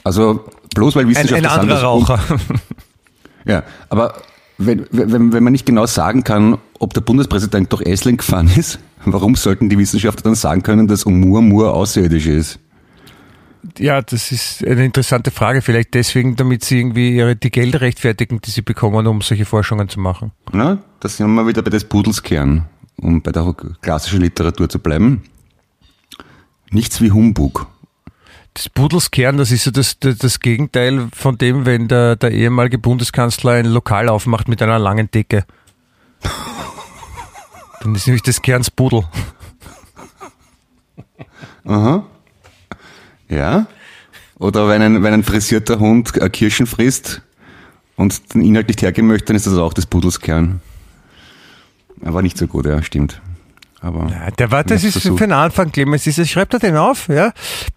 Also 0.03 0.45
bloß 0.75 0.97
weil 0.97 1.05
Mhm. 1.05 1.11
Ein, 1.11 1.15
Wissenschaftler 1.17 1.37
ein 1.51 1.57
sagen, 1.57 1.61
anderer 1.61 1.83
Raucher. 1.83 2.21
Ja, 3.47 3.63
aber 3.91 4.15
wenn, 4.57 4.87
wenn, 4.91 5.33
wenn 5.35 5.43
man 5.45 5.53
nicht 5.53 5.67
genau 5.67 5.85
sagen 5.85 6.25
kann, 6.25 6.57
ob 6.79 6.95
der 6.95 7.03
Bundespräsident 7.03 7.71
durch 7.71 7.83
Essling 7.83 8.17
gefahren 8.17 8.51
ist, 8.57 8.79
warum 9.05 9.35
sollten 9.35 9.69
die 9.69 9.77
Wissenschaftler 9.77 10.23
dann 10.23 10.35
sagen 10.35 10.63
können, 10.63 10.87
dass 10.89 11.05
Oumuamua 11.07 11.69
außerirdisch 11.71 12.27
ist? 12.27 12.59
Ja, 13.79 14.03
das 14.03 14.33
ist 14.33 14.65
eine 14.67 14.85
interessante 14.85 15.31
Frage. 15.31 15.63
Vielleicht 15.63 15.95
deswegen, 15.95 16.37
damit 16.37 16.65
sie 16.65 16.79
irgendwie 16.79 17.17
ihre, 17.17 17.37
die 17.37 17.51
Gelder 17.51 17.81
rechtfertigen, 17.81 18.41
die 18.41 18.51
sie 18.51 18.63
bekommen, 18.63 19.07
um 19.07 19.21
solche 19.21 19.45
Forschungen 19.45 19.89
zu 19.89 20.01
machen. 20.01 20.33
Na, 20.53 20.79
da 21.01 21.09
sind 21.09 21.33
wir 21.35 21.47
wieder 21.47 21.63
bei 21.63 21.71
des 21.71 21.85
Pudels 21.85 22.23
Kern, 22.23 22.67
um 22.97 23.23
bei 23.23 23.33
der 23.33 23.55
klassischen 23.81 24.21
Literatur 24.21 24.69
zu 24.69 24.79
bleiben. 24.79 25.23
Nichts 26.71 27.01
wie 27.01 27.11
Humbug. 27.11 27.67
Das 28.55 28.69
Pudelskern, 28.69 29.37
das 29.37 29.51
ist 29.51 29.65
so 29.65 29.73
das, 29.73 29.99
das, 29.99 30.19
das 30.19 30.39
Gegenteil 30.39 31.09
von 31.13 31.37
dem, 31.39 31.67
wenn 31.67 31.89
der, 31.89 32.15
der 32.15 32.31
ehemalige 32.31 32.79
Bundeskanzler 32.79 33.53
ein 33.53 33.67
Lokal 33.67 34.09
aufmacht 34.09 34.47
mit 34.47 34.63
einer 34.63 34.79
langen 34.79 35.11
Decke. 35.11 35.45
Dann 37.81 37.95
ist 37.97 38.07
nämlich 38.07 38.23
das 38.23 38.41
Kerns 38.43 38.71
Pudel. 38.71 39.05
Aha. 41.65 42.05
Ja. 43.29 43.67
Oder 44.39 44.69
wenn 44.69 44.83
ein, 44.83 45.03
wenn 45.03 45.15
ein 45.15 45.23
frisierter 45.23 45.79
Hund 45.79 46.17
äh, 46.17 46.29
Kirschen 46.29 46.67
frisst 46.67 47.23
und 47.97 48.35
den 48.35 48.43
Inhalt 48.43 48.69
nicht 48.69 48.83
hergeben 48.83 49.09
möchte, 49.09 49.27
dann 49.27 49.37
ist 49.37 49.47
das 49.47 49.57
auch 49.57 49.73
des 49.73 49.87
Pudels 49.87 50.21
Kern. 50.21 50.61
Aber 52.05 52.23
nicht 52.23 52.37
so 52.37 52.47
gut, 52.47 52.67
ja, 52.67 52.83
stimmt. 52.83 53.21
Aber 53.81 54.09
Ja, 54.11 54.31
der 54.31 54.51
war, 54.51 54.65
das 54.65 54.83
ist 54.83 54.93
versucht. 54.93 55.19
für 55.19 55.25
den 55.27 55.33
Anfang, 55.33 55.71
Clemens. 55.71 56.05
Dieses, 56.05 56.29
schreibt 56.31 56.55
er 56.55 56.59
den 56.59 56.77
auf, 56.77 57.09
ja. 57.09 57.33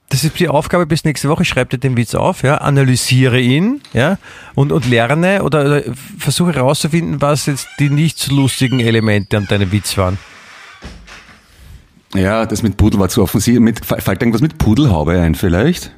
Das 0.10 0.24
ist 0.24 0.40
die 0.40 0.48
Aufgabe 0.48 0.86
bis 0.86 1.04
nächste 1.04 1.28
Woche. 1.30 1.44
Schreibt 1.44 1.74
er 1.74 1.80
den 1.80 1.98
Witz 1.98 2.16
auf, 2.16 2.44
ja. 2.44 2.56
Analysiere 2.58 3.40
ihn, 3.40 3.82
ja. 3.94 4.18
Und, 4.56 4.72
und 4.72 4.90
lerne 4.90 5.44
oder, 5.44 5.66
oder 5.66 5.84
versuche 6.18 6.54
herauszufinden, 6.54 7.22
was 7.22 7.46
jetzt 7.46 7.68
die 7.80 7.90
nicht 7.90 8.18
so 8.18 8.34
lustigen 8.34 8.80
Elemente 8.80 9.38
an 9.38 9.46
deinem 9.48 9.72
Witz 9.72 9.98
waren. 9.98 10.18
Ja, 12.14 12.46
das 12.46 12.64
mit 12.64 12.78
Pudel 12.78 13.00
war 13.00 13.10
zu 13.10 13.22
offensiv. 13.22 13.60
Mit, 13.60 13.86
fällt 13.86 14.22
irgendwas 14.22 14.42
mit 14.42 14.58
Pudelhaube 14.58 15.20
ein 15.20 15.36
vielleicht? 15.36 15.92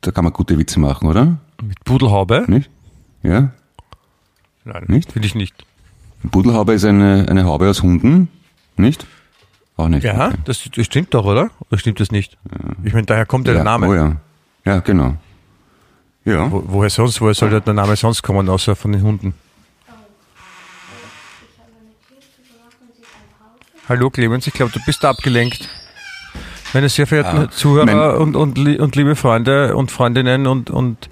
Da 0.00 0.10
kann 0.10 0.24
man 0.24 0.32
gute 0.32 0.58
Witze 0.58 0.80
machen, 0.80 1.08
oder? 1.08 1.38
Mit 1.62 1.82
Pudelhaube? 1.84 2.44
Nicht? 2.48 2.70
Ja? 3.22 3.52
Nein, 4.64 4.84
Nicht? 4.88 5.12
Finde 5.12 5.26
ich 5.26 5.34
nicht. 5.34 5.54
Pudelhaube 6.30 6.72
ist 6.72 6.84
eine, 6.84 7.26
eine 7.28 7.44
Haube 7.44 7.68
aus 7.68 7.82
Hunden, 7.82 8.28
nicht? 8.76 9.06
Auch 9.76 9.88
nicht. 9.88 10.04
Ja, 10.04 10.28
okay. 10.28 10.36
das, 10.44 10.68
das 10.74 10.86
stimmt 10.86 11.12
doch, 11.12 11.24
oder? 11.24 11.50
Oder 11.68 11.78
stimmt 11.78 12.00
das 12.00 12.10
nicht? 12.10 12.38
Ich 12.84 12.92
meine, 12.92 13.06
daher 13.06 13.26
kommt 13.26 13.46
ja, 13.46 13.54
der 13.54 13.64
Name. 13.64 13.88
Oh 13.88 13.94
ja. 13.94 14.16
Ja, 14.64 14.80
genau. 14.80 15.16
Ja. 16.24 16.50
Wo, 16.50 16.64
woher 16.66 16.90
sonst, 16.90 17.20
woher 17.20 17.34
soll 17.34 17.60
der 17.60 17.74
Name 17.74 17.96
sonst 17.96 18.22
kommen, 18.22 18.48
außer 18.48 18.76
von 18.76 18.92
den 18.92 19.02
Hunden? 19.02 19.34
Hallo 23.88 24.10
Clemens, 24.10 24.46
ich 24.46 24.54
glaube, 24.54 24.72
du 24.72 24.80
bist 24.86 25.04
abgelenkt. 25.04 25.68
Meine 26.72 26.88
sehr 26.88 27.06
verehrten 27.06 27.38
Ah, 27.38 27.50
Zuhörer 27.50 28.18
und, 28.18 28.34
und, 28.34 28.58
und 28.58 28.96
liebe 28.96 29.14
Freunde 29.14 29.76
und 29.76 29.90
Freundinnen 29.90 30.46
und, 30.46 30.70
und, 30.70 31.08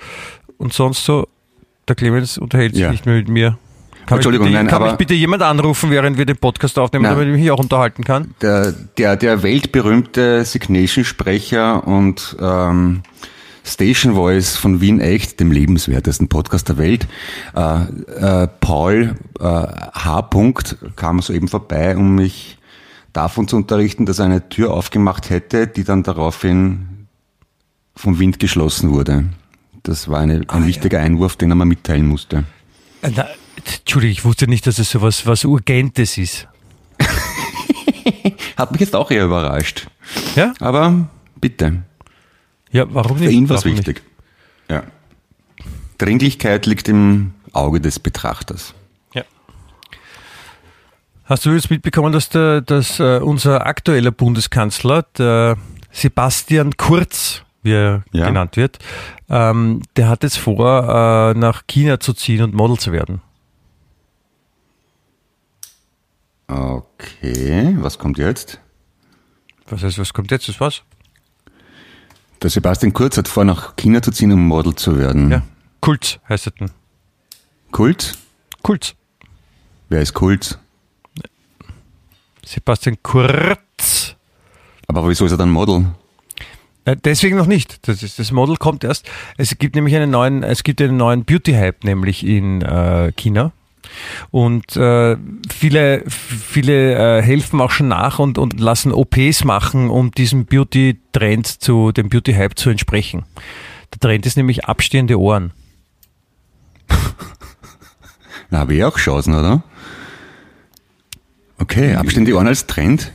und 0.59 0.73
sonst 0.73 1.05
so, 1.05 1.29
der 1.87 1.95
Clemens 1.97 2.39
unterhält 2.39 2.73
sich 2.75 2.83
Ja. 2.83 2.91
nicht 2.91 3.07
mehr 3.07 3.17
mit 3.17 3.29
mir. 3.29 3.59
Kann, 4.07 4.17
mich 4.19 4.27
Entschuldigung, 4.27 4.47
bitte, 4.49 4.57
nein, 4.59 4.67
kann 4.67 4.83
mich 4.83 4.89
aber- 4.91 4.99
bitte 4.99 5.15
jemand 5.15 5.43
anrufen, 5.43 5.91
während 5.91 6.19
wir 6.19 6.27
den 6.27 6.37
Podcast 6.39 6.79
aufnehmen, 6.79 7.05
Nein. 7.05 7.13
damit 7.13 7.29
ich 7.29 7.33
mich 7.35 7.43
hier 7.43 7.55
auch 7.55 7.61
unterhalten 7.61 8.03
kann? 8.03 8.35
Der, 8.41 8.73
der, 8.73 9.17
der 9.17 9.43
weltberühmte 9.45 10.45
Signation-Sprecher 10.45 11.87
und 11.87 12.37
ähm, 12.41 13.03
Station 13.65 14.15
Voice 14.15 14.57
von 14.57 14.81
Wien 14.81 14.99
Echt, 14.99 15.39
dem 15.39 15.53
lebenswertesten 15.53 16.29
Podcast 16.29 16.69
der 16.69 16.79
Welt, 16.79 17.07
äh, 17.55 17.83
äh, 18.43 18.49
Paul 18.61 19.15
äh, 19.39 19.45
H. 19.45 20.23
Punkt, 20.23 20.79
kam 20.97 21.21
soeben 21.21 21.47
vorbei, 21.47 21.97
um 21.97 22.17
mich 22.17 22.59
davon 23.13 23.49
zu 23.49 23.57
unterrichten, 23.57 24.07
dass 24.07 24.19
er 24.19 24.27
eine 24.27 24.49
Tür 24.49 24.73
aufgemacht 24.73 25.31
hätte, 25.31 25.67
die 25.67 25.85
dann 25.85 26.03
daraufhin 26.03 27.07
vom 27.95 28.19
Wind 28.19 28.39
geschlossen 28.39 28.91
wurde. 28.91 29.25
Das 29.83 30.09
war 30.09 30.21
eine, 30.21 30.45
ein 30.49 30.67
wichtiger 30.67 31.01
Einwurf, 31.01 31.37
den 31.37 31.51
er 31.51 31.57
mir 31.57 31.65
mitteilen 31.65 32.07
musste. 32.07 32.45
Äh, 33.03 33.11
Na, 33.15 33.29
Entschuldigung, 33.57 34.13
ich 34.13 34.25
wusste 34.25 34.47
nicht, 34.47 34.67
dass 34.67 34.79
es 34.79 34.91
sowas 34.91 35.27
was 35.27 35.45
Urgentes 35.45 36.19
ist. 36.19 36.49
Hat 38.57 38.71
mich 38.73 38.81
jetzt 38.81 38.95
auch 38.95 39.11
eher 39.11 39.25
überrascht. 39.25 39.89
Ja? 40.37 40.55
Aber 40.61 41.09
bitte. 41.41 41.83
Ja, 42.71 42.87
warum 42.95 43.19
nicht? 43.19 43.29
Für 43.29 43.35
ihn 43.35 43.49
war 43.49 43.57
es 43.57 43.65
nicht? 43.65 43.79
wichtig. 43.79 44.03
Ja. 44.71 44.85
Dringlichkeit 45.99 46.67
liegt 46.67 46.89
im 46.89 47.35
Auge 47.53 47.81
des 47.81 47.99
Betrachters. 47.99 48.75
Hast 51.33 51.47
du 51.47 51.51
jetzt 51.53 51.71
mitbekommen, 51.71 52.13
dass, 52.13 52.29
der, 52.29 52.61
dass 52.61 53.01
äh, 53.01 53.19
unser 53.19 53.65
aktueller 53.67 54.11
Bundeskanzler, 54.11 55.01
der 55.17 55.57
Sebastian 55.91 56.77
Kurz, 56.77 57.41
wie 57.63 57.73
er 57.73 58.05
Ja. 58.13 58.27
genannt 58.27 58.59
wird, 58.59 58.79
ähm, 59.31 59.81
der 59.97 60.11
hat 60.11 60.25
jetzt 60.25 60.37
vor, 60.37 61.33
äh, 61.33 61.33
nach 61.33 61.63
China 61.67 61.99
zu 62.01 62.13
ziehen 62.13 62.43
und 62.43 62.53
Model 62.53 62.77
zu 62.77 62.93
werden. 62.93 63.23
Okay, 66.49 67.77
was 67.79 67.99
kommt 67.99 68.19
jetzt? 68.19 68.61
Was 69.71 69.83
heißt, 69.83 69.99
was 69.99 70.13
kommt 70.13 70.31
jetzt? 70.33 70.51
Das 70.51 70.61
was? 70.61 70.83
Der 72.43 72.51
Sebastian 72.51 72.93
Kurz 72.93 73.17
hat 73.17 73.27
vor, 73.27 73.47
nach 73.47 73.75
China 73.77 74.03
zu 74.03 74.11
ziehen, 74.11 74.33
um 74.33 74.47
Model 74.47 74.75
zu 74.75 74.99
werden. 74.99 75.31
Ja. 75.31 75.43
Kulz 75.81 76.19
heißt 76.29 76.49
es 76.49 76.55
denn. 76.57 76.71
Kult? 77.71 78.19
Kulz. 78.63 78.95
Wer 79.89 80.03
ist 80.03 80.13
Kult? 80.13 80.59
Sebastian 82.45 82.97
Kurz. 83.03 84.17
Aber 84.89 85.09
wieso 85.09 85.27
ist 85.27 85.33
er 85.33 85.39
dann 85.39 85.51
Model? 85.51 85.87
Deswegen 86.85 87.37
noch 87.37 87.47
nicht. 87.47 87.87
Das, 87.87 88.03
ist, 88.03 88.19
das 88.19 88.33
Model 88.33 88.57
kommt 88.57 88.83
erst. 88.83 89.09
Es 89.37 89.57
gibt 89.57 89.77
nämlich 89.77 89.95
einen 89.95 90.11
neuen, 90.11 90.43
es 90.43 90.65
gibt 90.65 90.83
einen 90.83 90.97
neuen 90.97 91.25
Beauty-Hype, 91.25 91.85
nämlich 91.85 92.27
in 92.27 92.61
äh, 92.63 93.13
China. 93.13 93.53
Und 94.31 94.77
äh, 94.77 95.17
viele, 95.49 96.03
viele 96.09 97.19
äh, 97.19 97.23
helfen 97.23 97.61
auch 97.61 97.71
schon 97.71 97.89
nach 97.89 98.19
und, 98.19 98.39
und 98.39 98.59
lassen 98.59 98.93
OPs 98.93 99.45
machen, 99.45 99.91
um 99.91 100.11
diesem 100.11 100.47
Beauty-Trend 100.47 101.47
zu, 101.47 101.93
dem 101.93 102.09
Beauty-Hype 102.09 102.59
zu 102.59 102.71
entsprechen. 102.71 103.25
Der 103.93 104.01
Trend 104.01 104.27
ist 104.27 104.37
nämlich 104.37 104.65
abstehende 104.65 105.21
Ohren. 105.21 105.53
Na, 108.51 108.61
habe 108.61 108.75
ich 108.75 108.85
auch 108.85 108.99
Chancen, 108.99 109.35
oder? 109.35 109.63
Okay, 111.63 111.95
abstehende 111.95 112.35
Ohren 112.35 112.49
als 112.49 112.67
Trend. 112.67 113.13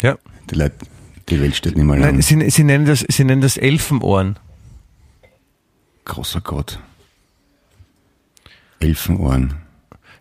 Ja. 0.00 0.16
Die, 0.50 0.54
Leute, 0.54 0.74
die 1.28 1.38
Welt 1.40 1.54
steht 1.54 1.76
nicht 1.76 1.84
mal 1.84 1.98
Nein, 1.98 2.14
an. 2.16 2.22
sie, 2.22 2.48
sie, 2.50 2.64
nennen 2.64 2.86
das, 2.86 3.04
sie 3.06 3.24
nennen 3.24 3.42
das 3.42 3.58
Elfenohren. 3.58 4.38
Großer 6.06 6.40
Gott. 6.40 6.78
Elfenohren. 8.80 9.54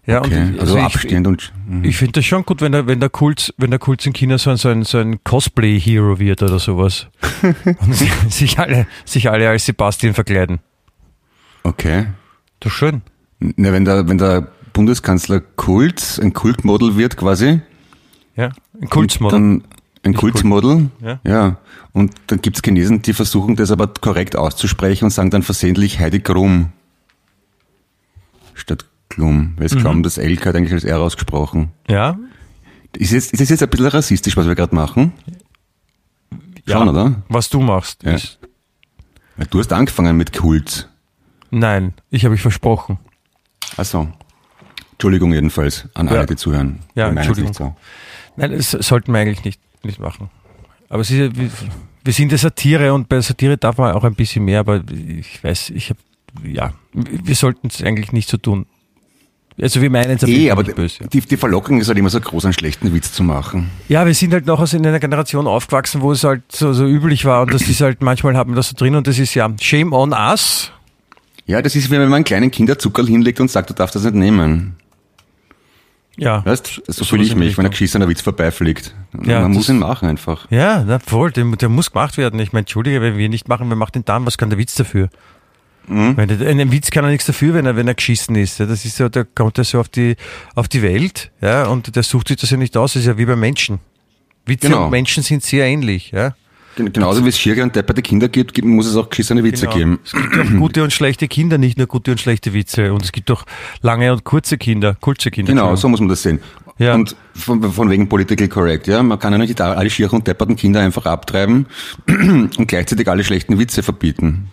Ja, 0.05 0.19
Okay, 0.19 0.41
und 0.49 0.59
also, 0.59 0.77
ich- 0.77 0.83
abstehend 0.83 1.27
und... 1.27 1.53
mhm. 1.65 1.83
Ich 1.85 1.95
finde 1.95 2.13
das 2.13 2.25
schon 2.25 2.43
gut, 2.43 2.59
wenn 2.61 2.71
der, 2.73 2.87
wenn 2.87 2.99
der 2.99 3.09
Kult, 3.09 3.53
wenn 3.57 3.69
der 3.69 3.79
Kult 3.79 4.05
in 4.05 4.11
China 4.13 4.37
so 4.37 4.49
ein, 4.49 4.57
so 4.57 4.67
ein, 4.69 4.83
so 4.83 4.97
ein 4.97 5.23
Cosplay-Hero 5.23 6.19
wird 6.19 6.41
oder 6.43 6.59
sowas. 6.59 7.07
Und 7.79 7.95
sich, 7.95 8.11
sich, 8.29 8.59
alle, 8.59 8.85
sich 9.05 9.29
alle 9.29 9.47
als 9.49 9.65
Sebastian 9.65 10.13
verkleiden. 10.13 10.59
Okay. 11.63 12.07
Das 12.59 12.73
ist 12.73 12.77
schön. 12.77 13.01
Ne, 13.39 13.71
wenn 13.71 13.85
der, 13.85 14.07
wenn 14.09 14.17
der 14.17 14.47
Bundeskanzler 14.85 15.41
Kult, 15.41 16.19
ein 16.23 16.33
Kultmodel 16.33 16.97
wird 16.97 17.15
quasi. 17.15 17.61
Ja, 18.35 18.49
ein 18.81 18.89
Kultsmodel. 18.89 19.39
Dann 19.39 19.63
ein 20.01 20.15
Kultmodel. 20.15 20.89
Ja. 21.01 21.19
ja. 21.23 21.57
Und 21.93 22.15
dann 22.27 22.41
gibt's 22.41 22.61
Chinesen, 22.65 23.03
die 23.03 23.13
versuchen 23.13 23.55
das 23.55 23.69
aber 23.69 23.85
korrekt 23.85 24.35
auszusprechen 24.35 25.05
und 25.05 25.11
sagen 25.11 25.29
dann 25.29 25.43
versehentlich 25.43 25.99
Heidi 25.99 26.19
Klum. 26.19 26.69
Statt 28.55 28.85
Klum. 29.09 29.53
Weil 29.57 29.69
sie 29.69 29.75
Mhm. 29.75 29.81
glauben, 29.81 30.03
das 30.03 30.17
L 30.17 30.35
gehört 30.35 30.55
eigentlich 30.55 30.73
als 30.73 30.83
R 30.83 30.99
ausgesprochen. 30.99 31.69
Ja, 31.87 32.17
Ist, 32.97 33.11
jetzt, 33.11 33.33
ist 33.33 33.39
das 33.39 33.49
jetzt 33.49 33.61
ein 33.61 33.69
bisschen 33.69 33.85
rassistisch, 33.87 34.35
was 34.35 34.47
wir 34.47 34.55
gerade 34.55 34.73
machen? 34.73 35.13
ja. 36.65 36.77
Schon, 36.79 36.89
oder? 36.89 37.21
Was 37.29 37.49
du 37.49 37.59
machst. 37.61 38.01
Ja. 38.01 38.17
Weil 39.37 39.45
Du 39.51 39.59
hast 39.59 39.71
angefangen 39.73 40.17
mit 40.17 40.33
Kult. 40.35 40.89
nein, 41.51 41.93
ich 42.09 42.25
habe 42.25 42.33
ich 42.33 42.41
versprochen. 42.41 42.97
Also, 43.77 44.09
Entschuldigung 45.01 45.33
jedenfalls 45.33 45.85
an 45.95 46.05
Ja. 46.07 46.13
alle, 46.13 46.25
die 46.27 46.35
zuhören. 46.35 46.77
Ja, 46.93 47.09
es 47.09 47.15
Entschuldigung. 47.17 47.53
so. 47.53 47.75
Nein, 48.37 48.51
das 48.51 48.69
sollten 48.69 49.11
wir 49.11 49.19
eigentlich 49.19 49.43
nicht, 49.43 49.59
nicht 49.83 49.99
machen. 49.99 50.29
Aber 50.89 51.01
ist 51.01 51.09
ja, 51.09 51.35
wir, 51.35 51.49
wir 52.03 52.13
sind 52.13 52.31
ja 52.31 52.37
Satire 52.37 52.93
und 52.93 53.09
bei 53.09 53.19
Satire 53.21 53.57
darf 53.57 53.79
man 53.79 53.93
auch 53.95 54.03
ein 54.03 54.13
bisschen 54.13 54.45
mehr, 54.45 54.59
aber 54.59 54.83
ich 55.17 55.43
weiß, 55.43 55.71
ich 55.71 55.89
habe, 55.89 55.99
ja, 56.47 56.73
wir 56.93 57.33
sollten 57.33 57.67
es 57.69 57.81
eigentlich 57.81 58.11
nicht 58.11 58.29
so 58.29 58.37
tun. 58.37 58.67
Also 59.59 59.81
wir 59.81 59.89
meinen 59.89 60.17
es 60.17 60.23
Eh, 60.23 60.51
aber 60.51 60.61
nicht 60.63 60.75
böse. 60.75 61.07
die, 61.11 61.19
die 61.21 61.37
Verlockung 61.37 61.81
ist 61.81 61.87
halt 61.87 61.97
immer 61.97 62.09
so 62.11 62.21
groß, 62.21 62.45
einen 62.45 62.53
schlechten 62.53 62.93
Witz 62.93 63.11
zu 63.11 63.23
machen. 63.23 63.71
Ja, 63.89 64.05
wir 64.05 64.13
sind 64.13 64.33
halt 64.33 64.45
noch 64.45 64.59
aus 64.59 64.73
in 64.73 64.85
einer 64.85 64.99
Generation 64.99 65.47
aufgewachsen, 65.47 66.01
wo 66.01 66.11
es 66.11 66.23
halt 66.23 66.43
so, 66.51 66.73
so 66.73 66.85
üblich 66.85 67.25
war 67.25 67.41
und 67.41 67.53
das 67.53 67.63
ist 67.67 67.81
halt, 67.81 68.01
manchmal 68.03 68.37
haben 68.37 68.51
wir 68.51 68.55
das 68.55 68.69
so 68.69 68.75
drin 68.77 68.95
und 68.95 69.07
das 69.07 69.17
ist 69.17 69.33
ja 69.33 69.51
Shame 69.59 69.93
on 69.93 70.13
us. 70.13 70.71
Ja, 71.47 71.61
das 71.61 71.75
ist 71.75 71.87
wie 71.89 71.93
wenn 71.93 72.01
man 72.03 72.13
einen 72.13 72.23
kleinen 72.23 72.51
Kinder 72.51 72.77
Zuckerl 72.77 73.07
hinlegt 73.07 73.39
und 73.39 73.49
sagt, 73.51 73.69
du 73.69 73.73
darfst 73.73 73.95
das 73.95 74.03
nicht 74.03 74.13
nehmen. 74.15 74.75
Ja. 76.21 76.45
Weißt, 76.45 76.83
so 76.85 77.03
fühle 77.03 77.23
ich 77.23 77.29
mich, 77.35 77.57
wenn 77.57 77.65
ein 77.65 77.69
Richtung. 77.69 77.69
geschissener 77.71 78.07
Witz 78.07 78.21
vorbeifliegt. 78.21 78.93
Ja, 79.23 79.41
man 79.41 79.53
muss 79.53 79.69
ihn 79.69 79.79
machen 79.79 80.07
einfach. 80.07 80.45
Ja, 80.51 80.83
na 80.85 80.99
voll, 80.99 81.31
der, 81.31 81.45
der 81.55 81.67
muss 81.67 81.91
gemacht 81.91 82.15
werden. 82.17 82.39
Ich 82.39 82.53
meine, 82.53 82.61
Entschuldige, 82.61 83.01
wenn 83.01 83.17
wir 83.17 83.25
ihn 83.25 83.31
nicht 83.31 83.47
machen, 83.47 83.67
wer 83.69 83.75
macht 83.75 83.95
den 83.95 84.05
dann? 84.05 84.23
Was 84.27 84.37
kann 84.37 84.51
der 84.51 84.59
Witz 84.59 84.75
dafür? 84.75 85.09
Mhm. 85.87 86.15
Wenn 86.17 86.27
der, 86.27 86.47
ein 86.47 86.71
Witz 86.71 86.91
kann 86.91 87.05
er 87.05 87.09
nichts 87.09 87.25
dafür, 87.25 87.55
wenn 87.55 87.65
er, 87.65 87.75
wenn 87.75 87.87
er 87.87 87.95
geschissen 87.95 88.35
ist. 88.35 88.59
Ja, 88.59 88.67
das 88.67 88.85
ist 88.85 88.97
so, 88.97 89.09
der 89.09 89.25
kommt 89.25 89.57
ja 89.57 89.63
so 89.63 89.79
auf 89.79 89.89
die, 89.89 90.15
auf 90.53 90.67
die 90.67 90.83
Welt, 90.83 91.31
ja, 91.41 91.65
und 91.65 91.95
der 91.95 92.03
sucht 92.03 92.27
sich 92.27 92.37
das 92.37 92.51
ja 92.51 92.57
nicht 92.57 92.77
aus. 92.77 92.93
Das 92.93 93.01
ist 93.01 93.07
ja 93.07 93.17
wie 93.17 93.25
bei 93.25 93.35
Menschen. 93.35 93.79
Witze 94.45 94.67
Genau. 94.67 94.85
und 94.85 94.91
Menschen 94.91 95.23
sind 95.23 95.41
sehr 95.41 95.65
ähnlich, 95.65 96.11
ja. 96.11 96.35
Gen- 96.75 96.93
Genauso 96.93 97.23
wie 97.25 97.29
es 97.29 97.37
schiere 97.39 97.63
und 97.63 97.75
depperte 97.75 98.01
Kinder 98.01 98.29
gibt, 98.29 98.53
gibt- 98.53 98.67
muss 98.67 98.85
es 98.87 98.95
auch 98.95 99.09
geschissene 99.09 99.43
Witze 99.43 99.65
Genau. 99.65 99.77
geben. 99.77 99.99
Es 100.05 100.11
gibt 100.13 100.37
auch 100.39 100.57
gute 100.59 100.83
und 100.83 100.93
schlechte 100.93 101.27
Kinder, 101.27 101.57
nicht 101.57 101.77
nur 101.77 101.87
gute 101.87 102.11
und 102.11 102.19
schlechte 102.19 102.53
Witze. 102.53 102.93
Und 102.93 103.03
es 103.03 103.11
gibt 103.11 103.29
auch 103.31 103.43
lange 103.81 104.11
und 104.13 104.23
kurze 104.23 104.57
Kinder, 104.57 104.95
kurze 104.99 105.31
Kinder. 105.31 105.51
Genau, 105.53 105.75
so 105.75 105.89
muss 105.89 105.99
man 105.99 106.09
das 106.09 106.21
sehen. 106.23 106.39
Ja. 106.77 106.95
Und 106.95 107.15
von, 107.35 107.61
von 107.71 107.89
wegen 107.89 108.07
political 108.09 108.47
correct, 108.47 108.87
ja. 108.87 109.03
Man 109.03 109.19
kann 109.19 109.33
ja 109.33 109.37
nicht 109.39 109.59
alle 109.61 109.89
schieren 109.89 110.19
und 110.19 110.27
depperten 110.27 110.55
Kinder 110.55 110.79
einfach 110.79 111.05
abtreiben 111.05 111.67
und 112.07 112.65
gleichzeitig 112.67 113.07
alle 113.07 113.23
schlechten 113.23 113.59
Witze 113.59 113.83
verbieten. 113.83 114.47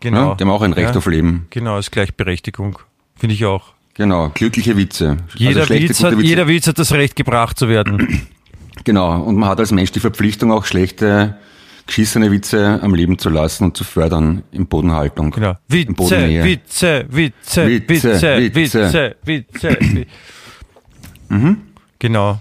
genau. 0.00 0.30
Ja, 0.30 0.34
die 0.36 0.44
haben 0.44 0.50
auch 0.50 0.62
ein 0.62 0.74
Recht 0.74 0.90
ja. 0.90 0.96
auf 0.96 1.06
Leben. 1.06 1.46
Genau, 1.50 1.78
ist 1.78 1.90
Gleichberechtigung. 1.90 2.78
Finde 3.16 3.34
ich 3.34 3.44
auch. 3.46 3.72
Genau, 3.94 4.30
glückliche 4.32 4.76
Witze. 4.76 5.16
Jeder, 5.34 5.60
also 5.60 5.66
schlechte, 5.66 5.88
Witz 5.90 6.02
hat, 6.04 6.12
Witze. 6.12 6.22
jeder 6.26 6.48
Witz 6.48 6.66
hat 6.66 6.78
das 6.78 6.92
Recht, 6.92 7.16
gebracht 7.16 7.58
zu 7.58 7.68
werden. 7.68 8.22
Genau, 8.84 9.20
und 9.22 9.36
man 9.36 9.48
hat 9.48 9.58
als 9.60 9.70
Mensch 9.72 9.92
die 9.92 10.00
Verpflichtung, 10.00 10.50
auch 10.50 10.64
schlechte, 10.64 11.36
geschissene 11.86 12.30
Witze 12.30 12.80
am 12.82 12.94
Leben 12.94 13.18
zu 13.18 13.28
lassen 13.28 13.64
und 13.64 13.76
zu 13.76 13.84
fördern 13.84 14.42
in 14.52 14.66
Bodenhaltung. 14.66 15.30
Genau. 15.30 15.50
In 15.50 15.56
Witze, 15.68 15.92
Bodennähe. 15.94 16.44
Witze, 16.44 17.06
Witze, 17.08 17.66
Witze, 17.66 18.08
Witze, 18.08 18.54
Witze. 18.54 19.16
Witze, 19.24 19.78
Witze. 19.80 20.06
Mhm. 21.28 21.62
Genau. 21.98 22.40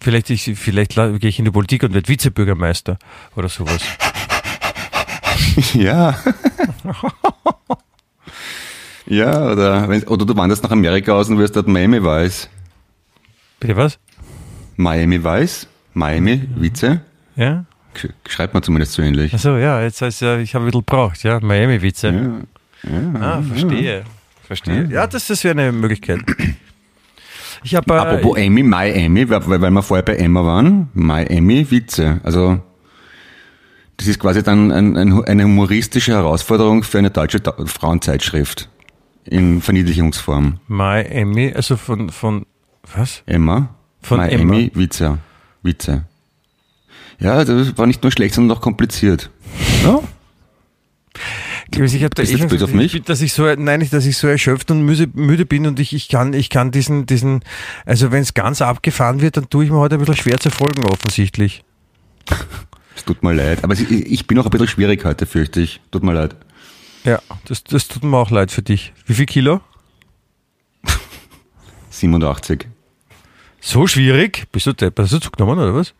Vielleicht, 0.00 0.30
ich, 0.30 0.42
vielleicht 0.54 0.94
gehe 0.94 1.18
ich 1.22 1.38
in 1.38 1.44
die 1.44 1.50
Politik 1.50 1.82
und 1.82 1.92
werde 1.92 2.08
Vizebürgermeister 2.08 2.98
oder 3.34 3.48
sowas. 3.48 3.82
Ja. 5.74 6.16
ja, 9.06 9.52
oder, 9.52 9.88
wenn, 9.88 10.04
oder 10.04 10.24
du 10.24 10.36
wanderst 10.36 10.62
nach 10.62 10.70
Amerika 10.70 11.12
aus 11.12 11.28
und 11.28 11.38
wirst 11.38 11.56
dort 11.56 11.66
Miami 11.66 12.02
Weiß. 12.02 12.48
Bitte 13.58 13.76
was? 13.76 13.98
Miami 14.76 15.22
Weiß? 15.22 15.66
Miami, 15.94 16.48
Witze? 16.54 17.00
Ja? 17.34 17.64
Sch- 17.98 18.10
Schreibt 18.28 18.54
man 18.54 18.62
zumindest 18.62 18.92
so 18.92 19.02
ähnlich. 19.02 19.34
Achso, 19.34 19.56
ja, 19.56 19.82
jetzt 19.82 20.00
heißt 20.02 20.22
ja, 20.22 20.38
ich 20.38 20.54
habe 20.54 20.64
ein 20.64 20.70
bisschen 20.70 20.84
braucht, 20.84 21.22
ja. 21.24 21.40
Miami-Witze. 21.40 22.08
Ja, 22.84 22.90
ja, 22.90 23.20
Ah, 23.20 23.42
verstehe. 23.42 24.04
Verstehe. 24.46 24.88
Ja, 24.90 25.06
das, 25.06 25.26
das 25.26 25.44
wäre 25.44 25.52
eine 25.60 25.72
Möglichkeit. 25.72 26.20
Ich 27.64 27.74
habe 27.74 27.92
äh, 27.92 27.98
Apropos 27.98 28.38
Emmy, 28.38 28.62
Miami, 28.62 29.28
weil, 29.28 29.60
weil 29.60 29.70
wir 29.70 29.82
vorher 29.82 30.04
bei 30.04 30.16
Emma 30.16 30.44
waren, 30.44 30.88
Miami 30.94 31.70
Witze. 31.70 32.20
Also 32.22 32.60
das 33.96 34.06
ist 34.06 34.20
quasi 34.20 34.42
dann 34.42 34.70
ein, 34.70 34.96
ein, 34.96 35.24
eine 35.24 35.44
humoristische 35.44 36.12
Herausforderung 36.12 36.84
für 36.84 36.98
eine 36.98 37.10
deutsche 37.10 37.42
Ta- 37.42 37.56
Frauenzeitschrift 37.66 38.68
in 39.24 39.60
Verniedlichungsform. 39.60 40.60
Miami, 40.68 41.52
also 41.54 41.76
von, 41.76 42.10
von, 42.10 42.46
was? 42.94 43.22
Emma, 43.26 43.74
Von 44.00 44.18
Miami 44.18 44.66
Emma. 44.66 44.80
Witze. 44.80 45.18
Witze. 45.62 46.04
Ja, 47.18 47.44
das 47.44 47.76
war 47.76 47.86
nicht 47.86 48.02
nur 48.02 48.12
schlecht, 48.12 48.34
sondern 48.34 48.56
auch 48.56 48.60
kompliziert. 48.60 49.30
Ja? 49.84 50.00
Ich, 51.70 51.94
ich, 51.94 52.04
hab 52.04 52.14
da 52.14 52.22
eh 52.22 52.38
schon- 52.38 52.62
auf 52.62 52.72
mich? 52.72 52.94
Ich, 52.94 53.02
dass 53.02 53.20
ich 53.20 53.32
so, 53.32 53.44
nein, 53.54 53.86
dass 53.90 54.06
ich 54.06 54.16
so 54.16 54.26
erschöpft 54.26 54.70
und 54.70 54.82
müde, 54.82 55.08
müde 55.12 55.44
bin 55.44 55.66
und 55.66 55.78
ich, 55.80 55.92
ich 55.92 56.08
kann, 56.08 56.32
ich 56.32 56.48
kann 56.48 56.70
diesen, 56.70 57.06
diesen, 57.06 57.42
also 57.84 58.10
wenn 58.12 58.22
es 58.22 58.34
ganz 58.34 58.62
abgefahren 58.62 59.20
wird, 59.20 59.36
dann 59.36 59.50
tue 59.50 59.64
ich 59.64 59.70
mir 59.70 59.76
heute 59.78 59.96
ein 59.96 59.98
bisschen 60.00 60.16
schwer 60.16 60.38
zu 60.38 60.50
folgen, 60.50 60.84
offensichtlich. 60.84 61.64
Es 62.96 63.04
tut 63.04 63.22
mir 63.22 63.34
leid. 63.34 63.64
Aber 63.64 63.74
ich, 63.74 63.90
ich 63.90 64.26
bin 64.26 64.38
auch 64.38 64.44
ein 64.44 64.50
bisschen 64.50 64.68
schwierig 64.68 65.04
heute, 65.04 65.26
fürchte 65.26 65.60
ich. 65.60 65.80
Tut 65.90 66.02
mir 66.02 66.14
leid. 66.14 66.36
Ja, 67.04 67.20
das, 67.46 67.64
das 67.64 67.86
tut 67.88 68.02
mir 68.04 68.16
auch 68.16 68.30
leid 68.30 68.50
für 68.50 68.62
dich. 68.62 68.92
Wie 69.06 69.14
viel 69.14 69.26
Kilo? 69.26 69.60
87. 71.90 72.66
So 73.60 73.86
schwierig? 73.86 74.46
Bist 74.52 74.66
du 74.66 74.72
deppert? 74.72 75.04
Hast 75.06 75.12
du 75.12 75.18
zugenommen, 75.18 75.58
oder 75.58 75.74
was? 75.74 75.94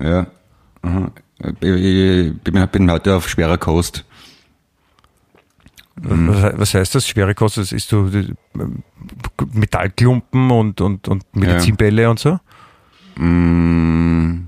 Ja. 0.00 0.26
Aha. 0.86 1.10
Ich 1.60 2.70
bin, 2.70 2.90
heute 2.90 3.14
auf 3.14 3.28
schwerer 3.28 3.58
Kost. 3.58 4.04
Mhm. 6.00 6.28
Was, 6.28 6.58
was 6.58 6.74
heißt 6.74 6.94
das? 6.94 7.08
Schwere 7.08 7.34
Kost? 7.34 7.58
Das 7.58 7.72
ist 7.72 7.92
ähm, 7.92 8.36
Metallklumpen 9.52 10.50
und, 10.50 10.80
und, 10.80 11.08
und 11.08 11.24
Medizinbälle 11.34 12.08
und 12.08 12.18
so? 12.18 12.38
Mm, 13.16 14.46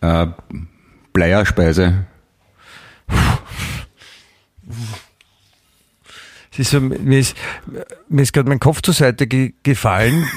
äh, 0.00 0.26
Bleierspeise. 1.12 2.06
Es 6.60 6.66
ist 6.66 6.72
so, 6.72 6.80
mir 6.82 7.18
ist, 7.18 7.34
mir 8.10 8.20
ist 8.20 8.34
gerade 8.34 8.50
mein 8.50 8.60
Kopf 8.60 8.82
zur 8.82 8.92
Seite 8.92 9.26
ge 9.26 9.54
gefallen, 9.62 10.28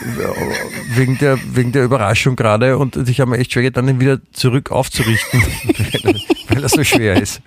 wegen 0.96 1.18
der, 1.18 1.38
wegen 1.54 1.74
der 1.74 1.84
Überraschung 1.84 2.38
gerade 2.38 2.78
und 2.78 2.96
ich 3.10 3.20
habe 3.20 3.32
mir 3.32 3.40
echt 3.40 3.52
schwer 3.52 3.64
getan, 3.64 3.90
ihn 3.90 4.00
wieder 4.00 4.22
zurück 4.32 4.72
aufzurichten, 4.72 5.42
weil, 5.42 6.22
weil 6.48 6.64
er 6.64 6.70
so 6.70 6.82
schwer 6.86 7.22
ist. 7.22 7.42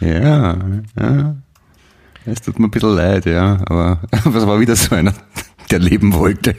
Ja, 0.00 0.58
ja. 0.98 1.36
Es 2.24 2.42
tut 2.42 2.58
mir 2.58 2.66
ein 2.66 2.72
bisschen 2.72 2.96
leid, 2.96 3.26
ja. 3.26 3.62
Aber 3.66 4.00
was 4.24 4.46
war 4.48 4.58
wieder 4.58 4.74
so 4.74 4.96
einer, 4.96 5.14
der 5.70 5.78
leben 5.78 6.14
wollte. 6.14 6.56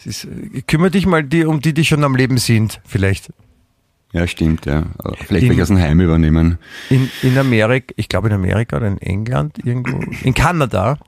Es 0.00 0.06
ist, 0.06 0.28
kümmere 0.66 0.90
dich 0.90 1.06
mal 1.06 1.22
die, 1.22 1.44
um 1.44 1.60
die, 1.60 1.74
die 1.74 1.84
schon 1.84 2.02
am 2.02 2.16
Leben 2.16 2.38
sind, 2.38 2.80
vielleicht. 2.84 3.32
Ja, 4.12 4.26
stimmt, 4.26 4.66
ja. 4.66 4.84
Vielleicht 5.26 5.44
In- 5.44 5.48
will 5.50 5.56
ich 5.56 5.62
aus 5.62 5.68
dem 5.68 5.78
Heim 5.78 6.00
übernehmen. 6.00 6.58
In, 6.90 7.10
in 7.22 7.38
Amerika, 7.38 7.94
ich 7.96 8.08
glaube 8.10 8.28
in 8.28 8.34
Amerika 8.34 8.76
oder 8.76 8.86
in 8.88 8.98
England 8.98 9.58
irgendwo, 9.64 10.00
in 10.22 10.34
Kanada. 10.34 10.98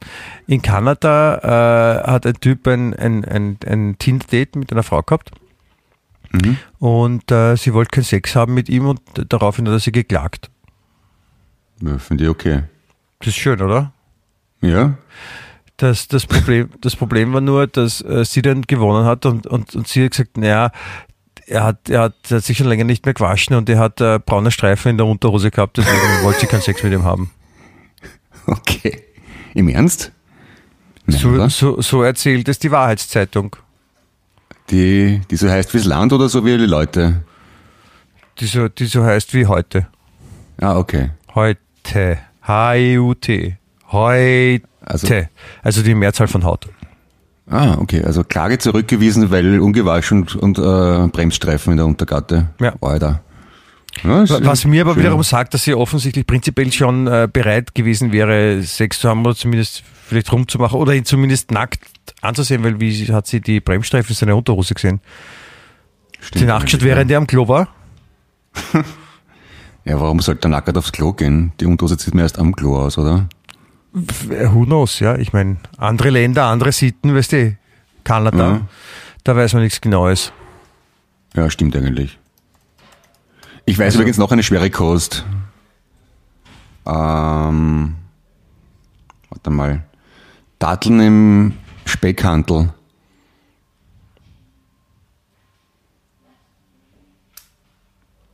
In 0.47 0.63
Kanada 0.63 2.01
äh, 2.05 2.11
hat 2.11 2.25
ein 2.27 2.35
Typ 2.41 2.67
ein, 2.67 2.95
ein, 2.95 3.25
ein, 3.27 3.59
ein 3.67 3.97
Tinder-Date 3.99 4.57
mit 4.57 4.73
einer 4.73 4.83
Frau 4.83 5.03
gehabt 5.03 5.31
Mhm. 6.33 6.57
und 6.81 7.31
äh, 7.31 7.55
sie 7.57 7.73
wollte 7.75 7.91
keinen 7.91 8.03
Sex 8.05 8.35
haben 8.35 8.55
mit 8.55 8.69
ihm 8.69 8.87
und 8.89 9.01
daraufhin 9.29 9.69
hat 9.69 9.75
er 9.75 9.79
sie 9.79 9.93
geklagt. 9.93 10.51
Ja, 11.81 11.97
Finde 11.99 12.25
ich 12.25 12.31
okay. 12.31 12.63
Das 13.21 13.29
ist 13.29 13.37
schön, 13.37 13.61
oder? 13.63 13.93
Ja? 14.61 14.95
Das, 15.77 16.09
das, 16.09 16.27
Problem, 16.27 16.71
das 16.81 16.97
Problem 16.97 17.33
war 17.33 17.41
nur, 17.41 17.69
dass 17.69 18.01
äh, 18.01 18.25
sie 18.25 18.43
dann 18.43 18.63
gewonnen 18.63 19.05
hat 19.05 19.27
und, 19.27 19.47
und, 19.47 19.77
und 19.77 19.87
sie 19.87 20.05
hat 20.07 20.11
gesagt, 20.11 20.37
naja, 20.37 20.73
er 21.47 21.65
hat, 21.65 21.89
er, 21.89 22.01
hat, 22.03 22.15
er 22.31 22.37
hat 22.39 22.45
sich 22.45 22.57
schon 22.59 22.69
länger 22.69 22.85
nicht 22.85 23.05
mehr 23.05 23.15
gewaschen 23.15 23.55
und 23.57 23.69
er 23.69 23.79
hat 23.79 24.01
äh, 24.01 24.19
braune 24.25 24.51
Streifen 24.51 24.91
in 24.91 24.97
der 24.99 25.07
Unterhose 25.07 25.51
gehabt, 25.51 25.77
deswegen 25.79 25.99
wollte 26.23 26.41
sie 26.41 26.47
keinen 26.47 26.63
Sex 26.63 26.83
mit 26.83 26.93
ihm 26.93 27.05
haben. 27.05 27.31
Okay. 28.47 29.03
Im 29.55 29.69
Ernst? 29.69 30.13
Nein, 31.07 31.19
So, 31.19 31.49
so, 31.49 31.81
so 31.81 32.03
erzählt 32.03 32.49
es 32.49 32.59
die 32.59 32.71
Wahrheitszeitung. 32.71 33.57
Die, 34.71 35.21
die 35.31 35.37
so 35.37 35.49
heißt 35.51 35.73
wie's 35.75 35.85
Land 35.85 36.13
oder 36.13 36.29
so 36.29 36.45
wie 36.45 36.57
die 36.57 36.67
Leute? 36.67 37.23
die 38.41 38.47
so, 38.47 38.69
die 38.69 38.87
so 38.87 39.05
heißt 39.05 39.33
wie 39.35 39.47
heute. 39.47 39.87
Ah, 40.61 40.77
okay. 40.77 41.11
Heute. 41.35 42.19
H-E-U-T. 42.43 43.57
Heute. 43.93 44.67
Also- 44.81 45.09
Also, 45.63 45.83
die 45.83 45.95
Mehrzahl 45.95 46.27
von 46.29 46.45
Haut. 46.45 46.69
Ah, 47.49 47.77
okay. 47.79 48.03
Also 48.03 48.25
Klage 48.25 48.59
zurückgewiesen, 48.59 49.31
weil 49.31 49.61
ungewaschen 49.61 50.23
und, 50.23 50.37
und 50.37 50.59
äh, 50.59 51.09
Bremsstreifen 51.09 51.73
in 51.73 51.77
der 51.77 51.87
Untergatte. 51.87 52.49
Ja. 52.61 52.75
War 52.81 52.99
da. 52.99 53.21
Ja, 54.03 54.25
Was 54.45 54.65
mir 54.65 54.83
aber 54.83 54.95
schön. 54.95 55.03
wiederum 55.05 55.23
sagt, 55.23 55.55
dass 55.55 55.63
sie 55.63 55.75
offensichtlich 55.75 56.27
prinzipiell 56.27 56.73
schon 56.73 57.07
äh, 57.07 57.29
bereit 57.33 57.75
gewesen 57.75 58.11
wäre, 58.13 58.63
Sex 58.63 58.99
zu 58.99 59.09
haben 59.09 59.25
oder 59.25 59.37
zumindest 59.37 59.85
vielleicht 60.07 60.33
rumzumachen 60.33 60.79
oder 60.79 60.95
ihn 60.95 61.05
zumindest 61.05 61.53
nackt 61.53 61.81
anzusehen, 62.21 62.65
weil 62.65 62.81
wie 62.81 62.93
hat 63.13 63.27
sie 63.27 63.41
die 63.41 63.61
Bremsstreifen 63.61 64.11
in 64.11 64.17
seiner 64.17 64.37
Unterhose 64.37 64.75
gesehen? 64.75 65.01
Stimmt 66.19 66.41
sie 66.41 66.47
nachgeschaut, 66.47 66.83
während 66.83 67.11
er 67.11 67.19
am 67.19 67.27
Klo 67.27 67.47
war? 67.49 67.69
Ja, 69.87 70.01
warum 70.01 70.21
sollte 70.21 70.49
er 70.49 70.51
nackert 70.51 70.79
aufs 70.79 70.93
Klo 70.93 71.13
gehen? 71.13 71.53
Die 71.61 71.67
Unterhose 71.67 71.99
sieht 71.99 72.15
mir 72.15 72.23
erst 72.23 72.39
am 72.39 72.57
Klo 72.57 72.79
aus, 72.79 72.97
oder? 72.97 73.29
Who 73.95 74.65
knows, 74.67 74.99
ja. 74.99 75.17
Ich 75.17 75.33
meine, 75.33 75.57
andere 75.79 76.11
Länder, 76.11 76.47
andere 76.47 76.73
Sitten, 76.73 77.15
weißt 77.15 77.33
du, 77.33 77.57
Kanada, 78.03 78.49
Ja. 78.51 78.61
da 79.23 79.37
weiß 79.37 79.53
man 79.55 79.63
nichts 79.63 79.81
Genaues. 79.81 80.33
Ja, 81.35 81.49
stimmt 81.49 81.77
eigentlich. 81.77 82.19
Ich 83.67 83.79
weiß 83.79 83.87
Also- 83.87 84.01
übrigens 84.01 84.19
noch 84.19 84.33
eine 84.33 84.43
schwere 84.43 84.69
Kost. 84.71 85.25
Ähm, 86.87 87.95
warte 89.31 89.51
mal. 89.51 89.85
Datteln 90.59 91.01
im 91.01 91.53
Speckhandel. 91.87 92.75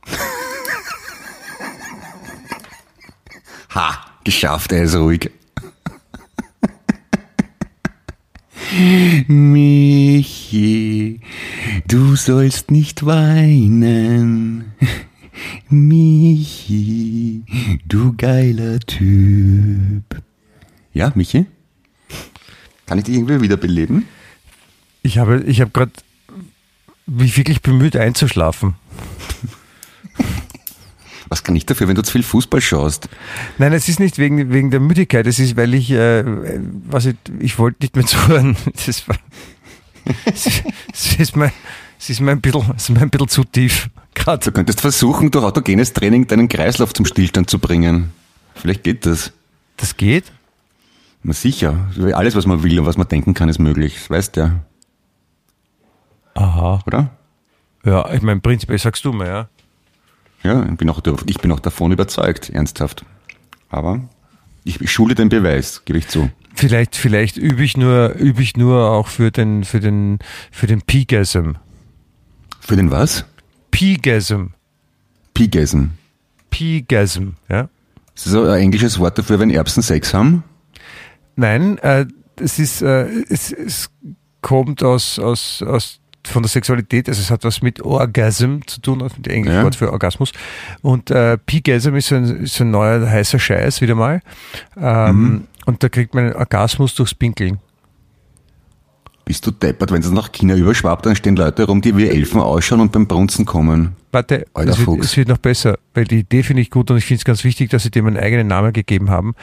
ha, 3.75 4.05
geschafft, 4.23 4.71
er 4.71 4.83
ist 4.83 4.95
ruhig. 4.95 5.29
Michi, 9.27 11.19
du 11.87 12.15
sollst 12.15 12.71
nicht 12.71 13.05
weinen. 13.05 14.71
Michi, 15.69 17.43
du 17.85 18.13
geiler 18.15 18.79
Typ. 18.79 20.21
Ja, 20.93 21.11
Michi? 21.15 21.47
Kann 22.85 22.97
ich 22.97 23.03
dich 23.05 23.15
irgendwie 23.15 23.41
wiederbeleben? 23.41 24.07
Ich 25.03 25.17
habe, 25.17 25.43
ich 25.43 25.59
habe 25.59 25.71
gerade 25.71 25.91
mich 27.07 27.35
wirklich 27.35 27.61
bemüht 27.61 27.97
einzuschlafen. 27.97 28.75
Was 31.31 31.45
kann 31.45 31.55
ich 31.55 31.65
dafür, 31.65 31.87
wenn 31.87 31.95
du 31.95 32.03
zu 32.03 32.11
viel 32.11 32.23
Fußball 32.23 32.59
schaust? 32.59 33.07
Nein, 33.57 33.71
es 33.71 33.87
ist 33.87 34.01
nicht 34.01 34.17
wegen, 34.17 34.51
wegen 34.51 34.69
der 34.69 34.81
Müdigkeit, 34.81 35.25
es 35.27 35.39
ist, 35.39 35.55
weil 35.55 35.73
ich, 35.73 35.89
äh, 35.89 36.25
was 36.89 37.05
ich, 37.05 37.15
ich 37.39 37.57
wollte 37.57 37.77
nicht 37.83 37.95
mehr 37.95 38.05
zuhören. 38.05 38.57
Das 38.85 39.07
war, 39.07 39.15
es, 40.25 40.45
ist 41.17 41.37
mir, 41.37 41.53
es 41.97 42.09
ist 42.09 42.19
mir 42.19 42.31
ein 42.31 42.41
bisschen, 42.41 42.69
es 42.75 42.83
ist 42.83 42.89
mir 42.89 42.99
ein 42.99 43.09
bisschen 43.09 43.29
zu 43.29 43.45
tief. 43.45 43.89
Gerade. 44.13 44.43
Du 44.43 44.51
könntest 44.51 44.81
versuchen, 44.81 45.31
durch 45.31 45.45
autogenes 45.45 45.93
Training 45.93 46.27
deinen 46.27 46.49
Kreislauf 46.49 46.93
zum 46.93 47.05
Stillstand 47.05 47.49
zu 47.49 47.59
bringen. 47.59 48.11
Vielleicht 48.55 48.83
geht 48.83 49.05
das. 49.05 49.31
Das 49.77 49.95
geht? 49.95 50.25
Na 51.23 51.31
sicher. 51.31 51.89
Alles, 52.13 52.35
was 52.35 52.45
man 52.45 52.61
will 52.61 52.77
und 52.77 52.85
was 52.85 52.97
man 52.97 53.07
denken 53.07 53.33
kann, 53.35 53.47
ist 53.47 53.59
möglich. 53.59 53.95
Das 53.99 54.09
weißt 54.09 54.35
du 54.35 54.41
ja, 54.41 54.59
Aha. 56.33 56.81
oder? 56.85 57.11
Ja, 57.85 58.11
ich 58.11 58.21
meine, 58.21 58.41
prinzipiell 58.41 58.79
sagst 58.79 59.05
du 59.05 59.13
mir, 59.13 59.27
ja. 59.27 59.49
Ja, 60.43 60.65
ich 60.65 60.77
bin 60.77 60.89
auch, 60.89 61.01
ich 61.25 61.39
bin 61.39 61.51
auch 61.51 61.59
davon 61.59 61.91
überzeugt, 61.91 62.49
ernsthaft. 62.49 63.05
Aber 63.69 64.01
ich, 64.63 64.81
ich 64.81 64.91
schule 64.91 65.15
den 65.15 65.29
Beweis, 65.29 65.83
gebe 65.85 65.99
ich 65.99 66.07
zu. 66.07 66.29
Vielleicht, 66.53 66.95
vielleicht 66.95 67.37
übe 67.37 67.63
ich 67.63 67.77
nur, 67.77 68.15
übe 68.15 68.41
ich 68.41 68.57
nur 68.57 68.89
auch 68.91 69.07
für 69.07 69.31
den, 69.31 69.63
für 69.63 69.79
den, 69.79 70.19
für 70.51 70.67
den 70.67 70.81
Pigasm. 70.81 71.53
Für 72.59 72.75
den 72.75 72.91
was? 72.91 73.25
Pigasm. 73.71 74.47
Pigasm. 75.33 75.91
Pigasm, 76.49 77.29
ja. 77.49 77.69
Das 78.13 78.25
ist 78.25 78.33
so 78.33 78.43
ein 78.43 78.61
englisches 78.61 78.99
Wort 78.99 79.17
dafür, 79.17 79.39
wenn 79.39 79.49
Erbsen 79.49 79.81
Sex 79.81 80.13
haben. 80.13 80.43
Nein, 81.35 81.77
äh, 81.79 82.05
es 82.35 82.59
ist, 82.59 82.81
äh, 82.81 83.07
es, 83.29 83.51
es 83.51 83.89
kommt 84.41 84.83
aus, 84.83 85.17
aus, 85.17 85.63
aus 85.63 86.00
von 86.27 86.43
der 86.43 86.49
Sexualität, 86.49 87.09
also 87.09 87.21
es 87.21 87.31
hat 87.31 87.43
was 87.43 87.61
mit 87.61 87.81
Orgasm 87.81 88.59
zu 88.67 88.81
tun, 88.81 89.01
also 89.01 89.15
mit 89.17 89.25
dem 89.25 89.33
englischen 89.33 89.57
Ja. 89.57 89.63
Wort 89.63 89.75
für 89.75 89.91
Orgasmus. 89.91 90.31
Und 90.81 91.11
äh, 91.11 91.37
Pigasm 91.37 91.95
ist 91.95 92.11
ein, 92.13 92.43
ist 92.43 92.59
ein 92.61 92.71
neuer 92.71 93.09
heißer 93.09 93.39
Scheiß 93.39 93.81
wieder 93.81 93.95
mal. 93.95 94.21
Ähm, 94.79 95.47
Und 95.65 95.83
da 95.83 95.89
kriegt 95.89 96.15
man 96.15 96.25
einen 96.25 96.33
Orgasmus 96.35 96.95
durchs 96.95 97.13
Pinkeln. 97.13 97.59
Bist 99.23 99.45
du 99.45 99.51
deppert, 99.51 99.91
wenn 99.91 100.01
es 100.01 100.09
nach 100.09 100.31
China 100.31 100.55
überschwappt, 100.55 101.05
dann 101.05 101.15
stehen 101.15 101.35
Leute 101.35 101.63
rum, 101.65 101.79
die 101.81 101.95
wie 101.95 102.09
Elfen 102.09 102.41
ausschauen 102.41 102.81
und 102.81 102.91
beim 102.91 103.05
Brunzen 103.07 103.45
kommen. 103.45 103.95
Warte, 104.11 104.45
Alter 104.53 104.71
es 104.71 104.85
wird, 104.85 104.99
es 105.05 105.15
wird 105.15 105.27
noch 105.29 105.37
besser, 105.37 105.77
weil 105.93 106.03
die 106.05 106.19
Idee 106.19 106.43
finde 106.43 106.63
ich 106.63 106.69
gut 106.71 106.89
und 106.91 106.97
ich 106.97 107.05
finde 107.05 107.19
es 107.19 107.25
ganz 107.25 107.43
wichtig, 107.43 107.69
dass 107.69 107.83
sie 107.83 107.91
dem 107.91 108.07
einen 108.07 108.17
eigenen 108.17 108.47
Namen 108.47 108.73
gegeben 108.73 109.09
haben. 109.09 109.35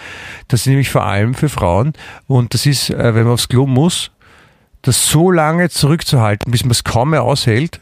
Das 0.48 0.60
ist 0.60 0.66
nämlich 0.66 0.90
vor 0.90 1.04
allem 1.04 1.32
für 1.34 1.48
Frauen 1.48 1.92
und 2.26 2.52
das 2.52 2.66
ist, 2.66 2.90
äh, 2.90 3.14
wenn 3.14 3.24
man 3.24 3.32
aufs 3.34 3.48
Klo 3.48 3.66
muss, 3.66 4.10
das 4.82 5.08
so 5.08 5.30
lange 5.30 5.68
zurückzuhalten, 5.70 6.50
bis 6.50 6.62
man 6.64 6.70
es 6.70 6.84
kaum 6.84 7.10
mehr 7.10 7.22
aushält 7.24 7.80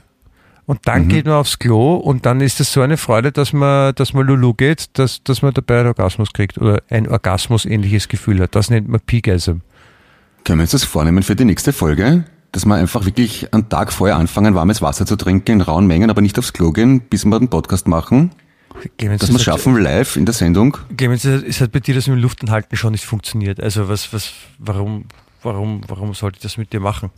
und 0.66 0.80
dann 0.84 1.04
Mhm. 1.04 1.08
geht 1.08 1.26
man 1.26 1.34
aufs 1.34 1.58
Klo 1.58 1.94
und 1.96 2.26
dann 2.26 2.40
ist 2.40 2.58
das 2.60 2.72
so 2.72 2.80
eine 2.80 2.96
Freude, 2.96 3.32
dass 3.32 3.52
man, 3.52 3.94
dass 3.94 4.12
man 4.12 4.26
Lulu 4.26 4.54
geht, 4.54 4.98
dass, 4.98 5.22
dass 5.22 5.42
man 5.42 5.52
dabei 5.54 5.78
einen 5.80 5.88
Orgasmus 5.88 6.32
kriegt 6.32 6.58
oder 6.58 6.82
ein 6.90 7.08
Orgasmus-ähnliches 7.08 8.08
Gefühl 8.08 8.40
hat. 8.40 8.54
Das 8.54 8.70
nennt 8.70 8.88
man 8.88 9.00
Peagasm. 9.00 9.58
Können 10.44 10.58
wir 10.58 10.62
uns 10.62 10.70
das 10.72 10.84
vornehmen 10.84 11.22
für 11.22 11.36
die 11.36 11.44
nächste 11.44 11.72
Folge? 11.72 12.24
Dass 12.52 12.64
wir 12.64 12.76
einfach 12.76 13.04
wirklich 13.04 13.52
einen 13.52 13.68
Tag 13.68 13.92
vorher 13.92 14.16
anfangen, 14.16 14.54
warmes 14.54 14.80
Wasser 14.80 15.04
zu 15.04 15.16
trinken 15.16 15.52
in 15.52 15.60
rauen 15.60 15.86
Mengen, 15.86 16.08
aber 16.08 16.22
nicht 16.22 16.38
aufs 16.38 16.52
Klo 16.52 16.70
gehen, 16.72 17.00
bis 17.00 17.24
wir 17.24 17.38
den 17.38 17.48
Podcast 17.48 17.86
machen. 17.88 18.30
Clemens, 18.98 19.20
Dass 19.20 19.28
das 19.30 19.34
wir 19.34 19.36
es 19.38 19.42
schaffen 19.42 19.76
live 19.76 20.16
in 20.16 20.24
der 20.26 20.34
Sendung. 20.34 20.76
Clemens, 20.96 21.24
es 21.24 21.60
hat 21.60 21.72
bei 21.72 21.80
dir 21.80 21.94
das 21.94 22.06
mit 22.06 22.16
dem 22.18 22.22
Luftanhalten 22.22 22.76
schon 22.76 22.92
nicht 22.92 23.04
funktioniert. 23.04 23.60
Also 23.60 23.88
was, 23.88 24.12
was, 24.12 24.32
warum, 24.58 25.06
warum, 25.46 25.80
warum 25.88 26.12
sollte 26.14 26.36
ich 26.38 26.42
das 26.42 26.58
mit 26.58 26.72
dir 26.72 26.80
machen? 26.80 27.10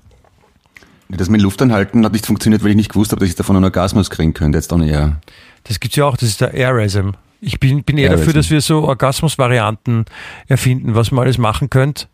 Das 1.08 1.28
mit 1.30 1.40
Luft 1.40 1.60
anhalten 1.62 2.04
hat 2.04 2.12
nicht 2.12 2.26
funktioniert, 2.26 2.62
weil 2.62 2.70
ich 2.70 2.76
nicht 2.76 2.92
gewusst 2.92 3.12
habe, 3.12 3.20
dass 3.20 3.28
ich 3.30 3.34
davon 3.34 3.56
einen 3.56 3.64
Orgasmus 3.64 4.10
kriegen 4.10 4.34
könnte. 4.34 4.58
Jetzt 4.58 4.70
dann 4.70 4.82
eher. 4.82 5.20
Das 5.64 5.80
gibt's 5.80 5.96
ja 5.96 6.04
auch, 6.04 6.16
das 6.16 6.28
ist 6.28 6.40
der 6.42 6.52
Airasm. 6.54 7.10
Ich 7.40 7.58
bin, 7.58 7.82
bin 7.82 7.96
eher 7.96 8.10
Airasm. 8.10 8.20
dafür, 8.20 8.32
dass 8.34 8.50
wir 8.50 8.60
so 8.60 8.82
Orgasmus-Varianten 8.84 10.04
erfinden, 10.48 10.94
was 10.94 11.10
man 11.10 11.24
alles 11.24 11.38
machen 11.38 11.70
könnte. 11.70 12.06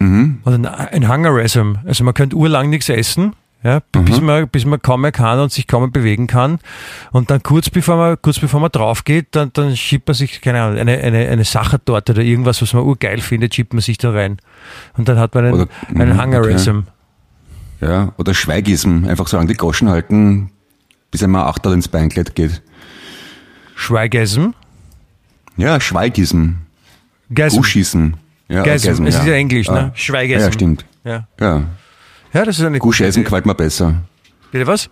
Mhm. 0.00 0.40
Oder 0.44 0.56
ein- 0.56 0.66
ein 0.66 1.08
Hungerasm. 1.08 1.74
Also 1.84 2.02
man 2.04 2.14
könnte 2.14 2.36
urlang 2.36 2.68
nichts 2.68 2.88
essen, 2.88 3.34
ja, 3.66 3.80
b- 3.80 3.98
bis, 4.00 4.20
man, 4.20 4.48
bis 4.48 4.64
man 4.64 4.80
kaum 4.80 5.00
mehr 5.00 5.10
kann 5.12 5.40
und 5.40 5.50
sich 5.50 5.66
kaum 5.66 5.82
mehr 5.82 5.90
bewegen 5.90 6.26
kann. 6.28 6.58
Und 7.10 7.30
dann 7.30 7.42
kurz 7.42 7.68
bevor 7.68 7.96
man, 7.96 8.16
kurz 8.22 8.38
bevor 8.38 8.60
man 8.60 8.70
drauf 8.70 9.02
geht, 9.04 9.28
dann, 9.34 9.50
dann 9.54 9.76
schiebt 9.76 10.06
man 10.06 10.14
sich, 10.14 10.40
keine 10.40 10.62
Ahnung, 10.62 10.78
eine, 10.78 10.98
eine, 10.98 11.26
eine 11.28 11.44
Sachertorte 11.44 12.12
oder 12.12 12.22
irgendwas, 12.22 12.62
was 12.62 12.72
man 12.74 12.84
urgeil 12.84 13.18
findet, 13.18 13.54
schiebt 13.54 13.72
man 13.72 13.82
sich 13.82 13.98
da 13.98 14.12
rein. 14.12 14.36
Und 14.96 15.08
dann 15.08 15.18
hat 15.18 15.34
man 15.34 15.46
einen, 15.46 15.54
Oder- 15.54 15.68
einen 15.94 16.12
mhm, 16.14 16.22
Hungerasm. 16.22 16.80
Ja. 17.80 18.12
Oder 18.18 18.34
Schweigism. 18.34 19.04
Einfach 19.06 19.26
so 19.26 19.36
lange 19.36 19.48
die 19.48 19.54
Goschen 19.56 19.88
halten, 19.88 20.50
bis 21.10 21.22
einmal 21.22 21.42
ein 21.42 21.48
Achtel 21.48 21.72
ins 21.72 21.88
Beinklett 21.88 22.34
geht. 22.34 22.62
Schweigasm. 23.74 24.50
Ja, 25.56 25.80
Schweigism. 25.80 26.50
Gasm. 27.34 27.56
Guschism. 27.56 28.08
Ja, 28.48 28.62
Gasm. 28.62 28.86
Orgasm, 28.88 29.06
Es 29.06 29.14
ist 29.16 29.26
ja 29.26 29.32
Englisch, 29.34 29.68
ne? 29.68 29.90
Ah. 29.90 29.90
Schweigasm. 29.94 30.40
Ja, 30.44 30.52
stimmt. 30.52 30.84
Ja. 31.04 31.26
Ja. 31.40 31.62
Ja, 32.36 32.44
das 32.44 32.58
ist 32.58 32.64
eine 32.64 32.78
Idee. 32.78 33.24
gefällt 33.24 33.46
mir 33.46 33.54
besser. 33.54 34.02
Bitte 34.52 34.66
was? 34.66 34.88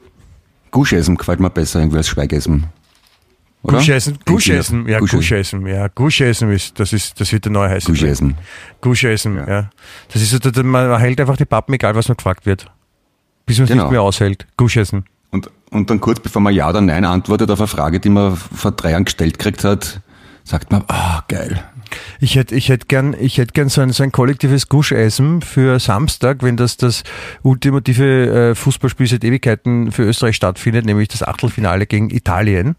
Guschessen 0.70 1.16
gefällt 1.16 1.40
mir 1.40 1.50
besser 1.50 1.80
irgendwie 1.80 1.98
als 1.98 2.08
Schweigessen. 2.08 2.66
Oder? 3.62 3.78
Guschessen, 3.78 4.18
wieder- 4.26 4.90
ja, 4.90 4.98
Guschessen. 4.98 5.18
Guschessen, 5.20 5.66
ja, 5.66 5.88
Guschessen 5.88 6.50
ist, 6.52 6.78
das 6.78 6.92
ist, 6.92 7.18
das 7.20 7.32
wird 7.32 7.44
der 7.46 7.52
neue 7.52 7.70
heiße. 7.70 7.86
Guschessen. 7.90 8.36
Guschessen, 8.82 9.36
ja. 9.36 9.70
Das 10.12 10.20
ist 10.20 10.30
so, 10.30 10.62
man 10.62 10.98
hält 10.98 11.20
einfach 11.20 11.36
die 11.38 11.46
Pappen, 11.46 11.72
egal 11.72 11.94
was 11.94 12.08
man 12.08 12.16
gefragt 12.16 12.44
wird. 12.44 12.66
Bis 13.46 13.58
man 13.58 13.64
es 13.64 13.70
Genau. 13.70 13.84
nicht 13.84 13.92
mehr 13.92 14.02
aushält. 14.02 14.46
Guschessen. 14.56 15.04
Und, 15.30 15.50
und 15.70 15.88
dann 15.90 16.00
kurz 16.00 16.20
bevor 16.20 16.42
man 16.42 16.52
Ja 16.54 16.68
oder 16.68 16.80
Nein 16.80 17.04
antwortet 17.04 17.50
auf 17.50 17.58
eine 17.60 17.66
Frage, 17.66 18.00
die 18.00 18.08
man 18.10 18.36
vor 18.36 18.72
drei 18.72 18.90
Jahren 18.90 19.04
gestellt 19.04 19.38
gekriegt 19.38 19.64
hat, 19.64 20.00
sagt 20.44 20.70
man, 20.70 20.84
ah, 20.88 21.22
geil. 21.28 21.64
Ich 22.20 22.36
hätte, 22.36 22.54
ich 22.54 22.68
hätte 22.68 22.86
gern, 22.86 23.16
ich 23.18 23.38
hätte 23.38 23.52
gern 23.52 23.68
so 23.68 23.80
ein, 23.80 23.90
so 23.90 24.02
ein 24.02 24.12
kollektives 24.12 24.68
Guschessen 24.68 25.42
für 25.42 25.78
Samstag, 25.80 26.42
wenn 26.42 26.56
das 26.56 26.76
das 26.76 27.02
ultimative 27.42 28.50
äh, 28.50 28.54
Fußballspiel 28.54 29.06
seit 29.06 29.24
Ewigkeiten 29.24 29.90
für 29.90 30.02
Österreich 30.02 30.36
stattfindet, 30.36 30.84
nämlich 30.84 31.08
das 31.08 31.22
Achtelfinale 31.22 31.86
gegen 31.86 32.10
Italien. 32.10 32.76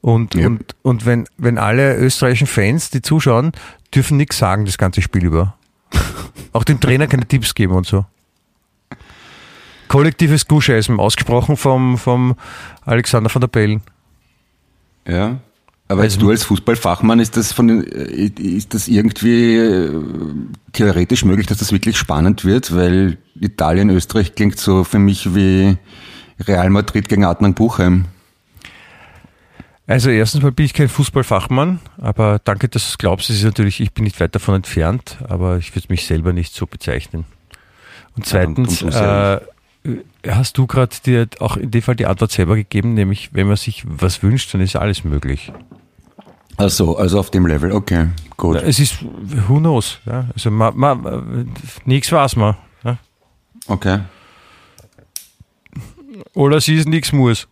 Und, 0.00 0.34
Ja. 0.34 0.46
und, 0.46 0.76
und 0.82 1.06
wenn, 1.06 1.26
wenn 1.36 1.58
alle 1.58 1.96
österreichischen 1.96 2.46
Fans, 2.46 2.90
die 2.90 3.02
zuschauen, 3.02 3.52
dürfen 3.94 4.16
nichts 4.16 4.38
sagen 4.38 4.64
das 4.64 4.78
ganze 4.78 5.02
Spiel 5.02 5.24
über. 5.24 5.54
Auch 6.52 6.64
dem 6.64 6.80
Trainer 6.80 7.06
keine 7.06 7.26
Tipps 7.26 7.54
geben 7.54 7.74
und 7.74 7.86
so. 7.86 8.06
Kollektives 9.88 10.46
Guschessen, 10.46 11.00
ausgesprochen 11.00 11.56
vom, 11.56 11.98
vom 11.98 12.36
Alexander 12.84 13.30
von 13.30 13.40
der 13.40 13.48
Bellen. 13.48 13.82
Ja. 15.06 15.38
Aber 15.90 16.04
jetzt 16.04 16.20
du 16.20 16.30
als 16.30 16.44
Fußballfachmann, 16.44 17.18
ist 17.18 17.36
das 17.36 17.52
von 17.52 17.82
äh, 17.82 18.26
ist 18.26 18.74
das 18.74 18.88
irgendwie 18.88 19.56
äh, 19.56 20.02
theoretisch 20.72 21.24
möglich, 21.24 21.46
dass 21.46 21.58
das 21.58 21.72
wirklich 21.72 21.96
spannend 21.96 22.44
wird? 22.44 22.74
Weil 22.74 23.16
Italien, 23.40 23.88
Österreich 23.88 24.34
klingt 24.34 24.58
so 24.58 24.84
für 24.84 24.98
mich 24.98 25.34
wie 25.34 25.78
Real 26.46 26.68
Madrid 26.68 27.08
gegen 27.08 27.24
Adnan 27.24 27.54
Buchheim. 27.54 28.04
Also 29.86 30.10
erstens 30.10 30.42
mal 30.42 30.52
bin 30.52 30.66
ich 30.66 30.74
kein 30.74 30.90
Fußballfachmann, 30.90 31.80
aber 31.96 32.38
danke, 32.44 32.68
dass 32.68 32.82
du 32.82 32.88
es 32.90 32.98
glaubst. 32.98 33.30
Es 33.30 33.36
ist 33.36 33.44
natürlich, 33.44 33.80
ich 33.80 33.94
bin 33.94 34.04
nicht 34.04 34.20
weit 34.20 34.34
davon 34.34 34.56
entfernt, 34.56 35.16
aber 35.26 35.56
ich 35.56 35.74
würde 35.74 35.86
mich 35.88 36.04
selber 36.04 36.34
nicht 36.34 36.54
so 36.54 36.66
bezeichnen. 36.66 37.24
Und 38.14 38.26
zweitens, 38.26 38.82
äh, 38.82 39.40
hast 40.26 40.58
du 40.58 40.66
gerade 40.66 40.94
dir 41.04 41.28
auch 41.40 41.56
in 41.56 41.70
dem 41.70 41.82
Fall 41.82 41.96
die 41.96 42.06
Antwort 42.06 42.32
selber 42.32 42.56
gegeben, 42.56 42.94
nämlich 42.94 43.30
wenn 43.34 43.46
man 43.46 43.56
sich 43.56 43.84
was 43.86 44.22
wünscht, 44.22 44.52
dann 44.54 44.60
ist 44.60 44.76
alles 44.76 45.04
möglich. 45.04 45.52
Ach 46.56 46.70
so, 46.70 46.96
also 46.96 47.20
auf 47.20 47.30
dem 47.30 47.46
Level, 47.46 47.72
okay, 47.72 48.08
gut. 48.36 48.56
Es 48.56 48.80
ist, 48.80 49.04
who 49.46 49.58
knows, 49.58 50.00
ja? 50.06 50.26
also 50.34 50.50
ma, 50.50 50.72
ma, 50.72 51.22
nichts 51.84 52.10
weiß 52.10 52.34
man. 52.36 52.56
Ja? 52.82 52.98
Okay. 53.68 54.00
Oder 56.34 56.60
sie 56.60 56.74
ist 56.74 56.88
nichts 56.88 57.12
muss. 57.12 57.46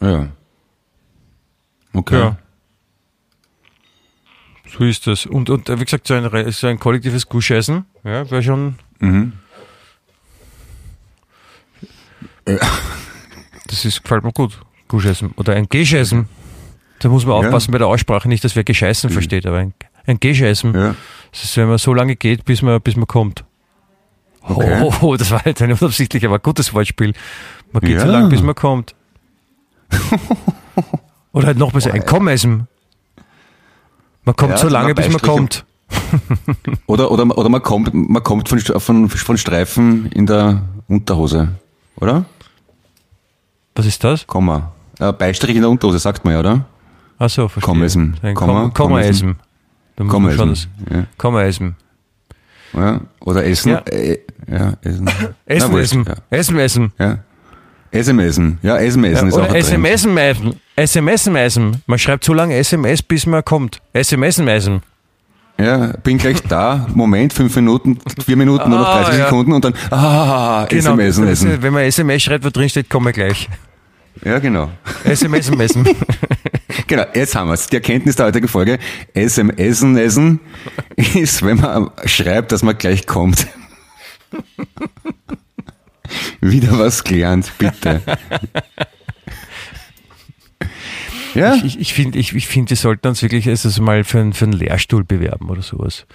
Ja. 0.00 0.28
Okay. 1.94 2.18
Ja. 2.18 2.36
So 4.66 4.84
ist 4.84 5.06
das. 5.06 5.24
Und, 5.24 5.48
und 5.48 5.68
wie 5.68 5.84
gesagt, 5.84 6.06
so 6.06 6.14
ein, 6.14 6.52
so 6.52 6.66
ein 6.66 6.78
kollektives 6.78 7.28
Guschessen, 7.28 7.86
ja, 8.04 8.30
wäre 8.30 8.42
schon. 8.42 8.76
Mhm. 8.98 9.32
Ja. 9.32 9.46
Das 13.68 13.84
ist, 13.84 14.02
gefällt 14.02 14.22
mir 14.22 14.32
gut. 14.32 14.60
Guschessen. 14.86 15.32
Oder 15.36 15.54
ein 15.54 15.68
Geschessen. 15.68 16.28
Da 17.00 17.08
muss 17.08 17.26
man 17.26 17.34
aufpassen 17.34 17.70
ja. 17.70 17.72
bei 17.72 17.78
der 17.78 17.88
Aussprache, 17.88 18.28
nicht, 18.28 18.44
dass 18.44 18.54
wer 18.54 18.62
Gescheißen 18.62 19.10
mhm. 19.10 19.14
versteht, 19.14 19.44
aber 19.44 19.58
ein, 19.58 19.74
ein 20.06 20.20
Geschessen. 20.20 20.72
Ja. 20.72 20.94
Das 21.32 21.44
ist, 21.44 21.56
wenn 21.56 21.68
man 21.68 21.78
so 21.78 21.92
lange 21.92 22.16
geht, 22.16 22.44
bis 22.44 22.62
man, 22.62 22.80
bis 22.80 22.96
man 22.96 23.06
kommt. 23.06 23.44
Okay. 24.42 24.80
Oh, 24.82 24.94
oh, 25.00 25.16
das 25.16 25.30
war 25.30 25.44
jetzt 25.44 25.60
ein 25.62 25.72
unabsichtlich, 25.72 26.24
aber 26.24 26.38
gutes 26.38 26.72
Wortspiel. 26.72 27.12
Man 27.72 27.80
geht 27.80 27.96
ja. 27.96 28.00
so 28.00 28.06
lange, 28.06 28.28
bis 28.28 28.42
man 28.42 28.54
kommt. 28.54 28.94
Oder 31.32 31.48
halt 31.48 31.58
noch 31.58 31.72
besser, 31.72 31.92
ein 31.92 32.06
Kommessen. 32.06 32.66
Man 34.24 34.36
kommt 34.36 34.58
so 34.58 34.68
lange, 34.68 34.94
bis 34.94 35.08
man 35.10 35.20
kommt. 35.20 35.66
oder, 36.86 37.10
oder, 37.10 37.38
oder 37.38 37.48
man 37.48 37.62
kommt, 37.62 37.92
man 37.92 38.22
kommt 38.22 38.48
von, 38.48 38.58
von, 38.58 39.08
von 39.08 39.38
Streifen 39.38 40.06
in 40.12 40.26
der 40.26 40.62
Unterhose, 40.88 41.48
oder? 42.00 42.24
Was 43.76 43.86
ist 43.86 44.02
das? 44.02 44.26
Komma. 44.26 44.72
Äh, 44.98 45.12
Beistrich 45.12 45.54
in 45.54 45.62
der 45.62 45.70
Unterhose, 45.70 45.98
sagt 45.98 46.24
man 46.24 46.34
ja, 46.34 46.40
oder? 46.40 46.64
Ach 47.18 47.30
so, 47.30 47.48
verstehe. 47.48 47.72
Kommessen. 47.72 48.16
Komma, 48.34 48.70
Komma 48.74 49.00
essen. 49.00 49.36
Komma 49.96 50.30
essen. 50.30 50.66
Ja. 50.90 51.06
Komma 51.16 51.42
essen. 51.42 51.76
Ja. 52.72 53.00
Oder 53.20 53.44
essen. 53.44 53.72
Ja, 53.72 53.78
äh, 53.86 54.18
ja 54.50 54.72
essen. 54.82 55.10
essen, 55.46 55.70
Na, 55.70 55.78
essen. 55.78 56.04
Ja. 56.06 56.14
Essen, 56.30 56.58
essen. 56.58 56.92
Ja. 56.98 57.18
SMS, 57.92 58.40
ja, 58.62 58.76
SMS 58.78 59.20
ja, 59.20 59.28
ist 59.28 59.38
auch 59.38 59.54
SMS 59.54 60.06
SMS 60.76 61.26
meisen. 61.30 61.82
Man 61.86 61.98
schreibt 61.98 62.24
so 62.24 62.34
lange 62.34 62.54
SMS, 62.56 63.02
bis 63.02 63.26
man 63.26 63.44
kommt. 63.44 63.80
SMS 63.92 64.38
meisen. 64.38 64.82
Ja, 65.58 65.94
bin 66.02 66.18
gleich 66.18 66.42
da. 66.42 66.86
Moment, 66.92 67.32
fünf 67.32 67.56
Minuten, 67.56 67.98
vier 68.24 68.36
Minuten 68.36 68.72
ah, 68.72 68.80
oder 68.80 69.04
30 69.04 69.18
ja. 69.18 69.24
Sekunden 69.24 69.52
und 69.52 69.64
dann 69.64 69.74
ah, 69.90 70.66
genau, 70.68 70.98
SMS 70.98 71.18
messen. 71.18 71.62
Wenn 71.62 71.72
man 71.72 71.84
SMS 71.84 72.22
schreibt, 72.22 72.44
wo 72.44 72.50
drin 72.50 72.68
steht, 72.68 72.90
komme 72.90 73.12
gleich. 73.12 73.48
Ja, 74.24 74.38
genau. 74.38 74.70
SMS 75.04 75.50
messen. 75.50 75.86
genau, 76.86 77.04
jetzt 77.14 77.34
haben 77.34 77.48
wir 77.48 77.54
es. 77.54 77.66
Die 77.66 77.76
Erkenntnis 77.76 78.16
der 78.16 78.26
heutigen 78.26 78.48
Folge. 78.48 78.78
SMS 79.14 79.82
essen 79.96 80.40
ist, 80.96 81.44
wenn 81.44 81.58
man 81.58 81.90
schreibt, 82.06 82.52
dass 82.52 82.62
man 82.62 82.78
gleich 82.78 83.06
kommt. 83.06 83.46
Wieder 86.40 86.78
was 86.78 87.04
gelernt, 87.04 87.52
bitte. 87.58 88.00
ja? 91.34 91.54
Ich, 91.56 91.64
ich, 91.64 91.80
ich 91.80 91.94
finde, 91.94 92.18
ich, 92.18 92.34
ich 92.34 92.46
find, 92.46 92.70
wir 92.70 92.76
sollten 92.76 93.08
uns 93.08 93.22
wirklich 93.22 93.48
also 93.48 93.82
mal 93.82 94.04
für, 94.04 94.20
einen, 94.20 94.32
für 94.32 94.44
einen 94.44 94.54
Lehrstuhl 94.54 95.04
bewerben 95.04 95.50
oder 95.50 95.62
sowas. 95.62 96.06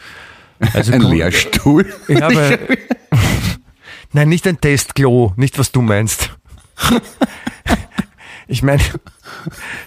Also, 0.73 0.93
ein 0.93 1.01
Lehrstuhl? 1.01 1.91
Ja, 2.07 2.27
aber, 2.27 2.59
nein, 4.13 4.29
nicht 4.29 4.47
ein 4.47 4.61
Testklo, 4.61 5.33
nicht 5.35 5.57
was 5.57 5.71
du 5.71 5.81
meinst. 5.81 6.29
Ich 8.47 8.63
meine, 8.63 8.82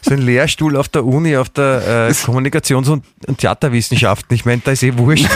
so 0.01 0.14
ein 0.14 0.22
Lehrstuhl 0.22 0.78
auf 0.78 0.89
der 0.89 1.05
Uni, 1.05 1.37
auf 1.37 1.51
der 1.51 2.09
äh, 2.09 2.12
Kommunikations- 2.12 2.89
und, 2.89 3.05
und 3.26 3.37
Theaterwissenschaften, 3.37 4.35
ich 4.35 4.47
meine, 4.47 4.62
da 4.64 4.70
ist 4.70 4.82
eh 4.82 4.97
wurscht. 4.97 5.28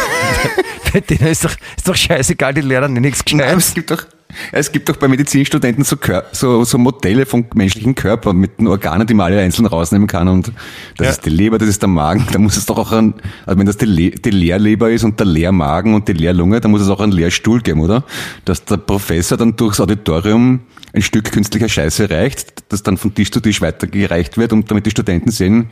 Bei 0.92 1.00
denen 1.00 1.26
ist 1.26 1.44
doch, 1.44 1.54
ist 1.76 1.86
doch 1.86 1.94
scheißegal, 1.94 2.54
die 2.54 2.62
lernen 2.62 2.94
nichts 2.94 3.22
Gescheites. 3.22 3.68
Es 3.68 3.74
gibt 3.74 3.90
doch, 3.90 4.06
es 4.52 4.72
gibt 4.72 4.88
doch 4.88 4.96
bei 4.96 5.08
Medizinstudenten 5.08 5.84
so, 5.84 5.96
so, 6.32 6.64
so 6.64 6.78
Modelle 6.78 7.24
vom 7.24 7.46
menschlichen 7.54 7.94
Körper 7.94 8.32
mit 8.32 8.58
den 8.58 8.66
Organen, 8.66 9.06
die 9.06 9.14
man 9.14 9.26
alle 9.26 9.40
einzeln 9.40 9.66
rausnehmen 9.66 10.06
kann. 10.06 10.28
Und 10.28 10.52
das 10.96 11.04
ja. 11.04 11.10
ist 11.12 11.26
die 11.26 11.30
Leber, 11.30 11.58
das 11.58 11.68
ist 11.68 11.82
der 11.82 11.88
Magen. 11.88 12.26
Da 12.32 12.38
muss 12.38 12.56
es 12.56 12.66
doch 12.66 12.78
auch 12.78 12.92
ein, 12.92 13.14
also 13.46 13.58
wenn 13.58 13.66
das 13.66 13.78
die, 13.78 13.86
Le 13.86 14.10
die 14.10 14.30
Leerleber 14.30 14.90
ist 14.90 15.04
und 15.04 15.18
der 15.18 15.26
Leermagen 15.26 15.94
und 15.94 16.08
die 16.08 16.12
Leerlunge, 16.12 16.60
da 16.60 16.68
muss 16.68 16.82
es 16.82 16.88
auch 16.88 17.00
einen 17.00 17.12
Leerstuhl 17.12 17.60
geben, 17.60 17.80
oder? 17.80 18.04
Dass 18.44 18.64
der 18.64 18.76
Professor 18.76 19.38
dann 19.38 19.56
durchs 19.56 19.80
Auditorium 19.80 20.60
ein 20.92 21.02
Stück 21.02 21.32
künstlicher 21.32 21.68
Scheiße 21.68 22.10
reicht, 22.10 22.64
das 22.68 22.82
dann 22.82 22.96
von 22.96 23.14
Tisch 23.14 23.30
zu 23.30 23.40
Tisch 23.40 23.60
weitergereicht 23.60 24.36
wird 24.36 24.52
und 24.52 24.70
damit 24.70 24.86
die 24.86 24.90
Studenten 24.90 25.30
sehen, 25.30 25.70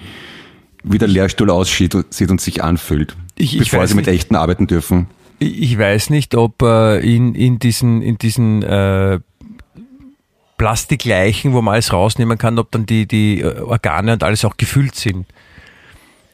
wie 0.82 0.98
der 0.98 1.08
Lehrstuhl 1.08 1.50
aussieht 1.50 1.94
und 1.94 2.40
sich 2.40 2.62
anfühlt, 2.62 3.16
ich, 3.34 3.58
bevor 3.58 3.84
ich 3.84 3.90
sie 3.90 3.96
mit 3.96 4.06
nicht. 4.06 4.14
echten 4.14 4.36
arbeiten 4.36 4.66
dürfen. 4.66 5.08
Ich 5.38 5.78
weiß 5.78 6.10
nicht, 6.10 6.34
ob 6.34 6.62
äh, 6.62 6.98
in, 6.98 7.34
in 7.34 7.58
diesen, 7.58 8.02
in 8.02 8.16
diesen 8.16 8.62
äh, 8.62 9.20
Plastikleichen, 10.56 11.52
wo 11.52 11.60
man 11.60 11.74
alles 11.74 11.92
rausnehmen 11.92 12.38
kann, 12.38 12.58
ob 12.58 12.70
dann 12.70 12.86
die, 12.86 13.06
die 13.06 13.40
äh, 13.40 13.60
Organe 13.60 14.14
und 14.14 14.22
alles 14.22 14.44
auch 14.44 14.56
gefüllt 14.56 14.94
sind. 14.94 15.26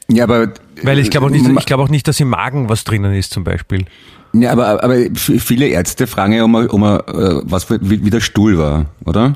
Ja, 0.09 0.23
aber. 0.23 0.53
Weil 0.81 0.99
ich 0.99 1.09
glaube 1.09 1.27
auch 1.27 1.31
nicht, 1.31 1.45
ich 1.45 1.65
glaube 1.65 1.83
auch 1.83 1.89
nicht, 1.89 2.07
dass 2.07 2.19
im 2.19 2.29
Magen 2.29 2.69
was 2.69 2.83
drinnen 2.83 3.13
ist, 3.13 3.31
zum 3.31 3.43
Beispiel. 3.43 3.85
Ja, 4.33 4.51
aber, 4.51 4.83
aber 4.83 4.95
viele 5.13 5.67
Ärzte 5.67 6.07
fragen 6.07 6.33
ja 6.33 6.43
immer, 6.43 6.73
um, 6.73 6.81
was 6.81 7.69
wie, 7.69 8.03
wie 8.03 8.09
der 8.09 8.19
Stuhl 8.19 8.57
war, 8.57 8.87
oder? 9.05 9.35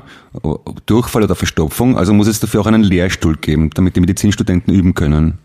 Durchfall 0.86 1.22
oder 1.22 1.36
Verstopfung. 1.36 1.96
Also 1.96 2.12
muss 2.12 2.26
es 2.26 2.40
dafür 2.40 2.62
auch 2.62 2.66
einen 2.66 2.82
Lehrstuhl 2.82 3.36
geben, 3.36 3.70
damit 3.70 3.94
die 3.94 4.00
Medizinstudenten 4.00 4.74
üben 4.74 4.94
können. 4.94 5.38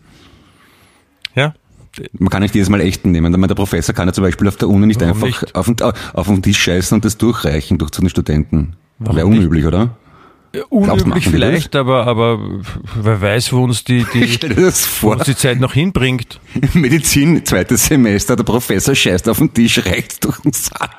Man 2.18 2.28
kann 2.28 2.42
nicht 2.42 2.54
jedes 2.54 2.68
Mal 2.68 2.80
echten 2.80 3.10
nehmen. 3.10 3.32
Der 3.32 3.54
Professor 3.54 3.94
kann 3.94 4.08
ja 4.08 4.12
zum 4.12 4.24
Beispiel 4.24 4.48
auf 4.48 4.56
der 4.56 4.68
Uni 4.68 4.86
nicht 4.86 5.00
Warum 5.00 5.14
einfach 5.22 5.42
nicht? 5.42 5.54
Auf, 5.54 5.66
den, 5.66 5.76
auf 5.80 6.26
den 6.26 6.42
Tisch 6.42 6.58
scheißen 6.58 6.96
und 6.96 7.04
das 7.04 7.18
durchreichen 7.18 7.78
durch 7.78 7.90
zu 7.90 8.00
den 8.00 8.10
Studenten. 8.10 8.76
Wäre 8.98 9.26
unüblich, 9.26 9.66
oder? 9.66 9.96
Unüblich 10.68 11.28
vielleicht, 11.28 11.74
aber, 11.74 12.06
aber 12.06 12.38
wer 12.94 13.20
weiß, 13.20 13.52
wo 13.52 13.64
uns 13.64 13.82
die, 13.82 14.06
die, 14.14 14.38
wo 15.00 15.12
uns 15.12 15.24
die 15.24 15.34
Zeit 15.34 15.58
noch 15.58 15.72
hinbringt. 15.72 16.38
Medizin, 16.74 17.44
zweites 17.44 17.86
Semester, 17.86 18.36
der 18.36 18.44
Professor 18.44 18.94
scheißt 18.94 19.28
auf 19.28 19.38
den 19.38 19.52
Tisch, 19.52 19.84
reicht 19.84 20.24
durch 20.24 20.38
den 20.40 20.52
Saal. 20.52 20.90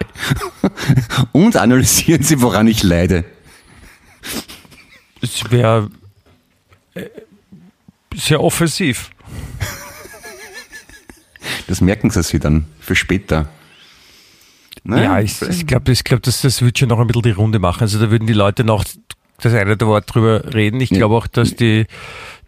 Und 1.31 1.55
analysieren 1.55 2.21
Sie, 2.21 2.41
woran 2.41 2.67
ich 2.67 2.83
leide. 2.83 3.23
Es 5.21 5.49
wäre 5.49 5.89
äh, 6.93 7.05
sehr 8.13 8.43
offensiv. 8.43 9.09
Das 11.67 11.81
merken 11.81 12.09
sie 12.09 12.23
sich 12.23 12.39
dann 12.39 12.65
für 12.79 12.95
später. 12.95 13.49
Nein, 14.83 15.03
ja, 15.03 15.19
ich, 15.19 15.41
ich 15.41 15.65
glaube, 15.65 15.91
ich 15.91 16.03
glaub, 16.03 16.21
das, 16.21 16.41
das 16.41 16.61
wird 16.61 16.77
schon 16.77 16.89
noch 16.89 16.99
ein 16.99 17.07
bisschen 17.07 17.23
die 17.23 17.31
Runde 17.31 17.59
machen. 17.59 17.81
Also 17.81 17.99
da 17.99 18.11
würden 18.11 18.27
die 18.27 18.33
Leute 18.33 18.63
noch 18.63 18.83
das 19.41 19.53
eine 19.53 19.75
der 19.77 19.87
Wort 19.87 20.13
drüber 20.13 20.53
reden. 20.53 20.79
Ich 20.79 20.89
glaube 20.89 21.15
auch, 21.15 21.27
dass 21.27 21.55
die, 21.55 21.87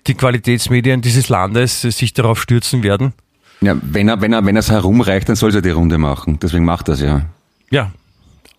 die 0.05 0.13
Qualitätsmedien 0.13 1.01
dieses 1.01 1.29
Landes 1.29 1.81
sich 1.81 2.13
darauf 2.13 2.41
stürzen 2.41 2.83
werden. 2.83 3.13
Ja, 3.61 3.75
wenn 3.81 4.07
er, 4.07 4.21
wenn 4.21 4.33
er, 4.33 4.45
wenn 4.45 4.55
er 4.55 4.59
es 4.59 4.69
herumreicht, 4.69 5.27
dann 5.29 5.35
soll 5.35 5.53
er 5.55 5.61
die 5.61 5.71
Runde 5.71 5.97
machen. 5.97 6.37
Deswegen 6.39 6.63
macht 6.63 6.89
er 6.89 6.93
es 6.93 7.01
ja. 7.01 7.25
Ja. 7.71 7.91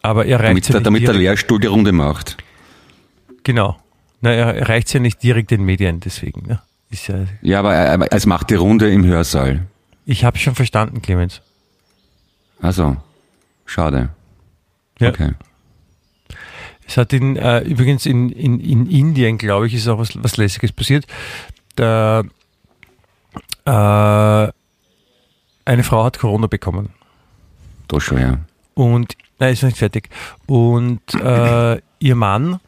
Aber 0.03 0.27
er 0.27 0.41
reicht 0.41 0.51
damit, 0.51 0.69
ja 0.69 0.81
damit 0.81 1.07
der 1.07 1.15
Lehrstuhl 1.15 1.61
die 1.61 1.67
Runde 1.67 1.93
macht. 1.93 2.37
Genau. 3.45 3.77
Na, 4.21 4.33
er 4.33 4.55
erreicht 4.55 4.93
ja 4.93 5.01
nicht 5.01 5.23
direkt 5.23 5.51
den 5.51 5.65
Medien, 5.65 6.01
deswegen. 6.01 6.47
Ne? 6.47 6.61
Ist 6.91 7.07
ja, 7.09 7.17
ja, 7.43 7.61
aber, 7.61 7.75
aber 7.75 8.13
es 8.13 8.27
macht 8.27 8.51
die 8.51 8.57
Runde 8.57 8.91
im 8.91 9.05
Hörsaal. 9.05 9.67
Ich 10.09 10.25
habe 10.25 10.39
schon 10.39 10.55
verstanden, 10.55 11.03
Clemens. 11.03 11.43
Also, 12.63 12.97
schade. 13.67 14.09
Ja. 14.99 15.11
Okay. 15.11 15.35
Es 16.87 16.97
hat 16.97 17.13
in, 17.13 17.37
äh, 17.37 17.61
übrigens 17.61 18.07
in, 18.07 18.31
in, 18.31 18.59
in 18.59 18.87
Indien, 18.87 19.37
glaube 19.37 19.67
ich, 19.67 19.75
ist 19.75 19.87
auch 19.87 19.99
was, 19.99 20.11
was 20.23 20.39
Lässiges 20.39 20.73
passiert. 20.73 21.07
Da, 21.77 22.21
äh, 23.67 24.53
eine 25.67 25.85
Frau 25.85 26.05
hat 26.05 26.19
Corona 26.19 26.47
bekommen. 26.47 26.89
Doch 27.89 28.01
schon, 28.01 28.19
ja. 28.19 28.39
Und, 28.73 29.15
nein, 29.39 29.53
ist 29.53 29.63
noch 29.63 29.69
nicht 29.69 29.79
fertig. 29.79 30.09
Und 30.47 31.03
äh, 31.17 31.83
ihr 31.99 32.15
Mann 32.15 32.61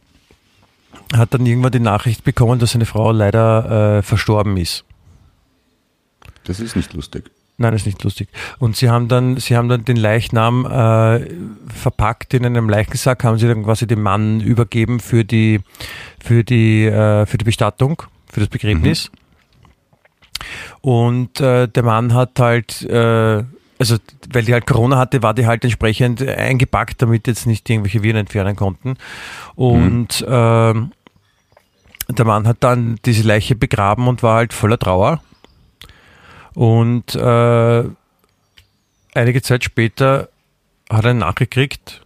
hat 1.15 1.33
dann 1.33 1.47
irgendwann 1.47 1.73
die 1.73 1.81
Nachricht 1.81 2.23
bekommen, 2.23 2.59
dass 2.59 2.73
seine 2.73 2.85
Frau 2.85 3.13
leider 3.13 3.97
äh, 3.97 4.03
verstorben 4.03 4.59
ist. 4.59 4.85
Das 6.45 6.61
ist 6.61 6.77
nicht 6.77 6.93
lustig. 6.93 7.31
Nein, 7.61 7.73
das 7.73 7.83
ist 7.83 7.87
nicht 7.87 8.03
lustig. 8.05 8.31
Und 8.59 8.77
sie 8.77 8.89
haben 8.89 9.09
dann, 9.09 9.37
sie 9.37 9.55
haben 9.55 9.69
dann 9.69 9.85
den 9.85 9.97
Leichnam 9.97 10.65
äh, 10.65 11.29
verpackt 11.69 12.33
in 12.33 12.47
einem 12.47 12.71
Leichensack, 12.71 13.23
haben 13.23 13.37
sie 13.37 13.49
dann 13.49 13.65
quasi 13.65 13.87
dem 13.87 14.01
Mann 14.01 14.41
übergeben 14.41 14.99
für 14.99 15.27
die, 15.27 15.61
für 16.25 16.43
die, 16.43 16.87
äh, 16.87 17.27
für 17.27 17.37
die 17.37 17.45
Bestattung, 17.45 18.03
für 18.33 18.41
das 18.41 18.49
Begräbnis. 18.49 19.11
Und 20.81 21.39
äh, 21.41 21.69
der 21.69 21.83
Mann 21.83 22.15
hat 22.15 22.41
halt, 22.41 22.81
äh, 22.83 23.45
also 23.79 23.97
weil 24.33 24.45
die 24.45 24.55
halt 24.55 24.67
Corona 24.67 24.97
hatte, 24.97 25.23
war 25.23 25.35
die 25.35 25.47
halt 25.47 25.63
entsprechend 25.63 26.27
eingepackt, 26.27 27.03
damit 27.03 27.27
jetzt 27.27 27.47
nicht 27.47 27.69
irgendwelche 27.69 28.03
Viren 28.03 28.17
entfernen 28.17 28.57
konnten. 28.57 28.97
Und 29.55 30.25
ähm, 30.27 30.93
der 32.09 32.25
Mann 32.25 32.49
hat 32.49 32.59
dann 32.61 32.99
diese 33.05 33.27
Leiche 33.27 33.55
begraben 33.55 34.09
und 34.09 34.23
war 34.23 34.37
halt 34.37 34.55
voller 34.55 34.79
Trauer. 34.79 35.21
Und 36.61 37.15
äh, 37.15 37.85
einige 39.15 39.41
Zeit 39.41 39.65
später 39.65 40.29
hat 40.91 41.05
er 41.07 41.11
eine 41.13 41.21
Nachricht 41.21 41.53
gekriegt 41.53 42.03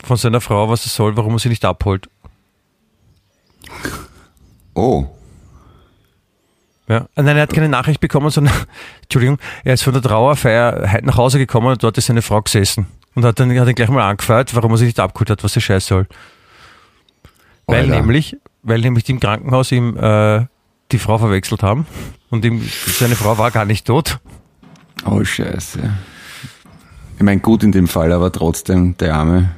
von 0.00 0.16
seiner 0.16 0.40
Frau, 0.40 0.68
was 0.68 0.86
er 0.86 0.90
soll, 0.90 1.16
warum 1.16 1.32
er 1.32 1.38
sie 1.40 1.48
nicht 1.48 1.64
abholt. 1.64 2.08
Oh, 4.74 5.08
Ja. 6.88 7.08
Nein, 7.16 7.36
er 7.36 7.42
hat 7.42 7.52
keine 7.52 7.68
Nachricht 7.68 7.98
bekommen, 7.98 8.30
sondern, 8.30 8.54
Entschuldigung, 9.02 9.38
er 9.64 9.74
ist 9.74 9.82
von 9.82 9.92
der 9.92 10.02
Trauerfeier 10.02 10.92
heute 10.92 11.04
nach 11.04 11.16
Hause 11.16 11.38
gekommen 11.38 11.66
und 11.66 11.82
dort 11.82 11.98
ist 11.98 12.06
seine 12.06 12.22
Frau 12.22 12.40
gesessen. 12.42 12.86
Und 13.16 13.24
hat 13.24 13.40
dann 13.40 13.58
hat 13.58 13.66
ihn 13.66 13.74
gleich 13.74 13.88
mal 13.88 14.08
angefeuert, 14.08 14.54
warum 14.54 14.70
er 14.70 14.76
sich 14.76 14.86
nicht 14.86 15.00
abgeholt 15.00 15.30
hat, 15.30 15.42
was 15.42 15.54
der 15.54 15.60
Scheiß 15.60 15.84
soll. 15.84 16.06
Weil 17.66 17.86
Alter. 17.86 17.96
nämlich, 17.96 18.36
weil 18.62 18.78
nämlich 18.82 19.02
die 19.02 19.12
im 19.12 19.18
Krankenhaus 19.18 19.72
ihm 19.72 19.96
äh, 19.96 20.46
die 20.92 20.98
Frau 20.98 21.18
verwechselt 21.18 21.62
haben 21.62 21.86
und 22.30 22.44
ihm, 22.44 22.62
seine 22.98 23.16
Frau 23.16 23.38
war 23.38 23.50
gar 23.50 23.64
nicht 23.64 23.86
tot. 23.86 24.18
oh 25.04 25.22
Scheiße. 25.24 25.80
Ich 27.16 27.22
meine, 27.22 27.40
gut 27.40 27.62
in 27.62 27.72
dem 27.72 27.88
Fall, 27.88 28.12
aber 28.12 28.30
trotzdem, 28.30 28.96
der 28.98 29.14
Arme. 29.14 29.50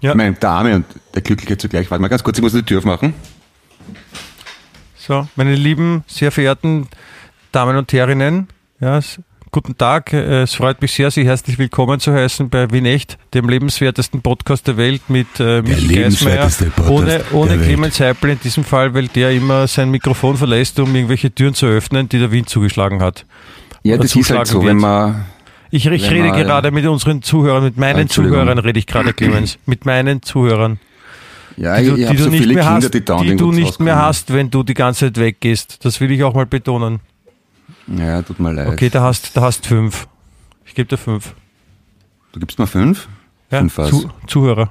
Ja. 0.00 0.10
Ich 0.10 0.16
meine, 0.16 0.34
der 0.34 0.50
Arme 0.50 0.76
und 0.76 0.86
der 1.14 1.22
Glückliche 1.22 1.58
zugleich. 1.58 1.90
Warte 1.90 2.00
mal 2.00 2.08
ganz 2.08 2.22
kurz, 2.22 2.38
ich 2.38 2.42
muss 2.42 2.52
die 2.52 2.62
Tür 2.62 2.78
aufmachen. 2.78 3.14
So, 4.96 5.28
meine 5.36 5.54
lieben, 5.54 6.04
sehr 6.06 6.32
verehrten 6.32 6.88
Damen 7.52 7.76
und 7.76 7.92
Herrinnen, 7.92 8.48
ja, 8.80 9.00
guten 9.50 9.76
Tag. 9.76 10.12
Äh, 10.12 10.42
Es 10.42 10.54
freut 10.54 10.80
mich 10.82 10.92
sehr, 10.92 11.10
Sie 11.10 11.24
herzlich 11.24 11.58
willkommen 11.58 12.00
zu 12.00 12.12
heißen 12.12 12.48
bei 12.50 12.70
Wien 12.70 12.86
Echt, 12.86 13.18
dem 13.34 13.48
lebenswertesten 13.48 14.20
Podcast 14.22 14.66
der 14.66 14.76
Welt 14.76 15.02
mit 15.08 15.26
äh, 15.40 15.62
Michi 15.62 15.94
Geismeier. 15.94 16.48
Ohne, 16.88 17.20
ohne. 17.32 17.58
Clemens 17.58 18.00
Heipel 18.00 18.30
in 18.30 18.40
diesem 18.40 18.64
Fall, 18.64 18.94
weil 18.94 19.08
der 19.08 19.30
immer 19.32 19.66
sein 19.66 19.90
Mikrofon 19.90 20.36
verlässt, 20.36 20.78
um 20.80 20.94
irgendwelche 20.94 21.34
Türen 21.34 21.54
zu 21.54 21.66
öffnen, 21.66 22.08
die 22.08 22.18
der 22.18 22.30
Wind 22.30 22.48
zugeschlagen 22.48 23.00
hat. 23.02 23.24
Ja, 23.82 23.96
das 23.96 24.06
ist 24.06 24.14
halt 24.16 24.46
zuschlagen 24.46 24.46
so, 24.46 24.58
wird. 24.62 24.70
wenn 24.70 24.76
man, 24.78 25.24
Ich, 25.70 25.86
ich 25.86 26.02
Wenn 26.02 26.10
rede 26.10 26.28
mal- 26.28 26.42
gerade 26.42 26.70
mit 26.70 26.86
unseren 26.86 27.22
Zuhörern, 27.22 27.64
mit 27.64 27.76
meinen. 27.76 28.08
Zuhörern 28.08 28.58
rede 28.58 28.78
ich 28.78 28.86
gerade, 28.86 29.12
Clemens. 29.12 29.58
Mit 29.66 29.84
meinen 29.86 30.22
Zuhörern. 30.22 30.78
ja, 31.56 31.78
Die 31.78 31.86
du, 31.86 31.94
ich, 31.94 31.98
ich 32.00 32.04
die 32.04 32.06
habe 32.08 32.16
du 32.18 32.24
so 32.24 32.30
nicht 32.30 32.40
viele 32.42 32.54
mehr 32.54 32.62
Kinder, 32.64 32.76
hast, 32.76 32.94
die 32.94 33.00
die 33.30 33.36
du 33.36 33.52
nicht 33.52 33.80
mehr 33.80 33.96
Hause 33.96 34.04
hast, 34.06 34.32
wenn 34.34 34.50
du 34.50 34.62
die 34.62 34.74
ganze 34.74 35.06
Zeit 35.06 35.18
weggehst. 35.18 35.84
Das 35.84 36.00
will 36.00 36.10
ich 36.10 36.22
auch 36.24 36.34
mal 36.34 36.46
betonen. 36.46 37.00
Ja, 37.96 38.22
tut 38.22 38.38
mir 38.40 38.52
leid. 38.52 38.68
Okay, 38.68 38.90
da 38.90 39.02
hast, 39.02 39.36
da 39.36 39.42
hast 39.42 39.66
fünf. 39.66 40.06
Ich 40.66 40.74
gebe 40.74 40.88
dir 40.88 40.98
fünf. 40.98 41.34
Du 42.32 42.40
gibst 42.40 42.58
mir 42.58 42.66
fünf? 42.66 43.08
Ja, 43.50 43.60
Fünf 43.60 43.78
was? 43.78 43.90
Zu, 43.90 44.10
Zuhörer. 44.26 44.70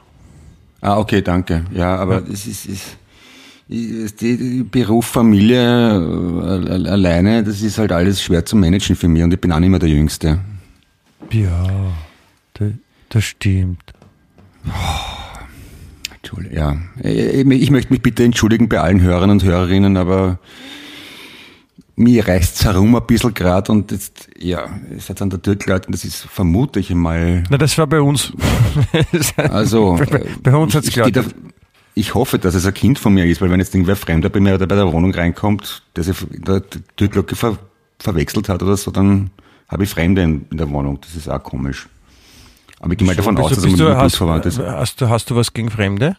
Ah, 0.81 0.97
okay, 0.97 1.21
danke. 1.21 1.65
Ja, 1.73 1.95
aber 1.95 2.23
es 2.31 2.45
ist, 2.45 2.67
ist, 2.67 2.97
ist 3.67 4.21
die 4.21 4.63
Beruf, 4.63 5.07
Familie 5.07 5.57
äh, 5.59 6.87
alleine, 6.87 7.43
das 7.43 7.61
ist 7.61 7.79
halt 7.79 7.91
alles 7.91 8.21
schwer 8.21 8.45
zu 8.45 8.55
managen 8.55 8.95
für 8.95 9.07
mich 9.07 9.23
und 9.23 9.33
ich 9.33 9.41
bin 9.41 9.51
auch 9.51 9.59
nicht 9.59 9.69
mehr 9.69 9.79
der 9.79 9.89
Jüngste. 9.89 10.39
Ja, 11.31 11.65
das, 13.09 13.23
stimmt. 13.23 13.93
Entschuldigung, 16.15 16.57
ja. 16.57 16.77
Ich 17.03 17.69
möchte 17.69 17.91
mich 17.91 18.01
bitte 18.01 18.23
entschuldigen 18.23 18.69
bei 18.69 18.79
allen 18.79 19.01
Hörern 19.01 19.31
und 19.31 19.43
Hörerinnen, 19.43 19.97
aber 19.97 20.39
mir 21.97 22.27
reißt's 22.27 22.63
herum 22.63 22.95
ein 22.95 23.05
bisschen 23.05 23.33
grad 23.33 23.69
und 23.69 23.91
jetzt, 23.91 24.29
ja, 24.37 24.69
ihr 24.91 24.99
seid 24.99 25.21
an 25.21 25.29
der 25.31 25.41
Tür 25.41 25.55
geläutet 25.55 25.87
und 25.87 25.93
das 25.95 26.05
ist, 26.05 26.21
vermute 26.21 26.79
ich 26.79 26.93
mal, 26.93 27.43
Na, 27.49 27.57
das 27.57 27.77
war 27.77 27.87
bei 27.87 27.99
uns. 27.99 28.31
also, 29.37 29.99
bei, 30.09 30.25
bei 30.41 30.55
uns 30.55 30.75
hat's 30.75 30.91
da- 30.91 31.23
ich 31.95 32.13
hoffe, 32.13 32.37
dass 32.37 32.53
es 32.53 32.65
ein 32.67 32.75
Kind 32.75 32.99
von 32.99 33.15
mir 33.15 33.25
ist, 33.25 33.41
weil 33.41 33.49
wenn 33.49 33.59
jetzt 33.59 33.73
irgendwer 33.73 33.95
Fremder 33.95 34.29
bei 34.29 34.39
mir 34.39 34.53
oder 34.53 34.67
bei 34.67 34.75
der 34.75 34.91
Wohnung 34.93 35.11
reinkommt, 35.11 35.81
der 35.95 36.03
sich 36.03 36.15
in 36.31 36.43
der 36.43 36.61
Türglocke 36.95 37.35
ver, 37.35 37.57
verwechselt 37.97 38.49
hat 38.49 38.61
oder 38.61 38.77
so, 38.77 38.91
dann 38.91 39.31
habe 39.67 39.83
ich 39.83 39.89
Fremde 39.89 40.21
in, 40.21 40.45
in 40.51 40.57
der 40.57 40.69
Wohnung. 40.69 40.99
Das 41.01 41.15
ist 41.15 41.27
auch 41.27 41.41
komisch. 41.41 41.87
Aber 42.79 42.91
ich 42.91 42.99
gehe 42.99 43.07
mal 43.07 43.15
davon 43.15 43.35
aus, 43.39 43.49
dass 43.49 43.63
er 43.65 43.71
mit 43.71 43.81
hast, 43.81 44.15
verwandt 44.15 44.45
ist. 44.45 44.59
hast, 44.59 45.01
du, 45.01 45.09
hast 45.09 45.31
du 45.31 45.35
was 45.35 45.53
gegen 45.53 45.71
Fremde? 45.71 46.15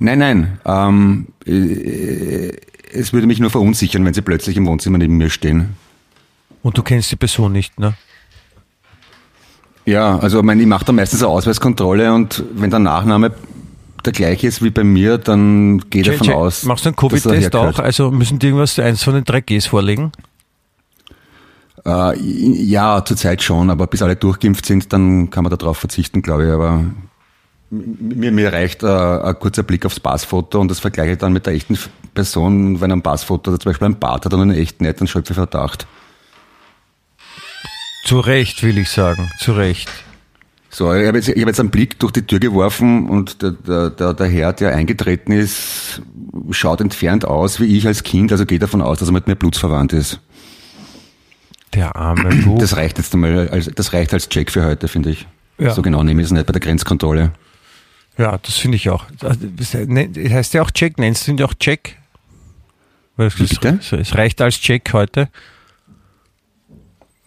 Nein, 0.00 0.18
nein. 0.18 0.58
Ähm, 0.64 1.28
äh, 1.46 2.48
es 2.92 3.12
würde 3.12 3.26
mich 3.26 3.40
nur 3.40 3.50
verunsichern, 3.50 4.04
wenn 4.04 4.14
sie 4.14 4.22
plötzlich 4.22 4.56
im 4.56 4.66
Wohnzimmer 4.66 4.98
neben 4.98 5.16
mir 5.16 5.30
stehen. 5.30 5.76
Und 6.62 6.78
du 6.78 6.82
kennst 6.82 7.10
die 7.10 7.16
Person 7.16 7.52
nicht, 7.52 7.78
ne? 7.78 7.94
Ja, 9.84 10.18
also 10.18 10.38
ich, 10.38 10.44
meine, 10.44 10.60
ich 10.60 10.66
mache 10.66 10.84
da 10.84 10.92
meistens 10.92 11.22
eine 11.22 11.30
Ausweiskontrolle 11.30 12.12
und 12.12 12.42
wenn 12.54 12.70
der 12.70 12.80
Nachname 12.80 13.32
der 14.04 14.12
gleiche 14.12 14.46
ist 14.46 14.62
wie 14.62 14.70
bei 14.70 14.84
mir, 14.84 15.18
dann 15.18 15.78
gehe 15.90 16.02
ich 16.02 16.08
davon 16.08 16.30
aus. 16.30 16.64
Machst 16.64 16.84
du 16.84 16.88
einen 16.88 16.96
Covid-Test 16.96 17.54
auch? 17.54 17.78
Also 17.78 18.10
müssen 18.10 18.38
die 18.38 18.46
irgendwas, 18.46 18.78
eins 18.78 19.02
von 19.02 19.14
den 19.14 19.24
drei 19.24 19.40
Gs 19.40 19.66
vorlegen? 19.66 20.12
Äh, 21.84 22.18
ja, 22.18 23.04
zurzeit 23.04 23.42
schon, 23.42 23.70
aber 23.70 23.86
bis 23.86 24.02
alle 24.02 24.16
durchgeimpft 24.16 24.66
sind, 24.66 24.92
dann 24.92 25.30
kann 25.30 25.44
man 25.44 25.56
darauf 25.56 25.78
verzichten, 25.78 26.22
glaube 26.22 26.46
ich. 26.46 26.50
Aber 26.50 26.84
mir, 27.70 28.32
mir 28.32 28.52
reicht 28.52 28.82
äh, 28.82 28.86
ein 28.86 29.38
kurzer 29.38 29.62
Blick 29.62 29.84
aufs 29.86 30.00
Passfoto 30.00 30.60
und 30.60 30.70
das 30.70 30.80
vergleiche 30.80 31.12
ich 31.12 31.18
dann 31.18 31.32
mit 31.32 31.46
der 31.46 31.54
echten 31.54 31.78
Person. 32.14 32.80
Wenn 32.80 32.92
ein 32.92 33.02
Passfoto 33.02 33.56
zum 33.56 33.70
Beispiel 33.70 33.86
einen 33.86 33.98
Bart 33.98 34.24
hat 34.24 34.34
und 34.34 34.40
einen 34.40 34.58
echt 34.58 34.80
nicht, 34.80 35.00
dann 35.00 35.08
schöpfe 35.08 35.34
Verdacht. 35.34 35.86
Zu 38.04 38.20
Recht, 38.20 38.62
will 38.62 38.78
ich 38.78 38.90
sagen. 38.90 39.28
Zu 39.40 39.52
Recht. 39.52 39.90
So, 40.70 40.92
ich 40.92 41.06
habe 41.06 41.18
jetzt, 41.18 41.28
ich 41.28 41.40
hab 41.40 41.48
jetzt 41.48 41.58
einen 41.58 41.70
Blick 41.70 41.98
durch 41.98 42.12
die 42.12 42.22
Tür 42.22 42.38
geworfen 42.38 43.08
und 43.08 43.40
der, 43.42 43.52
der, 43.52 43.90
der, 43.90 44.14
der 44.14 44.26
Herr, 44.28 44.52
der 44.52 44.74
eingetreten 44.74 45.32
ist, 45.32 46.02
schaut 46.50 46.80
entfernt 46.80 47.24
aus 47.24 47.60
wie 47.60 47.76
ich 47.76 47.86
als 47.86 48.02
Kind, 48.02 48.30
also 48.30 48.44
gehe 48.44 48.58
davon 48.58 48.82
aus, 48.82 48.98
dass 48.98 49.08
er 49.08 49.12
mit 49.12 49.26
mir 49.26 49.36
blutsverwandt 49.36 49.92
ist. 49.92 50.20
Der 51.74 51.96
arme 51.96 52.28
Bub. 52.44 52.58
Das 52.58 52.76
reicht 52.76 52.98
jetzt 52.98 53.14
einmal, 53.14 53.48
als, 53.48 53.70
das 53.74 53.92
reicht 53.92 54.12
als 54.12 54.28
Check 54.28 54.50
für 54.50 54.64
heute, 54.64 54.86
finde 54.86 55.10
ich. 55.10 55.26
Ja. 55.58 55.70
So 55.70 55.82
genau 55.82 56.02
nehme 56.02 56.20
ich 56.20 56.26
es 56.26 56.32
nicht 56.32 56.46
bei 56.46 56.52
der 56.52 56.60
Grenzkontrolle. 56.60 57.32
Ja, 58.18 58.38
das 58.38 58.56
finde 58.56 58.76
ich 58.76 58.88
auch. 58.90 59.04
Das 59.18 59.38
ne- 59.74 60.08
das 60.08 60.32
heißt 60.32 60.54
ja 60.54 60.62
auch 60.62 60.70
Check, 60.70 60.98
nennst 60.98 61.26
du 61.26 61.32
ihn 61.32 61.38
ja 61.38 61.46
auch 61.46 61.54
Check? 61.54 61.96
Weil 63.16 63.28
es, 63.28 63.34
bitte? 63.36 63.78
es- 63.80 64.14
reicht 64.14 64.40
als 64.40 64.56
Check 64.60 64.92
heute. 64.92 65.28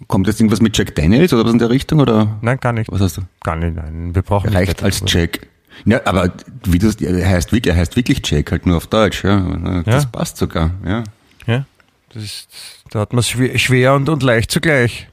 Kommt 0.08 0.28
jetzt 0.28 0.40
irgendwas 0.40 0.62
mit 0.62 0.76
Jack 0.78 0.96
Daniels 0.96 1.34
oder 1.34 1.46
was 1.46 1.52
in 1.54 1.60
der 1.60 1.70
Richtung 1.70 2.00
oder 2.00 2.38
Nein, 2.42 2.60
gar 2.60 2.74
nicht. 2.74 2.92
was 2.92 3.02
hast 3.02 3.18
du? 3.18 3.22
Gar 3.44 3.58
nicht, 3.58 3.76
nein. 3.76 4.16
Wir 4.16 4.22
brauchen 4.22 4.50
Reicht 4.52 4.70
nicht 4.82 4.84
als 4.84 5.04
Jack. 5.06 5.48
Ja, 5.86 6.02
aber 6.06 6.34
wie 6.66 6.80
das, 6.80 6.96
er 6.96 7.28
heißt 7.30 7.52
wirklich, 7.52 7.74
er 7.74 7.80
heißt 7.80 7.96
wirklich 7.96 8.22
Jack, 8.26 8.52
halt 8.52 8.66
nur 8.66 8.78
auf 8.78 8.88
Deutsch, 8.88 9.24
ja. 9.24 9.84
Das 9.86 10.04
Ja. 10.06 10.10
passt 10.10 10.38
sogar, 10.38 10.72
ja. 10.86 11.04
Ja, 11.46 11.66
das 12.14 12.24
ist, 12.24 12.50
da 12.92 13.02
hat 13.02 13.14
man 13.14 13.20
es 13.20 13.30
schwer, 13.30 13.58
schwer 13.60 13.94
und, 13.94 14.10
und 14.10 14.24
leicht 14.24 14.52
zugleich. 14.52 15.08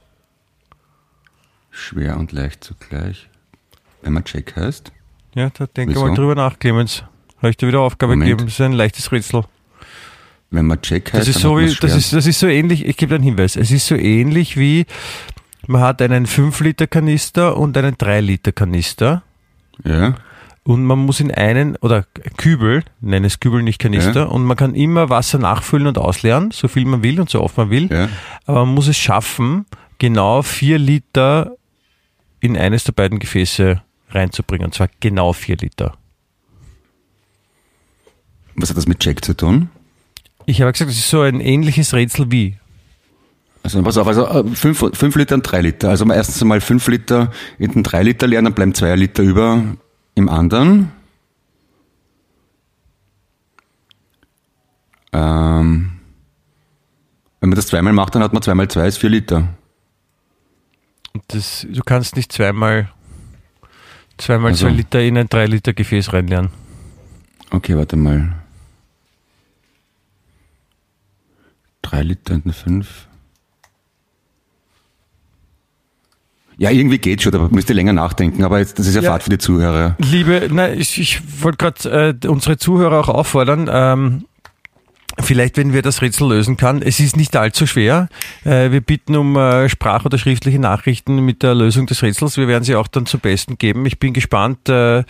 Schwer 1.69 2.17
und 2.17 2.31
leicht 2.31 2.63
zugleich. 2.63 3.29
Wenn 4.01 4.13
man 4.13 4.23
Jack 4.25 4.55
heißt. 4.55 4.91
Ja, 5.37 5.51
da 5.51 5.67
denk 5.67 5.91
Wieso? 5.91 6.05
mal 6.07 6.15
drüber 6.15 6.33
nach, 6.33 6.57
Clemens. 6.57 7.03
Habe 7.37 7.51
ich 7.51 7.57
dir 7.57 7.67
wieder 7.67 7.81
Aufgabe 7.81 8.13
Moment. 8.13 8.31
gegeben. 8.31 8.47
Das 8.47 8.55
ist 8.55 8.61
ein 8.61 8.71
leichtes 8.73 9.11
Rätsel. 9.11 9.43
Wenn 10.49 10.65
man 10.65 10.79
Jack 10.83 11.13
heißt, 11.13 11.27
Das 11.27 11.27
ist 11.27 11.41
so 11.41 11.59
wie, 11.59 11.65
das 11.75 11.95
ist, 11.95 12.11
das 12.13 12.25
ist 12.25 12.39
so 12.39 12.47
ähnlich, 12.47 12.85
ich 12.87 12.97
gebe 12.97 13.09
dir 13.09 13.15
einen 13.15 13.23
Hinweis. 13.23 13.55
Es 13.55 13.69
ist 13.69 13.85
so 13.85 13.95
ähnlich 13.95 14.57
wie, 14.57 14.85
man 15.67 15.81
hat 15.81 16.01
einen 16.01 16.25
5-Liter-Kanister 16.25 17.55
und 17.55 17.77
einen 17.77 17.95
3-Liter-Kanister. 17.95 19.21
Ja. 19.83 20.15
Und 20.63 20.83
man 20.85 20.97
muss 20.99 21.19
in 21.19 21.31
einen, 21.31 21.75
oder 21.77 22.05
Kübel, 22.37 22.83
nenne 22.99 23.27
es 23.27 23.39
Kübel, 23.39 23.61
nicht 23.61 23.77
Kanister, 23.79 24.21
Ja. 24.21 24.25
und 24.25 24.43
man 24.43 24.57
kann 24.57 24.73
immer 24.73 25.09
Wasser 25.09 25.37
nachfüllen 25.37 25.85
und 25.87 25.97
ausleeren, 25.99 26.49
so 26.51 26.67
viel 26.67 26.85
man 26.85 27.03
will 27.03 27.19
und 27.19 27.29
so 27.29 27.41
oft 27.41 27.57
man 27.57 27.69
will. 27.69 27.89
Ja. 27.91 28.09
Aber 28.47 28.65
man 28.65 28.73
muss 28.73 28.87
es 28.87 28.97
schaffen, 28.97 29.65
genau 29.99 30.41
4 30.41 30.79
Liter 30.79 31.51
in 32.39 32.57
eines 32.57 32.83
der 32.85 32.93
beiden 32.93 33.19
Gefäße 33.19 33.81
reinzubringen. 34.09 34.65
Und 34.65 34.73
zwar 34.73 34.89
genau 34.99 35.33
4 35.33 35.57
Liter. 35.57 35.97
Was 38.55 38.69
hat 38.69 38.77
das 38.77 38.87
mit 38.87 39.03
Jack 39.03 39.23
zu 39.23 39.35
tun? 39.35 39.69
Ich 40.45 40.61
habe 40.61 40.71
gesagt, 40.71 40.89
es 40.89 40.97
ist 40.97 41.09
so 41.09 41.21
ein 41.21 41.41
ähnliches 41.41 41.93
Rätsel 41.93 42.31
wie. 42.31 42.57
Also 43.63 43.83
pass 43.83 43.97
auf, 43.97 44.07
also 44.07 44.25
äh, 44.27 44.43
fünf, 44.55 44.79
fünf 44.93 45.15
Liter 45.15 45.35
und 45.35 45.43
drei 45.43 45.61
Liter. 45.61 45.89
Also 45.89 46.05
mal 46.05 46.15
erstens 46.15 46.41
einmal 46.41 46.61
fünf 46.61 46.87
Liter 46.87 47.31
in 47.59 47.71
den 47.71 47.83
drei 47.83 48.01
Liter 48.01 48.25
leeren, 48.25 48.45
dann 48.45 48.53
bleiben 48.53 48.73
zwei 48.73 48.95
Liter 48.95 49.23
über 49.23 49.61
im 50.15 50.29
anderen. 50.29 50.91
Ähm, 55.11 55.99
wenn 57.39 57.49
man 57.49 57.55
das 57.55 57.67
zweimal 57.67 57.93
macht, 57.93 58.15
dann 58.15 58.23
hat 58.23 58.33
man 58.33 58.41
zweimal 58.41 58.67
zwei, 58.69 58.87
ist 58.87 58.97
vier 58.97 59.09
Liter. 59.09 59.49
Und 61.13 61.23
das, 61.27 61.67
du 61.69 61.81
kannst 61.83 62.15
nicht 62.15 62.31
zweimal, 62.31 62.89
zweimal 64.17 64.51
Also- 64.51 64.65
zwei 64.67 64.73
Liter 64.73 65.01
in 65.01 65.17
ein 65.17 65.27
3 65.29 65.45
Liter 65.45 65.73
Gefäß 65.73 66.13
reinleeren. 66.13 66.49
Okay, 67.51 67.77
warte 67.77 67.95
mal. 67.95 68.33
Drei 71.81 72.01
Liter 72.03 72.33
und 72.35 72.45
eine 72.45 72.53
fünf. 72.53 73.07
Ja, 76.59 76.71
irgendwie 76.71 76.97
geht 76.97 77.21
schon, 77.21 77.35
aber 77.35 77.49
müsst 77.49 77.69
ihr 77.69 77.75
länger 77.75 77.93
nachdenken. 77.93 78.43
Aber 78.43 78.57
jetzt, 78.59 78.79
das 78.79 78.87
ist 78.87 78.95
ja, 78.95 79.01
Ja. 79.01 79.11
Fahrt 79.11 79.23
für 79.23 79.29
die 79.29 79.37
Zuhörer. 79.37 79.95
Liebe, 79.99 80.49
na, 80.51 80.73
ich, 80.73 80.99
ich 80.99 81.43
wollte 81.43 81.57
gerade 81.57 82.17
äh, 82.23 82.27
unsere 82.27 82.57
Zuhörer 82.57 82.99
auch 82.99 83.09
auffordern, 83.09 83.69
ähm, 83.71 84.25
vielleicht, 85.21 85.57
wenn 85.57 85.73
wir 85.73 85.81
das 85.81 86.01
Rätsel 86.01 86.29
lösen 86.29 86.57
kann. 86.57 86.81
Es 86.81 86.99
ist 86.99 87.17
nicht 87.17 87.35
allzu 87.35 87.67
schwer. 87.67 88.09
Äh, 88.43 88.71
wir 88.71 88.81
bitten 88.81 89.15
um 89.15 89.35
äh, 89.35 89.69
Sprach- 89.69 90.05
oder 90.05 90.17
schriftliche 90.17 90.59
Nachrichten 90.59 91.19
mit 91.19 91.43
der 91.43 91.55
Lösung 91.55 91.85
des 91.85 92.01
Rätsels. 92.03 92.37
Wir 92.37 92.47
werden 92.47 92.63
sie 92.63 92.75
auch 92.75 92.87
dann 92.87 93.05
zum 93.05 93.19
Besten 93.19 93.57
geben. 93.57 93.85
Ich 93.85 93.99
bin 93.99 94.13
gespannt, 94.13 94.69
äh, 94.69 95.03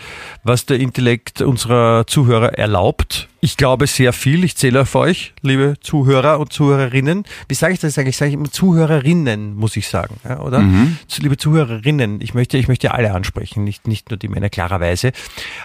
was 0.44 0.66
der 0.66 0.80
Intellekt 0.80 1.42
unserer 1.42 2.06
Zuhörer 2.06 2.58
erlaubt. 2.58 3.28
Ich 3.40 3.56
glaube 3.56 3.86
sehr 3.86 4.12
viel. 4.12 4.42
Ich 4.42 4.56
zähle 4.56 4.80
auf 4.80 4.94
euch, 4.96 5.32
liebe 5.42 5.74
Zuhörer 5.80 6.40
und 6.40 6.52
Zuhörerinnen. 6.52 7.24
Wie 7.48 7.54
sage 7.54 7.72
ich 7.74 7.78
das 7.78 7.96
eigentlich? 7.96 8.16
Sage 8.16 8.30
ich 8.30 8.34
immer 8.34 8.50
Zuhörerinnen, 8.50 9.54
muss 9.54 9.76
ich 9.76 9.86
sagen, 9.86 10.16
ja, 10.24 10.40
oder? 10.40 10.60
Zu- 11.06 11.22
Liebe 11.22 11.36
Zuhörerinnen, 11.36 12.20
ich 12.20 12.34
möchte, 12.34 12.58
ich 12.58 12.66
möchte 12.66 12.92
alle 12.92 13.14
ansprechen, 13.14 13.62
nicht, 13.62 13.86
nicht 13.86 14.10
nur 14.10 14.16
die 14.16 14.26
Männer, 14.26 14.48
klarerweise. 14.50 15.12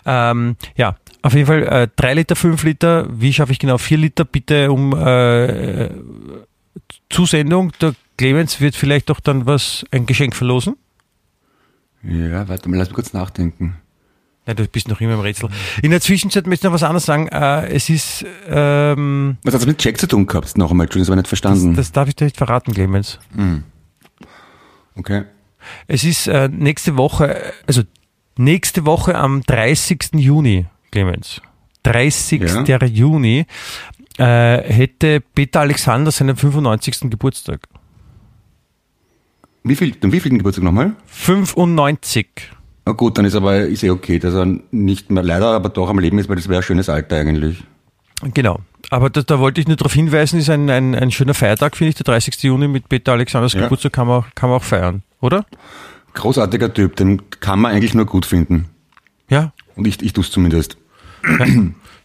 Ähm, 0.05 0.55
ja, 0.77 0.97
auf 1.23 1.33
jeden 1.33 1.47
Fall 1.47 1.63
äh, 1.63 1.87
drei 1.95 2.13
Liter, 2.13 2.35
fünf 2.35 2.63
Liter. 2.63 3.07
Wie 3.09 3.33
schaffe 3.33 3.51
ich 3.51 3.59
genau 3.59 3.79
vier 3.79 3.97
Liter? 3.97 4.23
Bitte 4.23 4.71
um 4.71 4.93
äh, 4.95 5.89
Zusendung. 7.09 7.71
Der 7.81 7.95
Clemens 8.17 8.61
wird 8.61 8.75
vielleicht 8.75 9.09
doch 9.09 9.19
dann 9.19 9.47
was, 9.47 9.83
ein 9.89 10.05
Geschenk 10.05 10.35
verlosen. 10.35 10.75
Ja, 12.03 12.47
warte 12.47 12.69
mal, 12.69 12.77
lass 12.77 12.89
mich 12.89 12.95
kurz 12.95 13.13
nachdenken. 13.13 13.77
Ja, 14.45 14.53
du 14.53 14.67
bist 14.67 14.89
noch 14.89 14.99
immer 14.99 15.13
im 15.13 15.21
Rätsel. 15.21 15.49
In 15.81 15.91
der 15.91 16.01
Zwischenzeit 16.01 16.47
möchte 16.47 16.67
ich 16.67 16.69
noch 16.69 16.73
was 16.73 16.83
anderes 16.83 17.05
sagen. 17.05 17.29
Äh, 17.29 17.67
es 17.67 17.89
ist, 17.89 18.25
ähm, 18.47 19.37
Was 19.43 19.53
hat 19.53 19.61
das 19.61 19.67
mit 19.67 19.77
Check 19.77 19.97
zu 19.97 20.07
tun 20.07 20.25
gehabt? 20.25 20.57
Noch 20.57 20.71
einmal, 20.71 20.85
Entschuldigung, 20.85 21.05
das 21.05 21.09
war 21.09 21.15
nicht 21.15 21.31
das, 21.31 21.39
verstanden. 21.39 21.75
das 21.75 21.91
darf 21.93 22.09
ich 22.09 22.15
dir 22.15 22.25
nicht 22.25 22.37
verraten, 22.37 22.73
Clemens. 22.73 23.19
okay. 24.95 25.23
Es 25.87 26.03
ist 26.03 26.27
äh, 26.27 26.49
nächste 26.49 26.97
Woche, 26.97 27.53
also 27.67 27.83
nächste 28.37 28.85
Woche 28.85 29.15
am 29.15 29.43
30. 29.43 30.09
Juni, 30.15 30.65
Clemens. 30.91 31.41
30. 31.83 32.41
Ja. 32.67 32.85
Juni 32.85 33.45
äh, 34.17 34.57
hätte 34.61 35.21
Peter 35.21 35.61
Alexander 35.61 36.11
seinen 36.11 36.35
95. 36.35 37.09
Geburtstag. 37.09 37.61
Wie 39.63 39.75
viel, 39.75 39.91
den 39.91 40.11
wievielten 40.11 40.37
Geburtstag 40.37 40.65
nochmal? 40.65 40.93
95. 41.07 42.27
Na 42.85 42.91
gut, 42.91 43.17
dann 43.17 43.25
ist 43.25 43.35
aber, 43.35 43.59
ist 43.61 43.83
eh 43.83 43.89
okay, 43.89 44.19
dass 44.19 44.33
er 44.33 44.45
nicht 44.71 45.09
mehr 45.09 45.23
leider, 45.23 45.47
aber 45.51 45.69
doch 45.69 45.89
am 45.89 45.99
Leben 45.99 46.19
ist, 46.19 46.27
weil 46.29 46.35
das 46.35 46.49
wäre 46.49 46.59
ein 46.59 46.63
schönes 46.63 46.89
Alter 46.89 47.15
eigentlich. 47.17 47.63
Genau. 48.33 48.59
Aber 48.89 49.09
da, 49.09 49.21
da 49.21 49.39
wollte 49.39 49.61
ich 49.61 49.67
nur 49.67 49.77
darauf 49.77 49.93
hinweisen, 49.93 50.39
ist 50.39 50.49
ein, 50.49 50.69
ein, 50.69 50.93
ein 50.95 51.11
schöner 51.11 51.33
Feiertag, 51.33 51.77
finde 51.77 51.89
ich. 51.89 51.95
Der 51.95 52.03
30. 52.03 52.41
Juni 52.43 52.67
mit 52.67 52.89
Peter 52.89 53.13
Alexanders 53.13 53.53
Ja. 53.53 53.61
Geburtstag 53.61 53.93
kann 53.93 54.07
man, 54.07 54.19
auch- 54.21 54.25
kann 54.35 54.49
man 54.49 54.57
auch 54.59 54.63
feiern, 54.63 55.01
oder? 55.21 55.45
Großartiger 56.13 56.73
Typ, 56.73 56.95
den 56.97 57.21
kann 57.39 57.59
man 57.59 57.71
eigentlich 57.71 57.93
nur 57.93 58.05
gut 58.05 58.25
finden. 58.25 58.65
Ja. 59.29 59.53
Und 59.75 59.87
ich, 59.87 60.01
ich 60.01 60.13
tue 60.13 60.23
es 60.23 60.29
zumindest. 60.31 60.77
ja. 61.39 61.45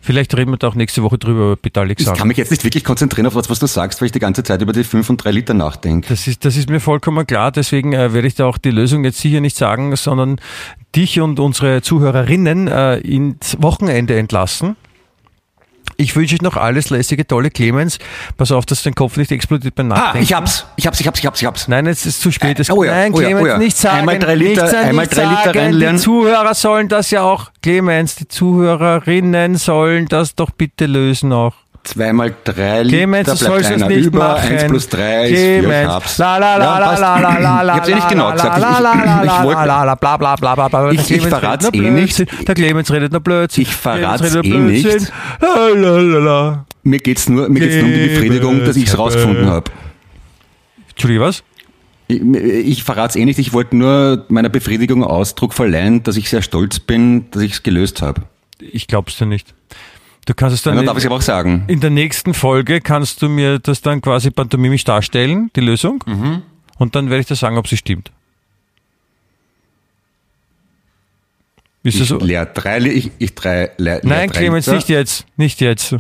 Vielleicht 0.09 0.35
reden 0.35 0.53
wir 0.53 0.57
da 0.57 0.69
auch 0.69 0.75
nächste 0.75 1.03
Woche 1.03 1.19
drüber 1.19 1.53
über 1.53 1.57
Peter 1.57 1.85
Ich 1.85 2.03
kann 2.15 2.29
mich 2.29 2.39
jetzt 2.39 2.51
nicht 2.51 2.65
wirklich 2.65 2.83
konzentrieren 2.83 3.27
auf 3.27 3.35
das, 3.35 3.51
was 3.51 3.59
du 3.59 3.67
sagst, 3.67 4.01
weil 4.01 4.07
ich 4.07 4.13
die 4.13 4.19
ganze 4.19 4.43
Zeit 4.43 4.63
über 4.63 4.73
die 4.73 4.83
5 4.83 5.11
und 5.11 5.23
3 5.23 5.33
Liter 5.33 5.53
nachdenke. 5.53 6.09
Das 6.09 6.27
ist, 6.27 6.47
das 6.47 6.57
ist 6.57 6.71
mir 6.71 6.81
vollkommen 6.81 7.27
klar, 7.27 7.53
deswegen 7.53 7.93
äh, 7.93 8.15
werde 8.15 8.27
ich 8.27 8.35
da 8.35 8.47
auch 8.47 8.57
die 8.57 8.71
Lösung 8.71 9.05
jetzt 9.05 9.19
sicher 9.19 9.43
nicht 9.43 9.59
sagen, 9.59 9.95
sondern 9.97 10.41
dich 10.97 11.21
und 11.21 11.39
unsere 11.39 11.83
Zuhörerinnen 11.83 12.69
äh, 12.69 12.97
ins 13.01 13.59
Wochenende 13.61 14.17
entlassen. 14.17 14.77
Ich 16.01 16.15
wünsche 16.15 16.37
euch 16.37 16.43
noch 16.43 16.57
alles 16.57 16.91
lässige, 16.91 17.27
tolle 17.27 17.51
Clemens. 17.51 17.99
Pass 18.37 18.53
auf, 18.53 18.65
dass 18.65 18.85
dein 18.85 18.95
Kopf 18.95 19.17
nicht 19.17 19.33
explodiert 19.33 19.75
beim 19.75 19.91
Ah, 19.91 19.97
Nachdenken. 19.97 20.23
ich 20.23 20.33
hab's, 20.33 20.65
ich 20.77 20.87
hab's, 20.87 21.01
ich 21.01 21.07
hab's, 21.09 21.19
ich 21.19 21.27
hab's, 21.27 21.41
ich 21.43 21.47
hab's. 21.47 21.67
Nein, 21.67 21.87
es 21.89 22.07
ist 22.07 22.21
zu 22.21 22.31
spät. 22.31 22.61
Es, 22.61 22.69
Äh, 22.69 22.73
oh 22.73 22.85
ja, 22.85 22.93
nein, 22.93 23.13
oh 23.13 23.21
ja, 23.21 23.27
Clemens, 23.27 23.43
oh 23.45 23.47
ja. 23.49 23.59
nicht 23.59 23.77
sagen. 23.77 23.99
Einmal 23.99 24.19
drei 24.21 24.37
Liter- 24.37 24.63
nicht, 24.63 24.75
einmal 24.77 25.05
nicht 25.07 25.17
drei 25.17 25.25
Liter 25.25 25.45
sagen. 25.47 25.59
reinlernen. 25.59 25.97
Die 25.97 26.03
Zuhörer 26.05 26.55
sollen 26.55 26.89
das 26.89 27.11
ja 27.11 27.23
auch, 27.23 27.51
Clemens, 27.63 28.15
die 28.15 28.29
Zuhörerinnen 28.29 29.57
sollen 29.57 30.07
das 30.07 30.37
doch 30.37 30.51
bitte 30.53 30.87
lösen 30.87 31.33
auch. 31.33 31.55
Zweimal 31.89 32.35
3 32.45 32.83
Liter, 32.83 32.97
Clemens, 32.97 33.39
du 33.39 33.47
bleibt 33.47 33.67
einer 33.67 33.89
nicht 33.89 34.07
über, 34.07 34.19
machen. 34.19 34.51
1 34.51 34.65
plus 34.65 34.89
3 34.89 35.29
ist 35.29 35.39
4, 35.39 35.59
ich 35.83 35.89
hab's. 35.89 36.19
la 36.19 36.37
la 36.39 36.57
la 36.57 36.79
la 36.79 36.99
la 36.99 37.19
la 37.19 37.39
la 37.39 37.63
la 37.63 37.75
Ich 37.75 37.79
hab's 37.81 37.89
eh 37.89 37.95
nicht 37.95 38.09
genau 38.09 38.33
gesagt. 38.33 38.59
Ich, 38.59 38.65
ich, 38.65 38.71
ich 38.71 38.81
la 39.27 39.45
wollte, 39.45 39.65
la 39.67 39.85
la 39.85 39.95
bla 39.95 40.17
bla 40.17 40.37
bla 40.37 40.55
bla 40.55 40.69
bla. 40.69 40.91
Ich- 40.93 41.11
ich 41.11 41.27
verrat's 41.27 41.69
eh 41.73 41.91
nicht. 41.91 42.27
Der 42.47 42.55
Clemens 42.55 42.91
redet 42.91 43.13
nur 43.13 43.21
Blödsinn. 43.21 43.63
Ich 43.63 43.75
verrat's 43.75 44.35
eh 44.35 44.43
nicht. 44.43 45.13
La 45.41 45.69
la 45.69 45.99
la 45.99 46.19
la. 46.19 46.65
mir 46.83 46.99
geht's 46.99 47.29
nur, 47.29 47.49
mir 47.49 47.61
geht's 47.61 47.77
nur 47.77 47.85
um 47.85 47.93
die 47.93 48.09
Befriedigung, 48.09 48.65
dass 48.65 48.77
ich's 48.77 48.97
rausgefunden 48.99 49.47
habe. 49.47 49.71
Entschuldige, 50.91 51.21
was? 51.21 51.43
Ich, 52.09 52.21
ich 52.23 52.85
verrat's 52.85 53.17
eh 53.17 53.25
nicht, 53.25 53.39
ich 53.39 53.53
wollte 53.53 53.77
nur 53.77 54.25
meiner 54.29 54.49
Befriedigung 54.49 55.05
Ausdruck 55.05 55.53
verleihen, 55.53 56.03
dass 56.03 56.17
ich 56.17 56.29
sehr 56.31 56.43
stolz 56.43 56.81
bin, 56.81 57.31
dass 57.31 57.43
ich's 57.43 57.63
gelöst 57.63 58.03
habe. 58.03 58.23
Ich 58.61 58.87
glaub's 58.87 59.17
dir 59.19 59.27
nicht. 59.27 59.55
Du 60.29 60.35
kannst 60.35 60.55
es 60.57 60.63
dann, 60.63 60.77
Dann 60.77 60.85
darf 60.85 60.99
ich 60.99 61.07
aber 61.07 61.15
auch 61.17 61.23
sagen. 61.23 61.65
in 61.69 61.81
der 61.81 61.89
nächsten 61.89 62.35
Folge 62.35 62.83
kannst 62.83 63.23
du 63.23 63.31
mir 63.31 63.59
das 63.59 63.81
dann 63.81 64.03
quasi 64.03 64.31
pantomimisch 64.31 64.85
darstellen, 64.85 65.51
die 65.57 65.63
Lösung. 65.63 66.05
Mhm. 66.07 66.43
Und 66.77 66.95
dann 66.95 67.09
werde 67.09 67.23
ich 67.23 67.27
dir 67.27 67.35
sagen, 67.35 67.57
ob 67.57 67.67
sie 67.67 67.79
stimmt. 67.79 68.13
Ist 71.83 71.95
das 71.95 72.03
Ich 72.03 72.09
so? 72.09 72.19
leer 72.19 72.45
drei, 72.45 72.79
ich, 72.81 73.11
ich 73.17 73.35
drei, 73.35 73.71
leer, 73.79 74.01
Nein, 74.03 74.19
leer 74.19 74.27
drei 74.27 74.39
Clemens, 74.39 74.67
Liter, 74.67 74.77
nicht 74.77 74.89
jetzt. 74.91 75.27
Nicht 75.39 75.61
jetzt. 75.63 75.97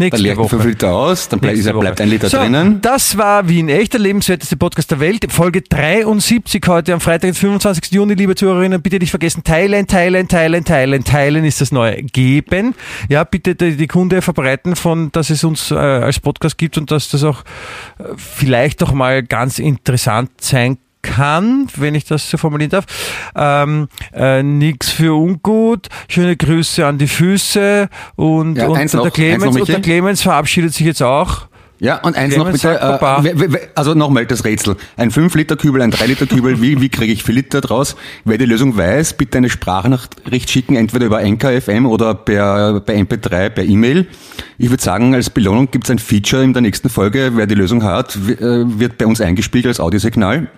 Dann 0.00 0.06
Nächste 0.06 0.22
leer 0.22 0.32
ich 0.32 0.48
fünf 0.48 0.62
Woche. 0.62 0.68
Liter 0.68 0.92
aus, 0.94 1.28
dann 1.28 1.40
bleib, 1.40 1.54
Nächste 1.54 1.74
bleibt 1.74 2.00
ein 2.00 2.08
Liter 2.08 2.30
so, 2.30 2.38
drinnen. 2.38 2.80
Das 2.80 3.18
war 3.18 3.48
Wien 3.48 3.68
echt, 3.68 3.92
der 3.92 4.00
lebenswerteste 4.00 4.56
Podcast 4.56 4.90
der 4.90 4.98
Welt. 4.98 5.30
Folge 5.30 5.60
73 5.60 6.62
heute 6.68 6.94
am 6.94 7.00
Freitag, 7.00 7.28
den 7.28 7.34
25. 7.34 7.92
Juni, 7.92 8.14
liebe 8.14 8.34
Zuhörerinnen. 8.34 8.80
Bitte 8.80 8.98
nicht 8.98 9.10
vergessen, 9.10 9.44
teilen, 9.44 9.86
teilen, 9.86 10.26
teilen, 10.26 10.64
teilen, 10.64 11.04
teilen 11.04 11.44
ist 11.44 11.60
das 11.60 11.70
neue 11.70 12.02
Geben. 12.02 12.74
Ja, 13.10 13.24
bitte 13.24 13.54
die, 13.54 13.76
die 13.76 13.86
Kunde 13.88 14.22
verbreiten 14.22 14.74
von, 14.74 15.12
dass 15.12 15.28
es 15.28 15.44
uns 15.44 15.70
äh, 15.70 15.74
als 15.74 16.18
Podcast 16.18 16.56
gibt 16.56 16.78
und 16.78 16.90
dass 16.90 17.10
das 17.10 17.22
auch 17.22 17.42
äh, 17.98 18.04
vielleicht 18.16 18.80
doch 18.80 18.92
mal 18.92 19.22
ganz 19.22 19.58
interessant 19.58 20.30
sein 20.40 20.76
kann, 20.76 20.89
wenn 21.76 21.94
ich 21.94 22.04
das 22.04 22.30
so 22.30 22.36
formulieren 22.38 22.70
darf. 22.70 22.84
Ähm, 23.34 23.88
äh, 24.12 24.42
nix 24.42 24.90
für 24.90 25.14
ungut. 25.14 25.88
Schöne 26.08 26.36
Grüße 26.36 26.86
an 26.86 26.98
die 26.98 27.08
Füße 27.08 27.88
und, 28.16 28.56
Ja, 28.56 28.66
und 28.66 28.78
der, 28.78 28.98
noch, 28.98 29.04
eins 29.04 29.12
Clemens, 29.12 29.54
noch, 29.54 29.60
und 29.60 29.68
der. 29.68 29.80
Clemens 29.80 30.22
verabschiedet 30.22 30.72
sich 30.72 30.86
jetzt 30.86 31.02
auch. 31.02 31.48
Ja, 31.80 31.96
und 32.02 32.14
eins 32.14 32.34
Clemens 32.34 32.62
noch 32.62 32.70
bitte, 32.70 32.78
sagt 32.78 33.52
äh, 33.52 33.68
also 33.74 33.94
nochmal 33.94 34.26
das 34.26 34.44
Rätsel. 34.44 34.76
Ein 34.98 35.10
5-Liter-Kübel, 35.10 35.80
ein 35.80 35.90
3-Liter-Kübel, 35.90 36.60
wie, 36.60 36.80
wie 36.80 36.90
kriege 36.90 37.10
ich 37.10 37.22
4 37.22 37.34
Liter 37.34 37.62
draus? 37.62 37.96
Wer 38.26 38.36
die 38.36 38.44
Lösung 38.44 38.76
weiß, 38.76 39.14
bitte 39.14 39.38
eine 39.38 39.48
Sprachnachricht 39.48 40.50
schicken, 40.50 40.76
entweder 40.76 41.06
über 41.06 41.22
NKFM 41.22 41.86
oder 41.86 42.14
per, 42.14 42.80
per 42.80 42.94
MP3, 42.94 43.48
per 43.48 43.64
E-Mail. 43.64 44.06
Ich 44.58 44.68
würde 44.68 44.82
sagen, 44.82 45.14
als 45.14 45.30
Belohnung 45.30 45.70
gibt 45.70 45.84
es 45.84 45.90
ein 45.90 45.98
Feature 45.98 46.44
in 46.44 46.52
der 46.52 46.60
nächsten 46.60 46.90
Folge. 46.90 47.32
Wer 47.34 47.46
die 47.46 47.54
Lösung 47.54 47.82
hat, 47.82 48.14
äh, 48.14 48.38
wird 48.78 48.98
bei 48.98 49.06
uns 49.06 49.22
eingespielt 49.22 49.66
als 49.66 49.80
Audiosignal. 49.80 50.48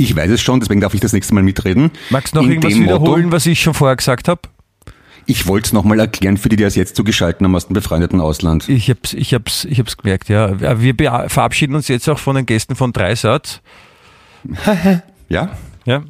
Ich 0.00 0.14
weiß 0.14 0.30
es 0.30 0.40
schon, 0.40 0.60
deswegen 0.60 0.80
darf 0.80 0.94
ich 0.94 1.00
das 1.00 1.12
nächste 1.12 1.34
Mal 1.34 1.42
mitreden. 1.42 1.90
Magst 2.08 2.32
du 2.34 2.38
noch 2.38 2.44
In 2.44 2.52
irgendwas 2.52 2.78
wiederholen, 2.78 3.24
Motto, 3.24 3.36
was 3.36 3.46
ich 3.46 3.60
schon 3.60 3.74
vorher 3.74 3.96
gesagt 3.96 4.28
habe? 4.28 4.42
ich 5.30 5.46
wollte 5.46 5.66
es 5.66 5.72
nochmal 5.74 6.00
erklären 6.00 6.38
für 6.38 6.48
die, 6.48 6.56
die 6.56 6.62
es 6.62 6.74
jetzt 6.74 6.96
zugeschaltet 6.96 7.42
haben 7.42 7.54
aus 7.54 7.66
dem 7.66 7.74
befreundeten 7.74 8.18
Ausland. 8.18 8.66
Ich 8.66 8.88
hab's, 8.88 9.12
ich 9.12 9.34
hab's, 9.34 9.66
ich 9.66 9.78
hab's 9.78 9.98
gemerkt, 9.98 10.30
ja. 10.30 10.80
Wir 10.80 10.94
verabschieden 11.28 11.74
uns 11.74 11.86
jetzt 11.88 12.08
auch 12.08 12.18
von 12.18 12.34
den 12.34 12.46
Gästen 12.46 12.74
von 12.74 12.92
Dreisatz. 12.92 13.60
Ja? 15.30 15.50
Ja. 15.84 16.04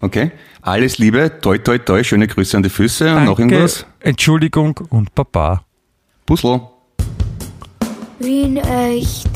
Okay. 0.00 0.30
Alles 0.62 0.98
Liebe, 0.98 1.40
toi 1.40 1.58
toi 1.58 1.76
toi, 1.78 2.04
schöne 2.04 2.28
Grüße 2.28 2.56
an 2.56 2.62
die 2.62 2.68
Füße 2.68 3.16
und 3.16 3.24
noch 3.24 3.36
Danke, 3.36 3.54
irgendwas. 3.56 3.84
Entschuldigung 3.98 4.78
und 4.90 5.12
Baba. 5.16 5.64
Puzzle. 6.24 6.60
Wien 8.20 8.58
echt. 8.58 9.28